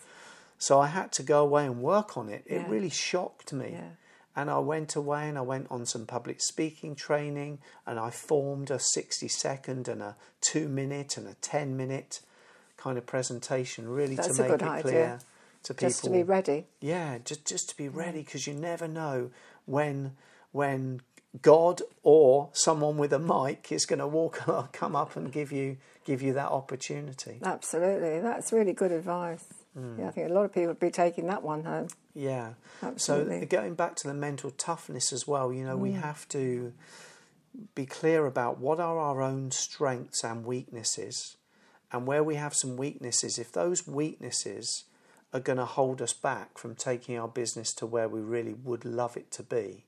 so 0.56 0.80
I 0.80 0.86
had 0.86 1.12
to 1.12 1.22
go 1.22 1.42
away 1.42 1.66
and 1.66 1.82
work 1.82 2.16
on 2.16 2.30
it. 2.30 2.42
It 2.46 2.62
yeah. 2.62 2.70
really 2.70 2.88
shocked 2.88 3.52
me. 3.52 3.72
Yeah. 3.72 3.90
And 4.38 4.48
I 4.48 4.60
went 4.60 4.94
away 4.94 5.28
and 5.28 5.36
I 5.36 5.40
went 5.40 5.66
on 5.68 5.84
some 5.84 6.06
public 6.06 6.40
speaking 6.40 6.94
training 6.94 7.58
and 7.84 7.98
I 7.98 8.10
formed 8.10 8.70
a 8.70 8.78
60 8.78 9.26
second 9.26 9.88
and 9.88 10.00
a 10.00 10.14
two 10.40 10.68
minute 10.68 11.16
and 11.16 11.26
a 11.26 11.34
10 11.34 11.76
minute 11.76 12.20
kind 12.76 12.96
of 12.96 13.04
presentation, 13.04 13.88
really 13.88 14.14
That's 14.14 14.36
to 14.36 14.42
make 14.44 14.52
it 14.52 14.62
idea. 14.62 14.82
clear 14.82 15.18
to 15.64 15.74
people. 15.74 15.88
Just 15.88 16.04
to 16.04 16.10
be 16.10 16.22
ready. 16.22 16.66
Yeah, 16.80 17.18
just 17.24 17.46
just 17.46 17.70
to 17.70 17.76
be 17.76 17.88
ready 17.88 18.20
because 18.20 18.46
you 18.46 18.54
never 18.54 18.86
know 18.86 19.32
when 19.66 20.12
when 20.52 21.02
God 21.42 21.82
or 22.04 22.50
someone 22.52 22.96
with 22.96 23.12
a 23.12 23.18
mic 23.18 23.72
is 23.72 23.86
going 23.86 23.98
to 23.98 24.06
walk 24.06 24.44
come 24.72 24.94
up 24.94 25.16
and 25.16 25.32
give 25.32 25.50
you 25.50 25.78
give 26.04 26.22
you 26.22 26.32
that 26.34 26.50
opportunity. 26.52 27.40
Absolutely, 27.42 28.20
that's 28.20 28.52
really 28.52 28.72
good 28.72 28.92
advice. 28.92 29.57
Mm. 29.78 29.98
Yeah, 29.98 30.08
I 30.08 30.10
think 30.10 30.30
a 30.30 30.32
lot 30.32 30.44
of 30.44 30.52
people 30.52 30.68
would 30.68 30.80
be 30.80 30.90
taking 30.90 31.26
that 31.28 31.42
one 31.42 31.64
home. 31.64 31.88
Yeah. 32.14 32.54
Absolutely. 32.82 33.40
So 33.40 33.46
going 33.46 33.74
back 33.74 33.96
to 33.96 34.08
the 34.08 34.14
mental 34.14 34.50
toughness 34.50 35.12
as 35.12 35.26
well, 35.26 35.52
you 35.52 35.64
know, 35.64 35.76
mm. 35.76 35.80
we 35.80 35.92
have 35.92 36.28
to 36.30 36.72
be 37.74 37.86
clear 37.86 38.26
about 38.26 38.58
what 38.58 38.80
are 38.80 38.98
our 38.98 39.22
own 39.22 39.50
strengths 39.50 40.24
and 40.24 40.44
weaknesses, 40.44 41.36
and 41.92 42.06
where 42.06 42.22
we 42.22 42.34
have 42.34 42.54
some 42.54 42.76
weaknesses. 42.76 43.38
If 43.38 43.52
those 43.52 43.86
weaknesses 43.86 44.84
are 45.32 45.40
going 45.40 45.58
to 45.58 45.64
hold 45.64 46.00
us 46.00 46.12
back 46.12 46.58
from 46.58 46.74
taking 46.74 47.18
our 47.18 47.28
business 47.28 47.72
to 47.74 47.86
where 47.86 48.08
we 48.08 48.20
really 48.20 48.54
would 48.54 48.84
love 48.84 49.16
it 49.16 49.30
to 49.32 49.42
be, 49.42 49.84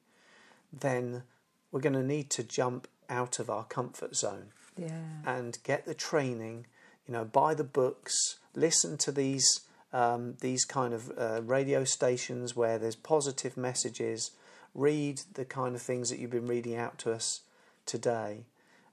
then 0.73 1.23
we're 1.71 1.81
going 1.81 1.95
to 1.95 2.03
need 2.03 2.31
to 2.31 2.43
jump 2.43 2.89
out 3.09 3.39
of 3.39 3.51
our 3.51 3.65
comfort 3.65 4.15
zone 4.17 4.49
yeah. 4.77 5.01
and 5.27 5.59
get 5.65 5.85
the 5.87 5.95
training, 5.95 6.67
you 7.07 7.13
know, 7.13 7.25
buy 7.25 7.55
the 7.55 7.65
books, 7.65 8.37
listen 8.55 8.97
to 8.99 9.13
these 9.13 9.61
um, 9.93 10.37
these 10.41 10.65
kind 10.65 10.95
of 10.95 11.13
uh, 11.19 11.43
radio 11.43 11.85
stations 11.85 12.55
where 12.55 12.79
there's 12.79 12.97
positive 12.97 13.57
messages, 13.57 14.33
read 14.75 15.21
the 15.35 15.45
kind 15.45 15.75
of 15.75 15.83
things 15.83 16.11
that 16.11 16.19
you've 16.19 16.31
been 16.31 16.47
reading 16.47 16.77
out 16.77 16.99
to 16.99 17.13
us 17.13 17.41
today 17.87 18.45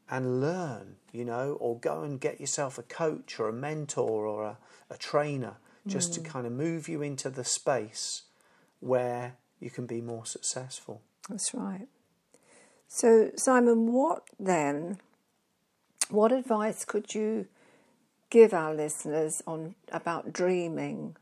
and 0.09 0.41
learn, 0.41 0.95
you 1.11 1.25
know, 1.25 1.57
or 1.59 1.77
go 1.77 2.03
and 2.03 2.19
get 2.19 2.39
yourself 2.39 2.77
a 2.77 2.83
coach 2.83 3.39
or 3.39 3.49
a 3.49 3.53
mentor 3.53 4.25
or 4.25 4.43
a, 4.45 4.57
a 4.89 4.97
trainer 4.97 5.57
just 5.85 6.11
mm. 6.11 6.15
to 6.15 6.21
kind 6.21 6.45
of 6.45 6.51
move 6.51 6.87
you 6.87 7.01
into 7.01 7.29
the 7.29 7.43
space 7.43 8.23
where 8.79 9.35
you 9.59 9.69
can 9.69 9.85
be 9.85 10.01
more 10.01 10.25
successful. 10.25 11.01
That's 11.29 11.53
right. 11.53 11.87
So, 12.87 13.31
Simon, 13.35 13.91
what 13.91 14.23
then, 14.39 14.99
what 16.09 16.31
advice 16.31 16.85
could 16.85 17.13
you 17.13 17.47
give 18.29 18.53
our 18.53 18.73
listeners 18.73 19.41
on 19.45 19.75
about 19.91 20.33
dreaming? 20.33 21.15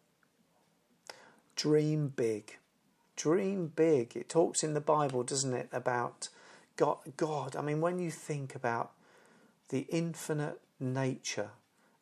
Dream 1.55 2.09
big. 2.15 2.57
Dream 3.15 3.71
big. 3.75 4.15
It 4.15 4.29
talks 4.29 4.63
in 4.63 4.73
the 4.73 4.81
Bible, 4.81 5.23
doesn't 5.23 5.53
it, 5.53 5.69
about 5.71 6.29
God. 6.75 6.97
God. 7.17 7.55
I 7.55 7.61
mean, 7.61 7.81
when 7.81 7.99
you 7.99 8.11
think 8.11 8.55
about 8.55 8.91
the 9.69 9.87
infinite 9.89 10.59
nature 10.79 11.51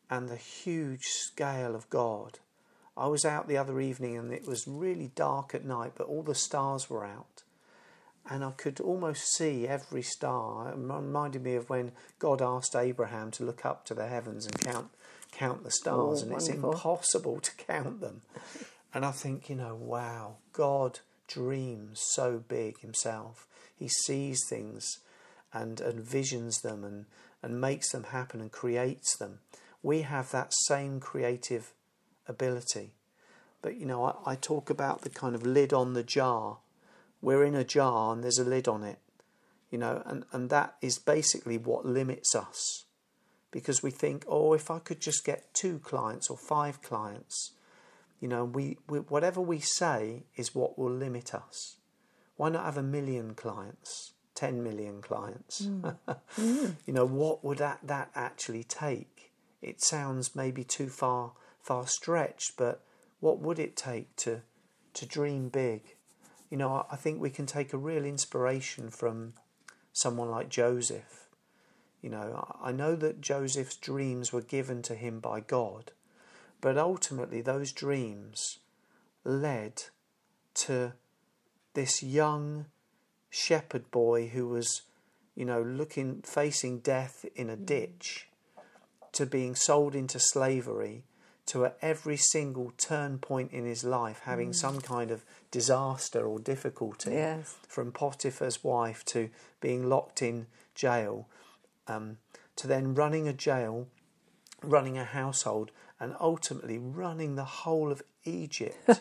and 0.10 0.28
the 0.28 0.36
huge 0.36 1.04
scale 1.04 1.76
of 1.76 1.90
God, 1.90 2.40
I 2.96 3.08
was 3.08 3.26
out 3.26 3.48
the 3.48 3.58
other 3.58 3.80
evening 3.80 4.18
and 4.18 4.32
it 4.32 4.48
was 4.48 4.68
really 4.68 5.12
dark 5.16 5.54
at 5.56 5.66
night, 5.66 5.94
but 5.96 6.08
all 6.08 6.24
the 6.24 6.36
stars 6.36 6.90
were 6.90 7.06
out 7.06 7.44
and 8.30 8.44
I 8.44 8.52
could 8.52 8.80
almost 8.80 9.34
see 9.34 9.68
every 9.68 10.02
star. 10.02 10.70
It 10.70 10.76
reminded 10.78 11.44
me 11.44 11.56
of 11.56 11.70
when 11.70 11.92
God 12.20 12.42
asked 12.42 12.76
Abraham 12.76 13.32
to 13.32 13.44
look 13.44 13.66
up 13.66 13.86
to 13.86 13.94
the 13.94 14.08
heavens 14.08 14.46
and 14.46 14.60
count 14.60 14.90
count 15.34 15.64
the 15.64 15.72
stars, 15.72 16.20
oh, 16.20 16.24
and 16.24 16.32
wonderful. 16.32 16.38
it's 16.38 16.50
impossible 16.50 17.40
to 17.40 17.52
count 17.56 18.02
them. 18.02 18.22
and 18.94 19.04
I 19.04 19.12
think, 19.12 19.50
you 19.50 19.56
know, 19.56 19.76
wow, 19.76 20.38
God 20.52 21.00
dreams 21.28 22.02
so 22.14 22.44
big 22.48 22.80
himself. 22.80 23.48
He 23.76 23.88
sees 23.88 24.46
things 24.48 25.00
and, 25.52 25.82
and 25.82 26.00
visions 26.00 26.62
them 26.62 26.84
and, 26.84 27.06
and 27.42 27.60
makes 27.60 27.92
them 27.92 28.04
happen 28.06 28.42
and 28.42 28.52
creates 28.52 29.18
them. 29.18 29.40
We 29.82 30.04
have 30.04 30.32
that 30.32 30.54
same 30.68 31.00
creative 31.00 31.74
ability. 32.28 32.92
But, 33.62 33.76
you 33.78 33.86
know, 33.86 34.04
I, 34.04 34.34
I 34.34 34.36
talk 34.36 34.70
about 34.70 35.02
the 35.02 35.10
kind 35.10 35.36
of 35.36 35.46
lid 35.46 35.74
on 35.74 35.94
the 35.94 36.04
jar 36.04 36.58
we're 37.24 37.44
in 37.44 37.56
a 37.56 37.64
jar 37.64 38.14
and 38.14 38.24
there's 38.24 38.38
a 38.38 38.44
lid 38.44 38.68
on 38.68 38.84
it, 38.84 39.00
you 39.72 39.78
know, 39.78 40.04
and, 40.06 40.26
and 40.32 40.50
that 40.50 40.76
is 40.82 41.00
basically 41.00 41.58
what 41.58 41.86
limits 41.86 42.36
us 42.36 42.84
because 43.50 43.84
we 43.84 43.92
think, 43.92 44.26
oh, 44.28 44.54
if 44.54 44.70
I 44.70 44.80
could 44.80 45.00
just 45.00 45.24
get 45.24 45.54
two 45.54 45.80
clients 45.80 46.30
or 46.30 46.36
five 46.36 46.82
clients, 46.82 47.52
you 48.20 48.28
know, 48.28 48.44
we, 48.44 48.78
we 48.90 49.00
whatever 49.00 49.40
we 49.40 49.60
say 49.60 50.24
is 50.36 50.56
what 50.56 50.78
will 50.78 50.92
limit 50.92 51.34
us. 51.34 51.78
Why 52.36 52.50
not 52.50 52.66
have 52.66 52.78
a 52.78 52.84
million 52.84 53.36
clients, 53.36 54.14
ten 54.34 54.64
million 54.64 55.02
clients? 55.02 55.62
Mm. 55.62 55.96
mm. 56.38 56.76
You 56.86 56.94
know, 56.94 57.06
what 57.06 57.44
would 57.46 57.60
that 57.60 57.80
that 57.84 58.10
actually 58.16 58.64
take? 58.64 59.32
It 59.62 59.82
sounds 59.84 60.36
maybe 60.36 60.64
too 60.64 60.90
far 60.90 61.34
far 61.62 61.86
stretched, 61.88 62.58
but 62.58 62.84
what 63.20 63.40
would 63.40 63.60
it 63.60 63.78
take 63.78 64.16
to 64.18 64.42
to 64.96 65.06
dream 65.06 65.50
big? 65.50 65.93
You 66.54 66.60
know, 66.60 66.86
I 66.92 66.98
think 66.98 67.20
we 67.20 67.32
can 67.32 67.48
take 67.48 67.74
a 67.74 67.80
real 67.80 68.06
inspiration 68.06 68.92
from 68.92 69.34
someone 69.92 70.30
like 70.30 70.50
Joseph. 70.50 71.28
You 72.00 72.12
know, 72.12 72.56
I 72.62 72.72
know 72.72 72.96
that 72.96 73.22
Joseph's 73.22 73.76
dreams 73.76 74.32
were 74.32 74.44
given 74.44 74.84
to 74.84 74.94
him 74.94 75.20
by 75.20 75.40
God, 75.40 75.94
but 76.62 76.78
ultimately 76.78 77.42
those 77.42 77.72
dreams 77.72 78.60
led 79.24 79.86
to 80.54 80.94
this 81.74 82.04
young 82.04 82.68
shepherd 83.32 83.90
boy 83.90 84.28
who 84.28 84.48
was, 84.48 84.84
you 85.34 85.46
know, 85.46 85.64
looking, 85.64 86.22
facing 86.22 86.82
death 86.82 87.26
in 87.36 87.50
a 87.50 87.56
ditch, 87.56 88.28
to 89.14 89.26
being 89.26 89.56
sold 89.56 89.96
into 89.96 90.20
slavery, 90.20 91.04
to 91.48 91.66
at 91.66 91.78
every 91.82 92.18
single 92.18 92.72
turn 92.78 93.18
point 93.18 93.52
in 93.52 93.66
his 93.66 93.84
life 93.84 94.22
having 94.24 94.54
some 94.54 94.80
kind 94.80 95.12
of 95.12 95.26
disaster 95.52 96.26
or 96.26 96.40
difficulty. 96.40 97.12
Yes. 97.12 97.56
From 97.68 97.92
Potiphar's 97.92 98.64
wife 98.64 99.04
to 99.06 99.30
being 99.60 99.88
locked 99.90 100.22
in 100.22 100.48
jail, 100.74 101.28
um, 101.88 102.18
to 102.56 102.68
then 102.68 102.94
running 102.94 103.28
a 103.28 103.34
jail, 103.34 103.88
running 104.62 104.98
a 104.98 105.04
household, 105.04 105.72
and 106.00 106.16
ultimately 106.20 106.78
running 106.78 107.36
the 107.36 107.46
whole 107.46 107.92
of 107.92 108.02
Egypt. 108.24 108.78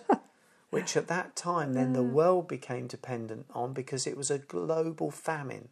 which 0.73 0.97
at 0.97 1.07
that 1.07 1.37
time 1.37 1.75
then 1.75 1.93
the 1.93 2.03
world 2.03 2.49
became 2.49 2.87
dependent 2.87 3.45
on 3.53 3.75
because 3.75 4.07
it 4.07 4.17
was 4.17 4.31
a 4.31 4.39
global 4.39 5.11
famine. 5.11 5.69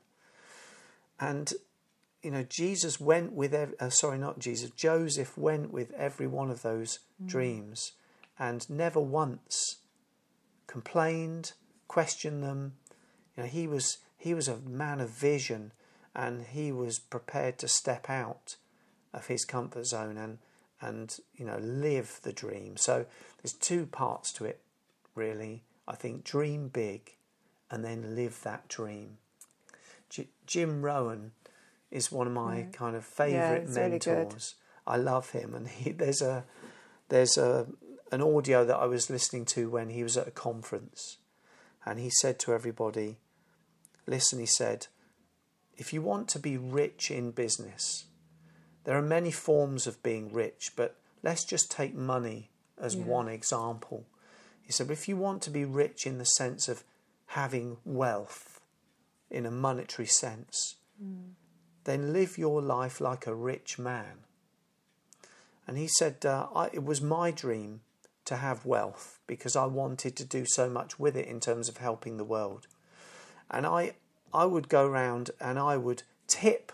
And 1.18 1.54
you 2.22 2.30
know, 2.30 2.42
Jesus 2.42 3.00
went 3.00 3.32
with, 3.32 3.54
ev- 3.54 3.74
uh, 3.80 3.90
sorry, 3.90 4.18
not 4.18 4.38
Jesus, 4.38 4.70
Joseph 4.70 5.36
went 5.38 5.72
with 5.72 5.92
every 5.92 6.26
one 6.26 6.50
of 6.50 6.62
those 6.62 6.98
dreams 7.26 7.92
and 8.38 8.68
never 8.70 9.00
once 9.00 9.76
complained, 10.66 11.52
questioned 11.88 12.42
them. 12.42 12.74
You 13.36 13.42
know, 13.42 13.48
he 13.48 13.66
was, 13.66 13.98
he 14.16 14.34
was 14.34 14.48
a 14.48 14.58
man 14.58 15.00
of 15.00 15.10
vision 15.10 15.72
and 16.14 16.42
he 16.42 16.72
was 16.72 16.98
prepared 16.98 17.58
to 17.58 17.68
step 17.68 18.10
out 18.10 18.56
of 19.12 19.26
his 19.26 19.44
comfort 19.44 19.86
zone 19.86 20.16
and, 20.16 20.38
and, 20.80 21.18
you 21.36 21.44
know, 21.44 21.58
live 21.58 22.20
the 22.22 22.32
dream. 22.32 22.76
So 22.76 23.06
there's 23.42 23.52
two 23.52 23.86
parts 23.86 24.32
to 24.34 24.44
it, 24.44 24.60
really. 25.14 25.62
I 25.88 25.94
think 25.94 26.24
dream 26.24 26.68
big 26.68 27.14
and 27.70 27.84
then 27.84 28.14
live 28.14 28.42
that 28.42 28.68
dream. 28.68 29.18
J- 30.08 30.28
Jim 30.46 30.82
Rohn 30.82 31.32
is 31.90 32.12
one 32.12 32.26
of 32.26 32.32
my 32.32 32.66
kind 32.72 32.94
of 32.94 33.04
favourite 33.04 33.66
really 33.68 33.90
mentors. 33.90 34.54
I 34.86 34.96
love 34.96 35.30
him, 35.30 35.54
and 35.54 35.68
he, 35.68 35.92
there's 35.92 36.22
a 36.22 36.44
there's 37.08 37.36
a 37.36 37.66
an 38.12 38.22
audio 38.22 38.64
that 38.64 38.76
I 38.76 38.86
was 38.86 39.10
listening 39.10 39.44
to 39.46 39.70
when 39.70 39.90
he 39.90 40.02
was 40.02 40.16
at 40.16 40.28
a 40.28 40.32
conference, 40.32 41.18
and 41.84 41.98
he 41.98 42.10
said 42.10 42.38
to 42.40 42.52
everybody, 42.52 43.18
"Listen," 44.06 44.38
he 44.38 44.46
said, 44.46 44.86
"if 45.76 45.92
you 45.92 46.02
want 46.02 46.28
to 46.28 46.38
be 46.38 46.56
rich 46.56 47.10
in 47.10 47.30
business, 47.30 48.06
there 48.84 48.96
are 48.96 49.02
many 49.02 49.30
forms 49.30 49.86
of 49.86 50.02
being 50.02 50.32
rich, 50.32 50.72
but 50.76 50.96
let's 51.22 51.44
just 51.44 51.70
take 51.70 51.94
money 51.94 52.50
as 52.78 52.96
one 52.96 53.28
example." 53.28 54.06
He 54.62 54.72
said, 54.72 54.90
"If 54.90 55.08
you 55.08 55.16
want 55.16 55.42
to 55.42 55.50
be 55.50 55.64
rich 55.64 56.06
in 56.06 56.18
the 56.18 56.24
sense 56.24 56.68
of 56.68 56.84
having 57.26 57.78
wealth, 57.84 58.60
in 59.28 59.44
a 59.44 59.50
monetary 59.50 60.06
sense." 60.06 60.76
Mm. 61.02 61.34
Then 61.84 62.12
live 62.12 62.36
your 62.38 62.60
life 62.62 63.00
like 63.00 63.26
a 63.26 63.34
rich 63.34 63.78
man. 63.78 64.18
And 65.66 65.78
he 65.78 65.88
said, 65.88 66.24
uh, 66.26 66.48
I, 66.54 66.66
It 66.72 66.84
was 66.84 67.00
my 67.00 67.30
dream 67.30 67.80
to 68.24 68.36
have 68.36 68.66
wealth 68.66 69.18
because 69.26 69.56
I 69.56 69.66
wanted 69.66 70.16
to 70.16 70.24
do 70.24 70.44
so 70.46 70.68
much 70.68 70.98
with 70.98 71.16
it 71.16 71.26
in 71.26 71.40
terms 71.40 71.68
of 71.68 71.78
helping 71.78 72.16
the 72.16 72.24
world. 72.24 72.66
And 73.50 73.66
I, 73.66 73.94
I 74.32 74.44
would 74.44 74.68
go 74.68 74.86
round 74.86 75.30
and 75.40 75.58
I 75.58 75.76
would 75.76 76.02
tip 76.26 76.72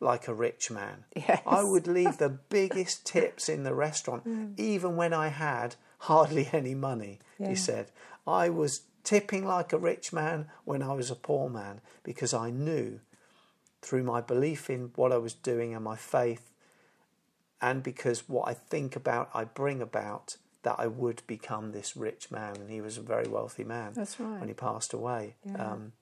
like 0.00 0.28
a 0.28 0.34
rich 0.34 0.70
man. 0.70 1.04
Yes. 1.16 1.42
I 1.46 1.62
would 1.64 1.86
leave 1.86 2.18
the 2.18 2.28
biggest 2.48 3.04
tips 3.06 3.48
in 3.48 3.64
the 3.64 3.74
restaurant, 3.74 4.22
even 4.56 4.96
when 4.96 5.12
I 5.12 5.28
had 5.28 5.74
hardly 6.00 6.48
any 6.52 6.74
money, 6.74 7.18
Yeah. 7.38 7.48
he 7.50 7.54
said. 7.56 7.90
I 8.26 8.48
was 8.50 8.82
tipping 9.04 9.46
like 9.46 9.72
a 9.72 9.78
rich 9.78 10.12
man 10.12 10.46
when 10.64 10.82
I 10.82 10.92
was 10.92 11.10
a 11.10 11.16
poor 11.16 11.48
man 11.48 11.80
because 12.02 12.32
I 12.34 12.50
knew 12.50 13.00
through 13.82 14.02
my 14.02 14.20
belief 14.20 14.68
in 14.68 14.90
what 14.96 15.12
I 15.12 15.18
was 15.18 15.34
doing 15.34 15.74
and 15.74 15.84
my 15.84 15.96
faith, 15.96 16.52
and 17.60 17.82
because 17.82 18.28
what 18.28 18.48
I 18.48 18.54
think 18.54 18.96
about, 18.96 19.30
I 19.34 19.44
bring 19.44 19.80
about, 19.82 20.36
that 20.62 20.76
I 20.78 20.86
would 20.86 21.22
become 21.26 21.72
this 21.72 21.96
rich 21.96 22.30
man. 22.30 22.56
And 22.56 22.70
he 22.70 22.80
was 22.80 22.98
a 22.98 23.02
very 23.02 23.28
wealthy 23.28 23.64
man 23.64 23.92
That's 23.94 24.18
right. 24.20 24.40
when 24.40 24.48
he 24.48 24.54
passed 24.54 24.92
away. 24.92 25.36
Yeah. 25.44 25.72
Um, 25.72 25.92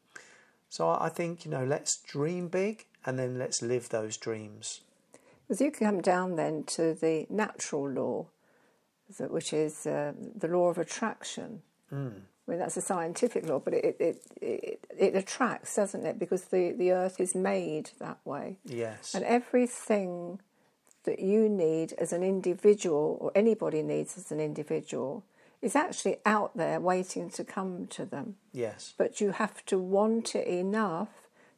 so 0.69 0.89
I 0.89 1.09
think, 1.09 1.45
you 1.45 1.51
know, 1.51 1.65
let's 1.65 1.99
dream 1.99 2.49
big 2.49 2.87
and 3.05 3.19
then 3.19 3.39
let's 3.39 3.63
live 3.63 3.89
those 3.89 4.17
dreams. 4.17 4.81
Because 5.47 5.61
you 5.61 5.71
come 5.71 6.01
down 6.01 6.37
then 6.37 6.65
to 6.65 6.95
the 6.95 7.27
natural 7.31 7.89
law, 7.89 8.27
which 9.19 9.53
is 9.53 9.87
uh, 9.87 10.13
the 10.35 10.49
law 10.49 10.69
of 10.69 10.79
attraction. 10.79 11.63
Hmm. 11.91 12.09
I 12.47 12.51
mean, 12.51 12.61
that's 12.61 12.77
a 12.77 12.81
scientific 12.81 13.49
law, 13.49 13.59
but 13.59 13.75
it, 13.75 13.97
it, 13.99 14.23
it, 14.41 14.81
it 14.97 15.15
attracts, 15.17 15.75
doesn't 15.75 16.07
it? 16.07 16.19
Because 16.19 16.45
the, 16.45 16.73
the 16.73 16.93
earth 16.93 17.19
is 17.21 17.35
made 17.35 17.91
that 17.99 18.19
way. 18.25 18.57
Yes. 18.65 19.15
And 19.15 19.25
everything 19.25 20.39
that 21.05 21.19
you 21.21 21.49
need 21.49 21.93
as 21.99 22.13
an 22.13 22.23
individual, 22.23 23.19
or 23.21 23.33
anybody 23.35 23.83
needs 23.83 24.17
as 24.17 24.31
an 24.31 24.41
individual, 24.41 25.25
is 25.63 25.75
actually 25.75 26.19
out 26.25 26.57
there 26.57 26.79
waiting 26.81 27.31
to 27.31 27.43
come 27.45 27.87
to 27.89 28.05
them. 28.05 28.37
yes. 28.53 28.95
But 28.97 29.21
you 29.21 29.33
have 29.33 29.65
to 29.67 29.79
want 29.79 30.35
it 30.37 30.47
enough 30.47 31.09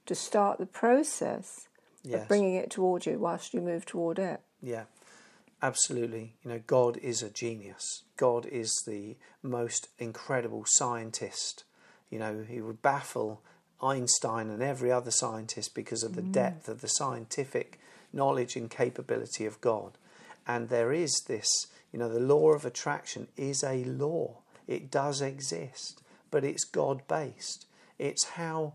to 0.06 0.14
start 0.14 0.58
the 0.58 0.66
process 0.66 1.66
Yes. 2.04 2.22
of 2.22 2.28
bringing 2.28 2.54
it 2.54 2.70
toward 2.70 3.04
you 3.04 3.18
whilst 3.18 3.52
you 3.52 3.60
move 3.60 3.84
toward 3.84 4.18
it. 4.18 4.40
Yeah, 4.62 4.84
absolutely. 5.62 6.34
You 6.42 6.50
know, 6.50 6.60
God 6.66 6.96
is 6.98 7.22
a 7.22 7.30
genius. 7.30 8.04
God 8.16 8.46
is 8.46 8.82
the 8.86 9.16
most 9.42 9.88
incredible 9.98 10.64
scientist. 10.66 11.64
You 12.10 12.18
know, 12.18 12.44
he 12.48 12.60
would 12.60 12.82
baffle 12.82 13.42
Einstein 13.82 14.50
and 14.50 14.62
every 14.62 14.90
other 14.90 15.10
scientist 15.10 15.74
because 15.74 16.02
of 16.02 16.14
the 16.14 16.22
depth 16.22 16.68
of 16.68 16.80
the 16.80 16.88
scientific 16.88 17.78
knowledge 18.12 18.56
and 18.56 18.70
capability 18.70 19.46
of 19.46 19.60
God. 19.60 19.92
And 20.46 20.68
there 20.68 20.92
is 20.92 21.22
this, 21.28 21.48
you 21.92 21.98
know, 21.98 22.08
the 22.08 22.20
law 22.20 22.50
of 22.50 22.64
attraction 22.64 23.28
is 23.36 23.62
a 23.62 23.84
law. 23.84 24.38
It 24.66 24.90
does 24.90 25.20
exist, 25.20 26.02
but 26.30 26.44
it's 26.44 26.64
God 26.64 27.02
based. 27.06 27.66
It's 27.98 28.24
how 28.24 28.74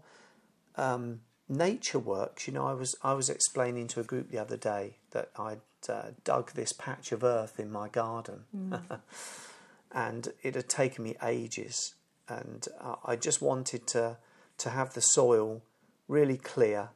um, 0.76 1.22
nature 1.50 2.00
works. 2.00 2.48
You 2.48 2.54
know, 2.54 2.68
I 2.68 2.74
was 2.74 2.96
I 3.04 3.14
was 3.14 3.30
explaining 3.30 3.88
to 3.90 4.00
a 4.00 4.04
group 4.04 4.30
the 4.30 4.40
other 4.40 4.58
day 4.58 4.98
that 5.12 5.32
I'd 5.38 5.62
uh, 5.90 6.12
dug 6.24 6.54
this 6.54 6.74
patch 6.74 7.12
of 7.12 7.24
earth 7.24 7.60
in 7.60 7.72
my 7.72 7.90
garden, 7.90 8.46
and 9.92 10.30
it 10.42 10.56
had 10.56 10.70
taken 10.70 11.04
me 11.04 11.16
ages, 11.24 11.96
and 12.28 12.68
uh, 12.80 12.96
I 13.06 13.16
just 13.16 13.42
wanted 13.42 13.88
to 13.88 14.18
to 14.60 14.70
have 14.70 14.94
the 14.94 15.02
soil 15.02 15.62
really 16.08 16.38
clear. 16.38 16.90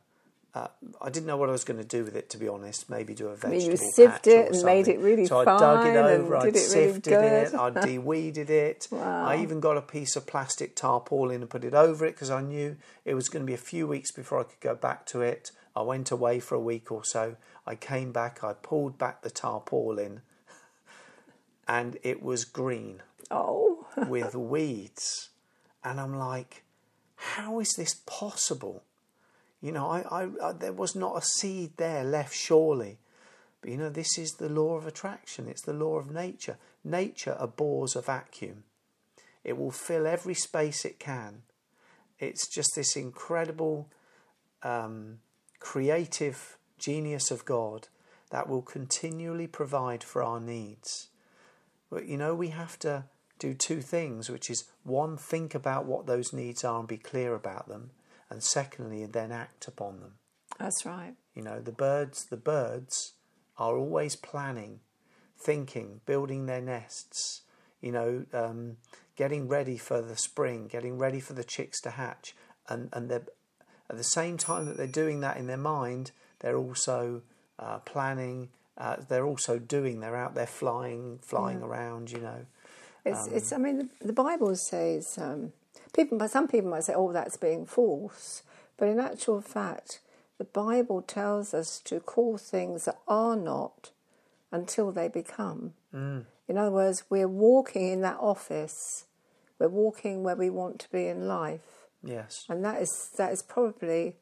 Uh, 0.53 0.67
I 1.01 1.09
didn't 1.11 1.27
know 1.27 1.37
what 1.37 1.49
I 1.49 1.51
was 1.51 1.63
going 1.63 1.77
to 1.77 1.85
do 1.85 2.03
with 2.03 2.15
it, 2.15 2.31
to 2.31 2.37
be 2.37 2.47
honest. 2.47 2.89
Maybe 2.89 3.13
do 3.13 3.27
a 3.27 3.29
mean, 3.47 3.61
you 3.61 3.77
vegetable 3.77 3.91
sieved 3.95 4.27
it 4.27 4.51
and 4.53 4.63
made 4.63 4.87
it 4.87 4.99
really 4.99 5.27
so 5.27 5.39
I 5.39 5.45
dug 5.45 5.85
it 5.85 5.95
over. 5.95 6.35
I 6.35 6.43
really 6.45 6.57
sifted 6.57 7.13
it. 7.13 7.53
I 7.53 7.69
de-weeded 7.85 8.49
it. 8.49 8.87
Wow. 8.89 9.25
I 9.25 9.37
even 9.37 9.59
got 9.59 9.77
a 9.77 9.81
piece 9.81 10.15
of 10.15 10.25
plastic 10.25 10.75
tarpaulin 10.75 11.41
and 11.41 11.49
put 11.49 11.63
it 11.63 11.75
over 11.75 12.05
it 12.05 12.13
because 12.13 12.31
I 12.31 12.41
knew 12.41 12.77
it 13.05 13.13
was 13.13 13.29
going 13.29 13.43
to 13.43 13.47
be 13.47 13.53
a 13.53 13.57
few 13.57 13.85
weeks 13.85 14.11
before 14.11 14.39
I 14.39 14.43
could 14.43 14.59
go 14.59 14.73
back 14.73 15.05
to 15.07 15.21
it. 15.21 15.51
I 15.77 15.83
went 15.83 16.09
away 16.09 16.39
for 16.39 16.55
a 16.55 16.59
week 16.59 16.91
or 16.91 17.03
so. 17.03 17.35
I 17.65 17.75
came 17.75 18.11
back. 18.11 18.43
I 18.43 18.53
pulled 18.53 18.97
back 18.97 19.21
the 19.21 19.29
tarpaulin, 19.29 20.21
and 21.67 21.97
it 22.01 22.23
was 22.23 22.45
green 22.45 23.03
Oh, 23.29 23.85
with 24.07 24.33
weeds. 24.35 25.29
And 25.83 25.99
I'm 25.99 26.17
like, 26.17 26.63
how 27.15 27.59
is 27.59 27.73
this 27.73 28.01
possible? 28.05 28.83
You 29.61 29.71
know, 29.71 29.87
I, 29.87 30.01
I, 30.01 30.29
I, 30.43 30.51
there 30.53 30.73
was 30.73 30.95
not 30.95 31.17
a 31.17 31.21
seed 31.21 31.73
there 31.77 32.03
left, 32.03 32.35
surely. 32.35 32.97
But 33.61 33.69
you 33.69 33.77
know, 33.77 33.89
this 33.89 34.17
is 34.17 34.33
the 34.33 34.49
law 34.49 34.77
of 34.77 34.87
attraction, 34.87 35.47
it's 35.47 35.63
the 35.63 35.73
law 35.73 35.97
of 35.97 36.11
nature. 36.11 36.57
Nature 36.83 37.35
abhors 37.39 37.95
a 37.95 38.01
vacuum, 38.01 38.63
it 39.43 39.57
will 39.57 39.71
fill 39.71 40.07
every 40.07 40.33
space 40.33 40.85
it 40.85 40.99
can. 40.99 41.43
It's 42.19 42.47
just 42.47 42.75
this 42.75 42.95
incredible 42.95 43.89
um, 44.63 45.19
creative 45.59 46.57
genius 46.77 47.31
of 47.31 47.45
God 47.45 47.87
that 48.29 48.47
will 48.47 48.61
continually 48.61 49.47
provide 49.47 50.03
for 50.03 50.21
our 50.21 50.39
needs. 50.39 51.07
But 51.89 52.05
you 52.05 52.17
know, 52.17 52.35
we 52.35 52.49
have 52.49 52.77
to 52.79 53.05
do 53.39 53.53
two 53.53 53.81
things, 53.81 54.29
which 54.29 54.49
is 54.49 54.65
one, 54.83 55.17
think 55.17 55.53
about 55.53 55.85
what 55.85 56.07
those 56.07 56.33
needs 56.33 56.63
are 56.63 56.79
and 56.79 56.87
be 56.87 56.97
clear 56.97 57.33
about 57.35 57.67
them, 57.67 57.91
and 58.29 58.43
secondly, 58.43 59.05
then 59.05 59.31
act 59.31 59.67
upon 59.67 59.99
them. 59.99 60.13
that's 60.59 60.85
right. 60.85 61.13
You 61.35 61.43
know, 61.43 61.59
the 61.59 61.71
birds, 61.71 62.25
the 62.25 62.37
birds 62.37 63.13
are 63.57 63.77
always 63.77 64.15
planning, 64.15 64.79
thinking, 65.37 66.01
building 66.05 66.45
their 66.45 66.61
nests. 66.61 67.41
You 67.79 67.91
know, 67.91 68.25
um, 68.33 68.77
getting 69.15 69.47
ready 69.47 69.77
for 69.77 70.01
the 70.01 70.17
spring, 70.17 70.67
getting 70.67 70.97
ready 70.97 71.19
for 71.19 71.33
the 71.33 71.43
chicks 71.43 71.79
to 71.81 71.91
hatch, 71.91 72.35
and 72.67 72.89
and 72.91 73.09
they're 73.09 73.27
at 73.89 73.97
the 73.97 74.03
same 74.03 74.37
time 74.37 74.65
that 74.65 74.77
they're 74.77 74.87
doing 74.87 75.21
that 75.21 75.37
in 75.37 75.47
their 75.47 75.57
mind, 75.57 76.11
they're 76.39 76.57
also 76.57 77.21
uh, 77.59 77.79
planning. 77.79 78.49
Uh, 78.77 78.97
they're 79.07 79.25
also 79.25 79.57
doing. 79.57 79.99
They're 79.99 80.15
out 80.15 80.35
there 80.35 80.47
flying, 80.47 81.19
flying 81.21 81.61
around. 81.61 82.11
You 82.11 82.19
know, 82.19 82.45
It's, 83.05 83.27
Um, 83.27 83.33
it's. 83.33 83.53
I 83.53 83.57
mean, 83.57 83.77
the, 83.77 84.07
the 84.07 84.13
Bible 84.13 84.55
says 84.55 85.17
um, 85.17 85.53
people. 85.93 86.19
Some 86.27 86.47
people 86.47 86.69
might 86.69 86.83
say, 86.83 86.93
"Oh, 86.93 87.11
that's 87.11 87.37
being 87.37 87.65
false," 87.65 88.43
but 88.77 88.87
in 88.87 88.99
actual 88.99 89.41
fact, 89.41 90.01
the 90.37 90.43
Bible 90.43 91.01
tells 91.01 91.53
us 91.53 91.79
to 91.85 91.99
call 91.99 92.37
things 92.37 92.85
that 92.85 92.99
are 93.07 93.35
not 93.35 93.91
until 94.51 94.91
they 94.91 95.07
become. 95.07 95.73
Mm. 95.93 96.25
In 96.47 96.57
other 96.57 96.71
words, 96.71 97.03
we're 97.09 97.27
walking 97.27 97.91
in 97.91 98.01
that 98.01 98.17
office, 98.19 99.05
we're 99.59 99.67
walking 99.67 100.23
where 100.23 100.35
we 100.35 100.49
want 100.49 100.79
to 100.79 100.91
be 100.91 101.07
in 101.07 101.27
life. 101.27 101.86
Yes. 102.03 102.45
And 102.49 102.63
that 102.63 102.81
is 102.81 103.09
that 103.17 103.31
is 103.31 103.41
probably 103.41 104.15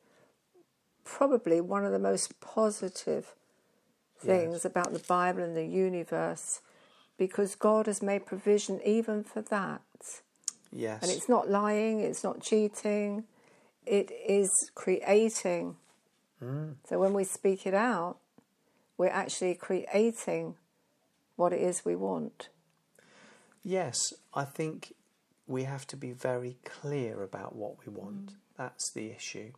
probably 1.03 1.61
one 1.61 1.85
of 1.85 1.91
the 1.91 1.99
most 1.99 2.39
positive 2.39 3.35
things 4.19 4.53
Yes. 4.53 4.65
about 4.65 4.91
the 4.93 4.99
Bible 4.99 5.43
and 5.43 5.55
the 5.55 5.65
universe 5.65 6.61
because 7.17 7.55
God 7.55 7.85
has 7.85 8.01
made 8.01 8.25
provision 8.25 8.81
even 8.83 9.23
for 9.23 9.41
that. 9.43 9.81
Yes. 10.71 11.03
And 11.03 11.11
it's 11.11 11.29
not 11.29 11.49
lying, 11.49 11.99
it's 12.01 12.23
not 12.23 12.41
cheating, 12.41 13.25
it 13.85 14.11
is 14.27 14.49
creating. 14.73 15.77
Mm. 16.43 16.75
So 16.87 16.99
when 16.99 17.13
we 17.13 17.23
speak 17.23 17.65
it 17.65 17.73
out, 17.73 18.17
we're 18.97 19.07
actually 19.07 19.55
creating 19.55 20.55
what 21.35 21.53
it 21.53 21.61
is 21.61 21.85
we 21.85 21.95
want. 21.95 22.49
Yes, 23.63 24.13
I 24.33 24.43
think 24.43 24.93
we 25.47 25.63
have 25.63 25.85
to 25.87 25.97
be 25.97 26.11
very 26.11 26.57
clear 26.65 27.23
about 27.23 27.55
what 27.55 27.85
we 27.85 27.91
mm. 27.91 27.97
want. 27.97 28.31
That's 28.57 28.89
the 28.89 29.11
issue. 29.11 29.51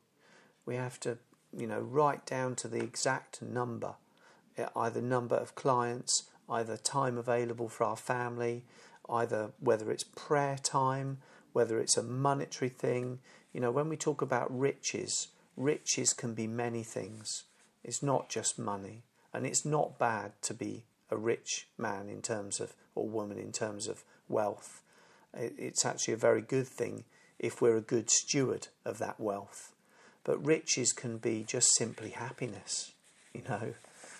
We 0.65 0.75
have 0.75 0.99
to, 1.01 1.17
you 1.55 1.67
know, 1.67 1.79
write 1.79 2.25
down 2.25 2.55
to 2.55 2.67
the 2.67 2.81
exact 2.81 3.41
number, 3.41 3.95
either 4.75 5.01
number 5.01 5.35
of 5.35 5.55
clients, 5.55 6.29
either 6.49 6.77
time 6.77 7.17
available 7.17 7.69
for 7.69 7.85
our 7.85 7.95
family, 7.95 8.65
either 9.09 9.51
whether 9.59 9.91
it's 9.91 10.03
prayer 10.03 10.57
time, 10.61 11.19
whether 11.53 11.79
it's 11.79 11.97
a 11.97 12.03
monetary 12.03 12.69
thing. 12.69 13.19
You 13.53 13.61
know, 13.61 13.71
when 13.71 13.89
we 13.89 13.97
talk 13.97 14.21
about 14.21 14.57
riches, 14.57 15.29
riches 15.55 16.13
can 16.13 16.33
be 16.33 16.47
many 16.47 16.83
things. 16.83 17.43
It's 17.83 18.03
not 18.03 18.29
just 18.29 18.59
money, 18.59 19.03
and 19.33 19.45
it's 19.45 19.63
not 19.63 19.97
bad 19.97 20.33
to 20.43 20.53
be 20.53 20.83
a 21.09 21.15
rich 21.15 21.67
man 21.77 22.09
in 22.09 22.21
terms 22.21 22.59
of 22.59 22.73
or 22.95 23.07
woman 23.07 23.37
in 23.37 23.51
terms 23.51 23.87
of 23.87 24.03
wealth. 24.27 24.81
It- 25.33 25.55
It's 25.57 25.85
actually 25.85 26.13
a 26.15 26.17
very 26.17 26.41
good 26.41 26.67
thing 26.67 27.03
if 27.39 27.61
we're 27.61 27.77
a 27.77 27.81
good 27.81 28.09
steward 28.09 28.67
of 28.85 28.97
that 28.99 29.19
wealth. 29.19 29.73
But 30.23 30.43
riches 30.45 30.91
can 30.91 31.17
be 31.17 31.43
just 31.43 31.69
simply 31.75 32.09
happiness, 32.11 32.93
you 33.33 33.43
know, 33.47 33.75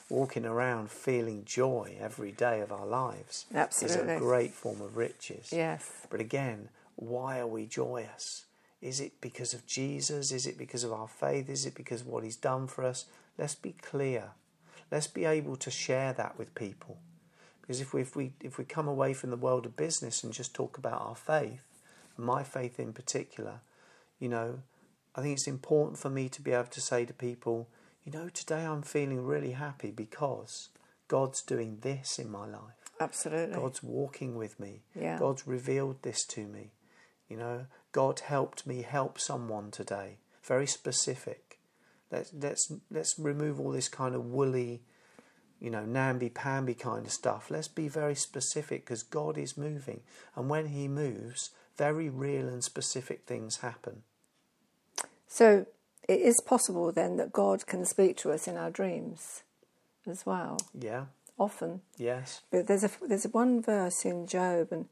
walking 0.10 0.46
around 0.46 0.90
feeling 0.90 1.44
joy 1.44 1.98
every 2.00 2.32
day 2.32 2.62
of 2.62 2.72
our 2.72 2.86
lives 2.86 3.46
is 3.84 3.96
a 3.96 4.04
great 4.20 4.54
form 4.54 4.80
of 4.82 4.96
riches. 4.96 5.50
Yes. 5.52 5.84
But 6.10 6.22
again, 6.22 6.70
why 6.96 7.40
are 7.40 7.48
we 7.48 7.66
joyous? 7.66 8.46
Is 8.82 9.00
it 9.02 9.20
because 9.20 9.54
of 9.54 9.66
Jesus? 9.66 10.32
Is 10.32 10.46
it 10.46 10.58
because 10.58 10.84
of 10.84 10.94
our 10.94 11.08
faith? 11.08 11.50
Is 11.50 11.66
it 11.66 11.74
because 11.76 12.02
of 12.02 12.08
what 12.08 12.24
He's 12.24 12.38
done 12.38 12.68
for 12.68 12.84
us? 12.86 13.06
Let's 13.38 13.56
be 13.56 13.74
clear. 13.74 14.32
Let's 14.92 15.08
be 15.08 15.26
able 15.26 15.58
to 15.58 15.72
share 15.72 16.14
that 16.14 16.38
with 16.38 16.56
people. 16.56 17.00
Because 17.68 17.82
if 17.82 17.94
we, 17.94 18.02
if 18.02 18.16
we, 18.16 18.32
if 18.42 18.58
we 18.58 18.64
come 18.64 18.88
away 18.88 19.14
from 19.14 19.30
the 19.30 19.36
world 19.36 19.66
of 19.66 19.76
business 19.76 20.24
and 20.24 20.32
just 20.32 20.54
talk 20.54 20.78
about 20.78 21.02
our 21.02 21.16
faith, 21.16 21.64
my 22.16 22.42
faith 22.42 22.80
in 22.80 22.94
particular, 22.94 23.60
you 24.20 24.30
know, 24.30 24.60
I 25.16 25.22
think 25.22 25.34
it's 25.34 25.48
important 25.48 26.00
for 26.00 26.10
me 26.10 26.30
to 26.30 26.42
be 26.42 26.52
able 26.52 26.66
to 26.66 26.82
say 26.82 27.04
to 27.06 27.14
people, 27.14 27.68
you 28.06 28.12
know, 28.12 28.30
today 28.30 28.66
I'm 28.66 28.84
feeling 28.84 29.26
really 29.26 29.52
happy 29.52 29.92
because 29.92 30.70
God's 31.08 31.42
doing 31.42 31.80
this 31.82 32.18
in 32.20 32.32
my 32.32 32.46
life. 32.46 32.78
Absolutely. 33.00 33.56
God's 33.56 33.84
walking 33.84 34.36
with 34.36 34.60
me. 34.60 34.82
Yeah. 34.96 35.20
God's 35.20 35.46
revealed 35.46 36.02
this 36.04 36.26
to 36.28 36.48
me. 36.48 36.72
You 37.28 37.38
know, 37.38 37.66
God 37.92 38.22
helped 38.22 38.66
me 38.66 38.84
help 38.84 39.20
someone 39.20 39.72
today. 39.72 40.18
Very 40.44 40.68
specific. 40.68 41.60
Let's 42.12 42.32
let's 42.34 42.72
let's 42.90 43.20
remove 43.20 43.60
all 43.60 43.72
this 43.72 43.90
kind 43.90 44.16
of 44.16 44.26
woolly, 44.26 44.82
you 45.60 45.70
know, 45.70 45.86
namby 45.86 46.30
pamby 46.30 46.74
kind 46.74 47.06
of 47.06 47.12
stuff. 47.12 47.50
Let's 47.50 47.68
be 47.68 47.88
very 47.88 48.16
specific 48.16 48.86
because 48.86 49.04
God 49.04 49.38
is 49.38 49.58
moving, 49.58 50.02
and 50.36 50.50
when 50.50 50.68
He 50.68 50.88
moves, 50.88 51.52
very 51.78 52.10
real 52.10 52.48
and 52.48 52.64
specific 52.64 53.22
things 53.26 53.58
happen. 53.58 54.04
So 55.28 55.66
it 56.08 56.20
is 56.22 56.42
possible 56.46 56.92
then 56.92 57.18
that 57.18 57.34
God 57.34 57.68
can 57.68 57.86
speak 57.86 58.18
to 58.18 58.32
us 58.32 58.48
in 58.48 58.58
our 58.58 58.70
dreams 58.72 59.44
as 60.10 60.26
well, 60.26 60.58
Yeah. 60.74 61.06
often. 61.38 61.82
Yes. 61.98 62.42
But 62.52 62.68
there's 62.68 62.84
a 62.84 62.92
there's 63.08 63.26
one 63.26 63.62
verse 63.62 64.06
in 64.06 64.26
Job 64.28 64.70
and 64.72 64.86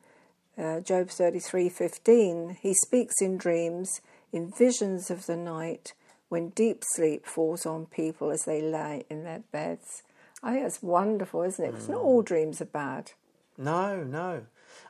uh, 0.58 0.80
Job 0.82 1.10
thirty 1.10 1.40
three 1.40 1.70
fifteen. 1.70 2.58
He 2.62 2.74
speaks 2.74 3.16
in 3.22 3.38
dreams, 3.38 4.02
in 4.32 4.52
visions 4.52 5.10
of 5.10 5.26
the 5.26 5.38
night, 5.38 5.94
when 6.30 6.50
deep 6.50 6.84
sleep 6.84 7.26
falls 7.26 7.66
on 7.66 7.86
people 7.86 8.30
as 8.32 8.44
they 8.46 8.62
lie 8.62 9.04
in 9.10 9.24
their 9.24 9.44
beds. 9.52 10.04
I 10.46 10.52
think 10.52 10.64
that's 10.64 10.82
wonderful, 10.84 11.42
isn't 11.42 11.64
it? 11.66 11.72
Because 11.72 11.90
not 11.90 12.02
all 12.02 12.22
dreams 12.22 12.62
are 12.62 12.66
bad. 12.66 13.12
No. 13.58 14.04
No. 14.04 14.44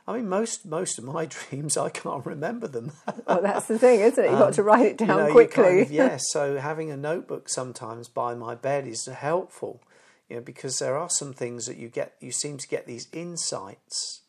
I 0.06 0.16
mean, 0.16 0.28
most 0.28 0.66
most 0.66 0.98
of 0.98 1.04
my 1.04 1.26
dreams, 1.36 1.76
I 1.76 1.88
can't 1.88 2.24
remember 2.26 2.68
them. 2.68 2.92
Well, 3.26 3.42
that's 3.42 3.66
the 3.66 3.78
thing, 3.78 4.00
isn't 4.00 4.22
it? 4.24 4.30
You've 4.30 4.38
got 4.38 4.52
to 4.54 4.62
write 4.62 4.86
it 4.86 4.98
down 4.98 5.10
Um, 5.10 5.18
you 5.18 5.24
know, 5.26 5.32
quickly. 5.32 5.64
kind 5.64 5.80
of- 5.80 5.90
yes, 6.02 6.24
so 6.30 6.58
having 6.58 6.90
a 6.90 6.96
notebook 6.96 7.48
sometimes 7.48 8.08
by 8.08 8.34
my 8.34 8.54
bed 8.54 8.86
is 8.86 9.06
helpful, 9.06 9.82
you 10.28 10.36
know, 10.36 10.42
because 10.42 10.78
there 10.78 10.96
are 10.96 11.08
some 11.10 11.32
things 11.32 11.66
that 11.66 11.76
you 11.76 11.88
get, 11.88 12.14
you 12.20 12.30
seem 12.32 12.58
to 12.58 12.68
get 12.68 12.86
these 12.86 13.08
insights, 13.12 14.22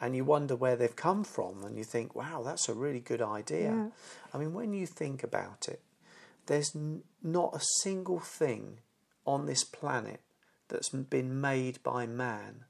and 0.00 0.14
you 0.16 0.24
wonder 0.24 0.56
where 0.56 0.76
they've 0.76 0.96
come 0.96 1.22
from, 1.24 1.64
and 1.64 1.76
you 1.78 1.84
think, 1.84 2.14
wow, 2.14 2.42
that's 2.44 2.68
a 2.68 2.74
really 2.74 3.00
good 3.00 3.22
idea. 3.22 3.70
Yeah. 3.70 3.86
I 4.32 4.38
mean, 4.38 4.52
when 4.52 4.72
you 4.72 4.86
think 4.86 5.22
about 5.22 5.68
it, 5.68 5.80
there's 6.46 6.74
n- 6.74 7.02
not 7.22 7.54
a 7.54 7.60
single 7.82 8.20
thing 8.20 8.78
on 9.26 9.46
this 9.46 9.64
planet 9.64 10.20
that's 10.68 10.88
been 10.88 11.40
made 11.40 11.82
by 11.82 12.06
man 12.06 12.64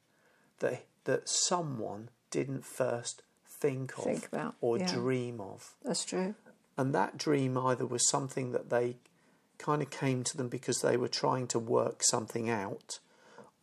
that 0.61 0.85
that 1.05 1.29
someone 1.29 2.09
didn't 2.31 2.65
first 2.65 3.23
think 3.61 3.97
of 3.99 4.05
Think 4.05 4.27
about, 4.27 4.55
or 4.61 4.79
yeah. 4.79 4.93
dream 4.93 5.41
of. 5.41 5.75
That's 5.85 6.05
true. 6.05 6.35
And 6.77 6.95
that 6.95 7.17
dream 7.17 7.57
either 7.57 7.87
was 7.87 8.09
something 8.09 8.53
that 8.53 8.71
they 8.71 8.97
kind 9.59 9.81
of 9.83 9.91
came 9.91 10.25
to 10.25 10.37
them 10.37 10.49
because 10.49 10.81
they 10.81 10.97
were 10.97 11.09
trying 11.09 11.47
to 11.49 11.59
work 11.59 12.03
something 12.03 12.51
out, 12.51 12.99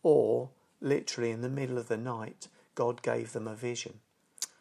or 0.02 0.50
literally 0.80 1.30
in 1.30 1.42
the 1.42 1.48
middle 1.48 1.78
of 1.78 1.88
the 1.88 1.96
night, 1.96 2.48
God 2.74 3.02
gave 3.02 3.32
them 3.32 3.46
a 3.46 3.54
vision. 3.54 4.00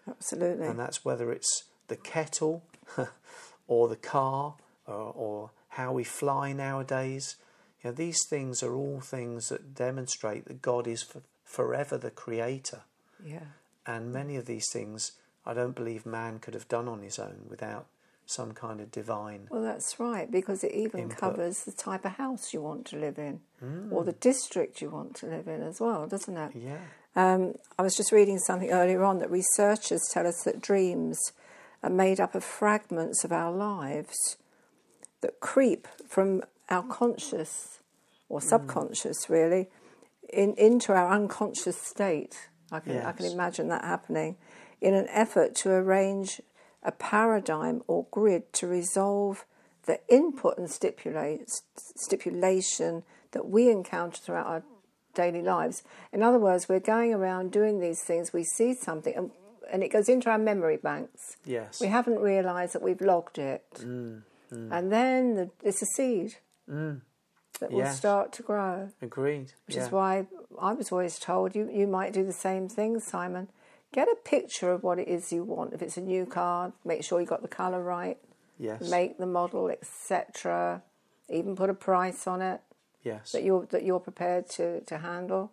Absolutely. 0.08 0.68
And 0.68 0.80
that's 0.80 1.06
whether 1.06 1.32
it's 1.32 1.64
the 1.88 1.96
kettle 1.96 2.64
or 3.68 3.88
the 3.88 3.96
car 3.96 4.56
or, 4.86 5.14
or 5.16 5.52
how 5.70 5.94
we 5.94 6.04
fly 6.04 6.54
nowadays. 6.54 7.38
You 7.84 7.90
know, 7.90 7.96
these 7.96 8.20
things 8.30 8.62
are 8.64 8.74
all 8.76 9.00
things 9.02 9.50
that 9.50 9.74
demonstrate 9.76 10.46
that 10.46 10.62
God 10.62 10.88
is 10.88 11.02
for, 11.04 11.22
forever 11.44 11.98
the 11.98 12.12
creator. 12.12 12.82
yeah. 13.24 13.40
And 13.88 14.14
many 14.14 14.36
of 14.36 14.46
these 14.46 14.68
things 14.72 15.14
I 15.44 15.56
don't 15.56 15.74
believe 15.76 16.06
man 16.06 16.38
could 16.38 16.54
have 16.54 16.68
done 16.68 16.88
on 16.88 17.02
his 17.02 17.18
own 17.18 17.48
without 17.50 17.88
some 18.28 18.52
kind 18.54 18.80
of 18.80 18.92
divine. 18.92 19.48
Well, 19.50 19.64
that's 19.64 20.00
right, 20.00 20.30
because 20.32 20.64
it 20.64 20.72
even 20.74 21.00
Input. 21.02 21.18
covers 21.18 21.64
the 21.64 21.72
type 21.72 22.06
of 22.06 22.12
house 22.14 22.54
you 22.54 22.62
want 22.62 22.86
to 22.88 22.98
live 22.98 23.18
in 23.18 23.42
Mm. 23.64 23.92
or 23.92 24.04
the 24.04 24.12
district 24.14 24.82
you 24.82 24.90
want 24.92 25.16
to 25.18 25.26
live 25.26 25.48
in 25.48 25.62
as 25.64 25.80
well, 25.82 26.06
doesn't 26.08 26.38
it? 26.38 26.52
Yeah. 26.56 26.78
Um, 27.16 27.56
I 27.78 27.82
was 27.82 27.96
just 27.96 28.12
reading 28.12 28.38
something 28.40 28.70
earlier 28.72 29.04
on 29.04 29.18
that 29.20 29.30
researchers 29.32 30.02
tell 30.12 30.26
us 30.28 30.44
that 30.44 30.62
dreams 30.62 31.20
are 31.84 31.90
made 31.90 32.20
up 32.22 32.36
of 32.36 32.44
fragments 32.44 33.24
of 33.24 33.32
our 33.32 33.52
lives 33.52 34.38
that 35.22 35.40
creep 35.40 35.88
from 36.08 36.44
our 36.72 36.84
conscious 36.84 37.80
or 38.30 38.40
Mm. 38.40 38.44
subconscious, 38.44 39.30
really, 39.30 39.70
in, 40.32 40.54
into 40.56 40.94
our 40.94 41.10
unconscious 41.10 41.78
state. 41.78 42.50
I 42.72 42.80
can, 42.80 42.98
I 43.00 43.12
can 43.12 43.26
imagine 43.26 43.68
that 43.68 43.84
happening 43.84 44.38
in 44.80 44.94
an 44.94 45.08
effort 45.10 45.54
to 45.56 45.72
arrange 45.72 46.42
a 46.84 46.92
paradigm 46.94 47.84
or 47.88 48.06
grid 48.12 48.52
to 48.54 48.68
resolve 48.68 49.46
the 49.86 50.00
input 50.08 50.58
and 50.58 50.70
stipulation 51.96 53.04
that 53.32 53.48
we 53.48 53.70
encounter 53.70 54.18
throughout 54.18 54.46
our 54.48 54.64
daily 55.14 55.42
lives. 55.42 55.84
In 56.14 56.24
other 56.24 56.40
words, 56.40 56.70
we're 56.70 56.80
going 56.80 57.14
around 57.14 57.52
doing 57.52 57.80
these 57.80 58.02
things, 58.02 58.32
we 58.34 58.44
see 58.44 58.74
something, 58.74 59.14
and, 59.16 59.32
and 59.72 59.84
it 59.84 59.90
goes 59.92 60.08
into 60.10 60.30
our 60.30 60.38
memory 60.38 60.78
banks. 60.78 61.38
Yes. 61.46 61.82
We 61.82 61.88
haven't 61.88 62.20
realised 62.20 62.74
that 62.74 62.82
we've 62.82 63.02
logged 63.02 63.38
it. 63.38 63.66
Mm, 63.80 64.24
And 64.52 64.92
then 64.92 65.36
the, 65.36 65.50
it's 65.64 65.82
a 65.82 65.86
seed 65.98 66.36
that 67.60 67.72
will 67.72 67.86
start 67.88 68.32
to 68.34 68.44
grow, 68.44 68.90
Agreed. 69.02 69.54
which 69.68 69.76
yeah. 69.76 69.86
is 69.86 69.92
why 69.92 70.26
I 70.60 70.74
was 70.74 70.92
always 70.92 71.20
told 71.20 71.56
you, 71.56 71.70
you 71.72 71.88
might 71.88 72.14
do 72.14 72.26
the 72.26 72.34
same 72.34 72.68
thing, 72.68 73.00
Simon. 73.00 73.50
Get 73.94 74.08
a 74.08 74.16
picture 74.24 74.72
of 74.72 74.84
what 74.84 75.00
it 75.00 75.08
is 75.08 75.32
you 75.34 75.44
want. 75.44 75.74
If 75.74 75.82
it's 75.82 75.98
a 75.98 76.02
new 76.02 76.26
car, 76.26 76.72
make 76.86 77.04
sure 77.04 77.20
you 77.20 77.28
got 77.28 77.42
the 77.42 77.48
colour 77.48 77.84
right, 77.84 78.18
Yes. 78.58 78.90
make 78.90 79.18
the 79.18 79.26
model, 79.26 79.70
etc. 79.70 80.82
Even 81.30 81.56
put 81.56 81.70
a 81.70 81.74
price 81.74 82.26
on 82.28 82.42
it 82.42 82.62
yes. 83.04 83.32
that 83.34 83.44
you're 83.44 83.66
that 83.68 83.84
you're 83.84 84.00
prepared 84.00 84.50
to, 84.52 84.82
to 84.82 84.98
handle. 85.00 85.52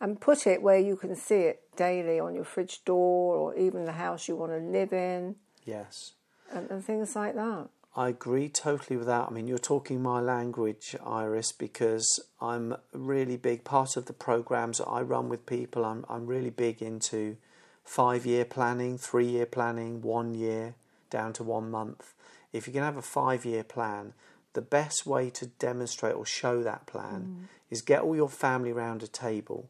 And 0.00 0.20
put 0.20 0.46
it 0.46 0.62
where 0.62 0.78
you 0.78 0.94
can 0.96 1.16
see 1.16 1.40
it 1.50 1.62
daily 1.76 2.20
on 2.20 2.34
your 2.34 2.44
fridge 2.44 2.84
door 2.84 3.34
or 3.36 3.54
even 3.56 3.84
the 3.84 3.92
house 3.92 4.28
you 4.28 4.36
want 4.36 4.52
to 4.52 4.58
live 4.58 4.92
in 4.92 5.34
Yes. 5.64 6.12
and, 6.52 6.70
and 6.70 6.84
things 6.84 7.16
like 7.16 7.34
that. 7.34 7.68
I 7.96 8.10
agree 8.10 8.48
totally 8.48 8.96
with 8.96 9.06
that. 9.06 9.28
I 9.28 9.30
mean, 9.30 9.48
you're 9.48 9.58
talking 9.58 10.00
my 10.02 10.20
language, 10.20 10.94
Iris, 11.04 11.52
because 11.52 12.20
I'm 12.40 12.76
really 12.92 13.36
big. 13.36 13.64
Part 13.64 13.96
of 13.96 14.06
the 14.06 14.12
programs 14.12 14.78
that 14.78 14.86
I 14.86 15.00
run 15.02 15.28
with 15.28 15.46
people, 15.46 15.84
I'm 15.84 16.04
I'm 16.08 16.26
really 16.26 16.50
big 16.50 16.80
into 16.80 17.36
five 17.84 18.26
year 18.26 18.44
planning, 18.44 18.98
three 18.98 19.26
year 19.26 19.46
planning, 19.46 20.02
one 20.02 20.34
year 20.34 20.74
down 21.10 21.32
to 21.34 21.42
one 21.42 21.70
month. 21.70 22.14
If 22.52 22.66
you 22.66 22.72
can 22.72 22.82
have 22.82 22.96
a 22.96 23.02
five 23.02 23.44
year 23.44 23.64
plan, 23.64 24.12
the 24.52 24.62
best 24.62 25.06
way 25.06 25.30
to 25.30 25.46
demonstrate 25.46 26.14
or 26.14 26.26
show 26.26 26.62
that 26.62 26.86
plan 26.86 27.22
mm. 27.22 27.44
is 27.70 27.82
get 27.82 28.02
all 28.02 28.16
your 28.16 28.28
family 28.28 28.70
around 28.70 29.02
a 29.02 29.08
table 29.08 29.68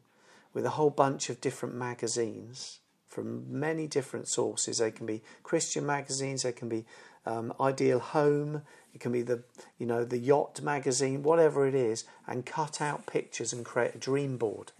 with 0.53 0.65
a 0.65 0.71
whole 0.71 0.89
bunch 0.89 1.29
of 1.29 1.41
different 1.41 1.75
magazines 1.75 2.79
from 3.07 3.45
many 3.47 3.87
different 3.87 4.27
sources. 4.27 4.77
They 4.77 4.91
can 4.91 5.05
be 5.05 5.21
Christian 5.43 5.85
magazines, 5.85 6.43
they 6.43 6.51
can 6.51 6.69
be 6.69 6.85
um, 7.25 7.53
Ideal 7.59 7.99
Home, 7.99 8.63
it 8.93 8.99
can 9.01 9.11
be 9.11 9.21
the 9.21 9.43
you 9.77 9.85
know 9.85 10.03
the 10.03 10.17
yacht 10.17 10.61
magazine, 10.61 11.23
whatever 11.23 11.67
it 11.67 11.75
is, 11.75 12.05
and 12.27 12.45
cut 12.45 12.81
out 12.81 13.05
pictures 13.05 13.53
and 13.53 13.65
create 13.65 13.95
a 13.95 13.99
dream 13.99 14.37
board 14.37 14.71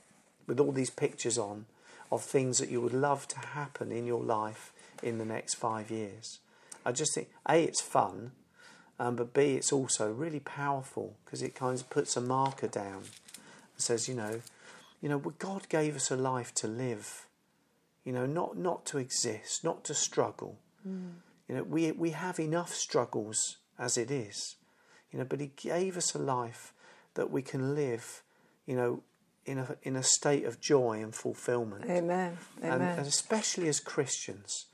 with 0.48 0.60
all 0.60 0.72
these 0.72 0.90
pictures 0.90 1.38
on 1.38 1.66
of 2.12 2.24
things 2.24 2.58
that 2.58 2.70
you 2.70 2.82
would 2.82 2.94
love 2.94 3.28
to 3.28 3.40
happen 3.40 3.92
in 3.92 4.06
your 4.06 4.24
life 4.24 4.74
in 5.04 5.20
the 5.20 5.26
next 5.26 5.56
five 5.56 5.92
years. 5.92 6.40
I 6.86 6.92
just 6.92 7.14
think 7.14 7.30
a 7.48 7.64
it's 7.64 7.82
fun, 7.82 8.32
um, 9.00 9.16
but 9.16 9.34
b 9.34 9.42
it's 9.54 9.72
also 9.72 10.12
really 10.12 10.40
powerful 10.40 11.16
because 11.24 11.42
it 11.42 11.54
kind 11.54 11.80
of 11.80 11.90
puts 11.90 12.18
a 12.18 12.22
marker 12.22 12.68
down 12.68 13.04
and 13.76 13.78
says 13.78 14.10
you 14.10 14.16
know, 14.16 14.42
you 15.02 15.10
know 15.10 15.20
God 15.20 15.70
gave 15.70 15.96
us 15.96 16.10
a 16.10 16.16
life 16.16 16.54
to 16.56 16.68
live, 16.68 17.28
you 18.04 18.12
know 18.12 18.26
not 18.26 18.58
not 18.58 18.86
to 18.88 18.98
exist, 18.98 19.64
not 19.64 19.84
to 19.86 19.94
struggle. 19.94 20.58
Mm. 20.88 21.12
You 21.50 21.56
know, 21.56 21.64
we, 21.64 21.92
we 21.92 22.12
have 22.12 22.40
enough 22.40 22.74
struggles 22.74 23.58
as 23.80 23.98
it 23.98 24.12
is, 24.12 24.56
you 25.12 25.18
know, 25.18 25.26
but 25.26 25.42
He 25.42 25.52
gave 25.56 25.98
us 25.98 26.14
a 26.14 26.20
life 26.20 26.74
that 27.16 27.32
we 27.32 27.42
can 27.42 27.74
live, 27.74 28.22
you 28.68 28.76
know, 28.76 29.04
in 29.46 29.58
a, 29.58 29.76
in 29.82 29.96
a 29.96 30.04
state 30.04 30.46
of 30.46 30.62
joy 30.62 31.02
and 31.02 31.16
fulfillment. 31.16 31.86
Amen. 31.86 32.38
Amen. 32.60 32.72
And, 32.72 32.84
and 32.84 33.08
especially 33.08 33.68
as 33.68 33.80
Christians, 33.80 34.68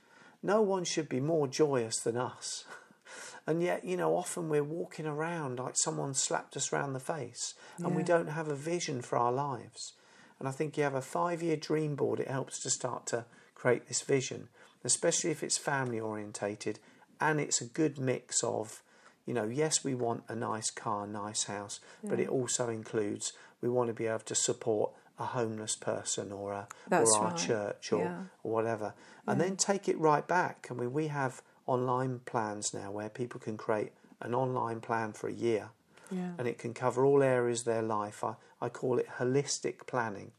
no 0.43 0.61
one 0.61 0.84
should 0.84 1.07
be 1.07 1.21
more 1.21 1.47
joyous 1.47 1.99
than 2.01 2.17
us. 2.17 2.65
and 3.47 3.63
yet, 3.63 3.86
you 3.86 3.95
know, 3.95 4.17
often 4.17 4.49
we're 4.49 4.63
walking 4.63 5.05
around 5.05 5.59
like 5.59 5.76
someone 5.78 6.13
slapped 6.13 6.57
us 6.57 6.73
round 6.73 6.93
the 6.93 6.99
face 6.99 7.53
and 7.78 7.91
yeah. 7.91 7.95
we 7.95 8.03
don't 8.03 8.28
have 8.28 8.49
a 8.49 8.55
vision 8.55 9.01
for 9.01 9.17
our 9.17 9.32
lives. 9.32 9.93
And 10.39 10.47
I 10.47 10.51
think 10.51 10.76
you 10.76 10.84
have 10.84 10.93
a 10.93 11.01
five 11.01 11.41
year 11.41 11.55
dream 11.55 11.95
board, 11.95 12.19
it 12.19 12.28
helps 12.28 12.59
to 12.63 12.69
start 12.69 13.05
to 13.07 13.26
create 13.53 13.88
this 13.88 14.01
vision 14.01 14.49
especially 14.86 15.31
if 15.31 15.43
it's 15.43 15.57
family 15.57 15.99
orientated 15.99 16.79
and 17.19 17.39
it's 17.39 17.59
a 17.59 17.65
good 17.65 17.97
mix 17.97 18.43
of 18.43 18.81
you 19.25 19.33
know 19.33 19.45
yes 19.45 19.83
we 19.83 19.95
want 19.95 20.23
a 20.29 20.36
nice 20.36 20.69
car 20.69 21.07
nice 21.07 21.45
house 21.45 21.79
yeah. 22.03 22.09
but 22.09 22.19
it 22.19 22.29
also 22.29 22.69
includes 22.69 23.33
we 23.61 23.69
want 23.69 23.88
to 23.88 23.93
be 23.93 24.05
able 24.05 24.19
to 24.19 24.36
support 24.36 24.91
a 25.17 25.25
homeless 25.25 25.75
person 25.75 26.31
or 26.31 26.53
a 26.53 26.67
That's 26.88 27.11
or 27.15 27.23
our 27.23 27.31
right. 27.31 27.38
church 27.38 27.91
or, 27.91 28.03
yeah. 28.03 28.21
or 28.43 28.51
whatever 28.51 28.93
and 29.27 29.39
yeah. 29.39 29.47
then 29.47 29.57
take 29.57 29.89
it 29.89 29.97
right 29.97 30.27
back 30.27 30.67
i 30.69 30.73
mean 30.73 30.93
we 30.93 31.07
have 31.07 31.41
online 31.65 32.19
plans 32.25 32.73
now 32.73 32.91
where 32.91 33.09
people 33.09 33.39
can 33.39 33.57
create 33.57 33.91
an 34.21 34.36
online 34.36 34.81
plan 34.81 35.13
for 35.13 35.27
a 35.27 35.33
year 35.33 35.69
and 36.38 36.47
it 36.47 36.59
can 36.59 36.73
cover 36.73 37.03
all 37.03 37.23
areas 37.23 37.61
of 37.61 37.65
their 37.65 37.81
life 37.81 38.23
I, 38.23 38.36
I 38.61 38.69
call 38.69 38.99
it 38.99 39.07
holistic 39.17 39.88
planning 39.88 40.31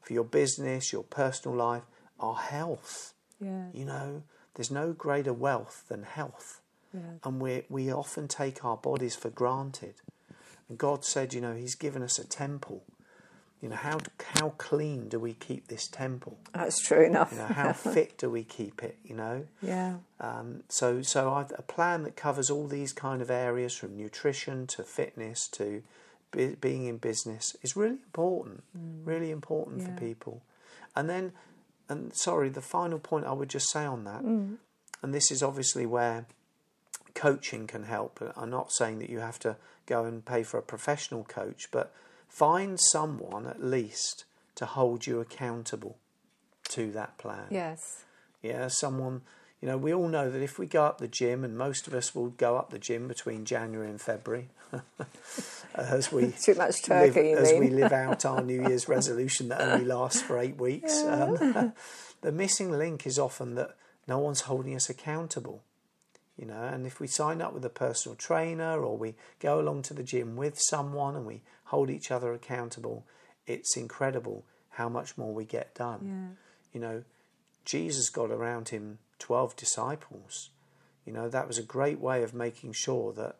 for 0.00 0.12
your 0.12 0.24
business 0.24 0.92
your 0.92 1.02
personal 1.02 1.56
life 1.56 1.82
our 2.20 2.36
health 2.36 3.14
yeah. 3.42 3.66
You 3.72 3.84
know, 3.84 4.22
there's 4.54 4.70
no 4.70 4.92
greater 4.92 5.32
wealth 5.32 5.84
than 5.88 6.02
health. 6.04 6.60
Yeah. 6.94 7.00
And 7.24 7.40
we, 7.40 7.62
we 7.68 7.92
often 7.92 8.28
take 8.28 8.64
our 8.64 8.76
bodies 8.76 9.16
for 9.16 9.30
granted. 9.30 9.94
And 10.68 10.78
God 10.78 11.04
said, 11.04 11.34
you 11.34 11.40
know, 11.40 11.54
He's 11.54 11.74
given 11.74 12.02
us 12.02 12.18
a 12.18 12.26
temple. 12.26 12.84
You 13.62 13.68
know, 13.68 13.76
how, 13.76 13.98
how 14.34 14.50
clean 14.58 15.08
do 15.08 15.20
we 15.20 15.34
keep 15.34 15.68
this 15.68 15.86
temple? 15.86 16.36
That's 16.52 16.82
true 16.84 17.04
enough. 17.04 17.30
You 17.30 17.38
know, 17.38 17.46
how 17.46 17.72
fit 17.94 18.18
do 18.18 18.28
we 18.28 18.42
keep 18.42 18.82
it, 18.82 18.98
you 19.04 19.14
know? 19.14 19.46
Yeah. 19.62 19.98
Um, 20.18 20.64
so 20.68 21.00
so 21.00 21.32
I've, 21.32 21.52
a 21.56 21.62
plan 21.62 22.02
that 22.02 22.16
covers 22.16 22.50
all 22.50 22.66
these 22.66 22.92
kind 22.92 23.22
of 23.22 23.30
areas 23.30 23.76
from 23.76 23.96
nutrition 23.96 24.66
to 24.68 24.82
fitness 24.82 25.46
to 25.52 25.84
be, 26.32 26.56
being 26.60 26.86
in 26.86 26.96
business 26.96 27.56
is 27.62 27.76
really 27.76 28.00
important, 28.02 28.64
mm. 28.76 29.06
really 29.06 29.30
important 29.30 29.80
yeah. 29.80 29.86
for 29.86 29.92
people. 29.92 30.42
And 30.96 31.08
then 31.08 31.32
and 31.92 32.14
sorry, 32.14 32.48
the 32.48 32.60
final 32.60 32.98
point 32.98 33.26
I 33.26 33.32
would 33.32 33.50
just 33.50 33.70
say 33.70 33.84
on 33.84 34.04
that, 34.04 34.24
mm. 34.24 34.56
and 35.02 35.14
this 35.14 35.30
is 35.30 35.42
obviously 35.42 35.86
where 35.86 36.26
coaching 37.14 37.66
can 37.66 37.84
help. 37.84 38.20
I'm 38.36 38.50
not 38.50 38.72
saying 38.72 38.98
that 38.98 39.10
you 39.10 39.20
have 39.20 39.38
to 39.40 39.56
go 39.86 40.04
and 40.04 40.24
pay 40.24 40.42
for 40.42 40.58
a 40.58 40.62
professional 40.62 41.24
coach, 41.24 41.68
but 41.70 41.92
find 42.28 42.80
someone 42.80 43.46
at 43.46 43.62
least 43.62 44.24
to 44.56 44.66
hold 44.66 45.06
you 45.06 45.20
accountable 45.20 45.96
to 46.70 46.90
that 46.92 47.18
plan. 47.18 47.46
Yes. 47.50 48.04
Yeah, 48.42 48.68
someone, 48.68 49.22
you 49.60 49.68
know, 49.68 49.76
we 49.76 49.92
all 49.92 50.08
know 50.08 50.30
that 50.30 50.42
if 50.42 50.58
we 50.58 50.66
go 50.66 50.84
up 50.84 50.98
the 50.98 51.08
gym, 51.08 51.44
and 51.44 51.56
most 51.56 51.86
of 51.86 51.94
us 51.94 52.14
will 52.14 52.30
go 52.30 52.56
up 52.56 52.70
the 52.70 52.78
gym 52.78 53.06
between 53.08 53.44
January 53.44 53.88
and 53.88 54.00
February, 54.00 54.48
as 55.74 56.12
we 56.12 56.32
too 56.42 56.54
much 56.54 56.82
turkey. 56.82 57.34
Live, 57.34 57.44
as 57.44 57.52
we 57.58 57.70
live 57.70 57.92
out 57.92 58.24
our 58.24 58.42
New 58.44 58.66
Year's 58.68 58.88
resolution 58.88 59.48
that 59.48 59.60
only 59.60 59.84
lasts 59.84 60.22
for 60.22 60.38
eight 60.38 60.56
weeks. 60.56 61.02
Yeah. 61.04 61.24
Um, 61.54 61.72
the 62.20 62.32
missing 62.32 62.70
link 62.70 63.06
is 63.06 63.18
often 63.18 63.54
that 63.56 63.76
no 64.06 64.18
one's 64.18 64.42
holding 64.42 64.74
us 64.74 64.88
accountable. 64.88 65.62
You 66.38 66.46
know, 66.46 66.62
and 66.62 66.86
if 66.86 66.98
we 66.98 67.06
sign 67.06 67.42
up 67.42 67.52
with 67.52 67.64
a 67.64 67.70
personal 67.70 68.16
trainer 68.16 68.82
or 68.82 68.96
we 68.96 69.14
go 69.38 69.60
along 69.60 69.82
to 69.82 69.94
the 69.94 70.02
gym 70.02 70.34
with 70.34 70.58
someone 70.58 71.14
and 71.14 71.26
we 71.26 71.42
hold 71.64 71.90
each 71.90 72.10
other 72.10 72.32
accountable, 72.32 73.04
it's 73.46 73.76
incredible 73.76 74.44
how 74.70 74.88
much 74.88 75.18
more 75.18 75.34
we 75.34 75.44
get 75.44 75.74
done. 75.74 76.36
Yeah. 76.72 76.72
You 76.72 76.80
know, 76.80 77.04
Jesus 77.64 78.08
got 78.08 78.30
around 78.30 78.70
him 78.70 78.98
12 79.18 79.56
disciples. 79.56 80.50
You 81.04 81.12
know, 81.12 81.28
that 81.28 81.46
was 81.46 81.58
a 81.58 81.62
great 81.62 82.00
way 82.00 82.22
of 82.22 82.32
making 82.32 82.72
sure 82.72 83.12
that 83.12 83.36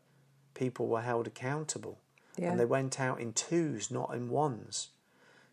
people 0.55 0.87
were 0.87 1.03
held 1.03 1.27
accountable. 1.27 1.99
Yeah. 2.37 2.51
And 2.51 2.61
they 2.61 2.65
went 2.65 2.99
out 2.99 3.21
in 3.21 3.33
twos, 3.33 3.91
not 3.91 4.15
in 4.15 4.29
ones. 4.29 4.89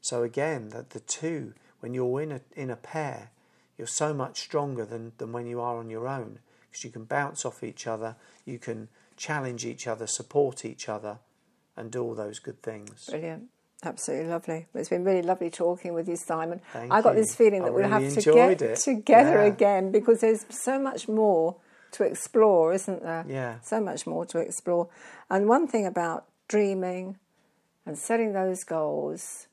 So 0.01 0.23
again, 0.23 0.69
that 0.69 0.91
the 0.91 1.01
two, 1.01 1.53
when 1.81 1.93
you're 1.93 2.21
in 2.21 2.31
a 2.31 2.41
in 2.55 2.69
a 2.69 2.75
pair, 2.75 3.31
you're 3.77 3.87
so 3.87 4.13
much 4.13 4.39
stronger 4.39 4.85
than, 4.85 5.13
than 5.17 5.31
when 5.31 5.45
you 5.45 5.59
are 5.59 5.77
on 5.77 5.89
your 5.89 6.07
own. 6.07 6.39
Because 6.69 6.83
you 6.83 6.91
can 6.91 7.05
bounce 7.05 7.45
off 7.45 7.63
each 7.63 7.87
other, 7.87 8.15
you 8.45 8.59
can 8.59 8.89
challenge 9.17 9.65
each 9.65 9.87
other, 9.87 10.07
support 10.07 10.63
each 10.63 10.87
other, 10.87 11.19
and 11.75 11.91
do 11.91 12.03
all 12.03 12.15
those 12.15 12.39
good 12.39 12.61
things. 12.61 13.07
Brilliant. 13.09 13.49
Absolutely 13.83 14.27
lovely. 14.27 14.67
It's 14.73 14.89
been 14.89 15.05
really 15.05 15.21
lovely 15.21 15.49
talking 15.49 15.93
with 15.93 16.09
you, 16.09 16.17
Simon. 16.17 16.59
Thank 16.73 16.91
I 16.91 17.01
got 17.01 17.15
you. 17.15 17.21
this 17.21 17.33
feeling 17.33 17.61
that 17.61 17.69
I 17.69 17.71
we'll 17.71 17.89
really 17.89 18.05
have 18.05 18.13
to 18.23 18.33
get 18.33 18.61
it. 18.61 18.75
together 18.79 19.41
yeah. 19.41 19.53
again 19.53 19.91
because 19.91 20.19
there's 20.19 20.45
so 20.49 20.77
much 20.77 21.07
more 21.07 21.55
to 21.91 22.03
explore, 22.03 22.73
isn't 22.73 23.03
there? 23.03 23.25
Yeah. 23.27 23.59
So 23.61 23.79
much 23.79 24.05
more 24.05 24.25
to 24.27 24.39
explore. 24.39 24.89
And 25.29 25.47
one 25.47 25.67
thing 25.67 25.85
about 25.85 26.25
dreaming 26.47 27.17
and 27.85 27.97
setting 27.97 28.33
those 28.33 28.63
goals, 28.63 29.47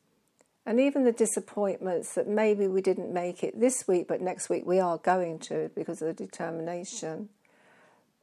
and 0.64 0.80
even 0.80 1.04
the 1.04 1.12
disappointments 1.12 2.14
that 2.14 2.26
maybe 2.26 2.66
we 2.66 2.82
didn't 2.82 3.12
make 3.12 3.44
it 3.44 3.58
this 3.58 3.86
week, 3.86 4.08
but 4.08 4.20
next 4.20 4.48
week 4.48 4.66
we 4.66 4.80
are 4.80 4.98
going 4.98 5.38
to 5.40 5.70
because 5.74 6.02
of 6.02 6.08
the 6.08 6.24
determination. 6.24 7.28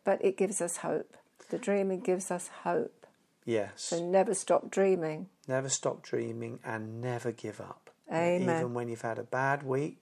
But 0.04 0.24
it 0.24 0.38
gives 0.38 0.62
us 0.62 0.78
hope. 0.78 1.16
The 1.50 1.58
dreaming 1.58 2.02
gives 2.02 2.30
us 2.30 2.50
hope. 2.64 3.08
Yes. 3.46 3.84
So 3.84 4.04
never 4.04 4.34
stop 4.34 4.70
dreaming. 4.70 5.30
Never 5.48 5.70
stop 5.70 6.04
dreaming 6.04 6.60
and 6.66 7.02
never 7.02 7.32
give 7.32 7.62
up. 7.62 7.90
Amen. 8.12 8.60
Even 8.60 8.74
when 8.74 8.90
you've 8.90 9.02
had 9.02 9.18
a 9.18 9.24
bad 9.24 9.64
week, 9.64 9.98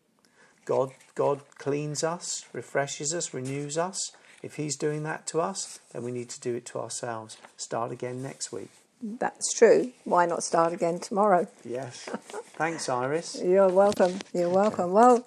God, 0.66 0.92
God 1.16 1.42
cleans 1.58 2.04
us, 2.04 2.46
refreshes 2.54 3.14
us, 3.14 3.34
renews 3.34 3.78
us. 3.78 4.12
If 4.44 4.56
He's 4.56 4.76
doing 4.76 5.04
that 5.04 5.28
to 5.28 5.42
us, 5.42 5.80
then 5.92 6.04
we 6.04 6.12
need 6.12 6.30
to 6.30 6.40
do 6.40 6.56
it 6.56 6.66
to 6.68 6.80
ourselves. 6.80 7.38
Start 7.58 7.92
again 7.92 8.22
next 8.24 8.52
week. 8.52 8.70
That's 9.04 9.54
true. 9.54 9.94
Why 10.04 10.26
not 10.26 10.44
start 10.44 10.74
again 10.74 11.00
tomorrow? 11.00 11.48
Yes. 11.66 12.08
Thanks, 12.56 12.88
Iris. 12.88 13.42
You're 13.44 13.70
welcome. 13.70 14.20
You're 14.34 14.50
welcome. 14.50 14.92
Well, 14.92 15.26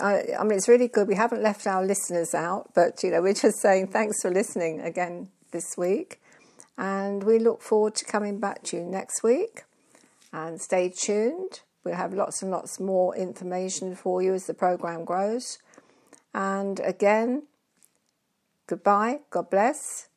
I, 0.00 0.24
I, 0.38 0.42
mean, 0.44 0.56
it's 0.56 0.68
really 0.68 0.88
good. 0.88 1.06
We 1.06 1.16
haven't 1.16 1.42
left 1.42 1.66
our 1.66 1.84
listeners 1.84 2.34
out, 2.34 2.70
but 2.74 3.02
you 3.02 3.10
know, 3.10 3.20
we're 3.20 3.34
just 3.34 3.60
saying 3.60 3.88
thanks 3.88 4.22
for 4.22 4.30
listening 4.30 4.80
again 4.80 5.28
this 5.50 5.76
week, 5.76 6.20
and 6.78 7.22
we 7.24 7.38
look 7.38 7.60
forward 7.60 7.94
to 7.96 8.04
coming 8.04 8.38
back 8.38 8.62
to 8.64 8.78
you 8.78 8.84
next 8.84 9.22
week. 9.22 9.64
And 10.32 10.60
stay 10.60 10.88
tuned. 10.96 11.60
We'll 11.84 11.94
have 11.94 12.12
lots 12.12 12.42
and 12.42 12.50
lots 12.50 12.78
more 12.78 13.16
information 13.16 13.94
for 13.94 14.22
you 14.22 14.34
as 14.34 14.46
the 14.46 14.54
program 14.54 15.04
grows. 15.04 15.58
And 16.34 16.78
again, 16.80 17.44
goodbye. 18.66 19.20
God 19.30 19.50
bless. 19.50 20.08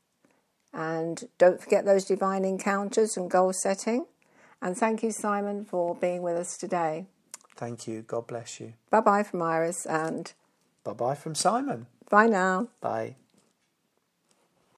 And 0.73 1.29
don't 1.37 1.61
forget 1.61 1.85
those 1.85 2.05
divine 2.05 2.45
encounters 2.45 3.15
and 3.15 3.29
goal 3.29 3.53
setting. 3.53 4.05
And 4.61 4.77
thank 4.77 5.03
you, 5.03 5.11
Simon, 5.11 5.65
for 5.65 5.95
being 5.95 6.21
with 6.21 6.35
us 6.35 6.57
today. 6.57 7.05
Thank 7.55 7.87
you. 7.87 8.01
God 8.01 8.27
bless 8.27 8.59
you. 8.59 8.73
Bye 8.89 9.01
bye 9.01 9.23
from 9.23 9.41
Iris 9.41 9.85
and 9.85 10.33
bye 10.83 10.93
bye 10.93 11.15
from 11.15 11.35
Simon. 11.35 11.87
Bye 12.09 12.27
now. 12.27 12.69
Bye. 12.81 13.15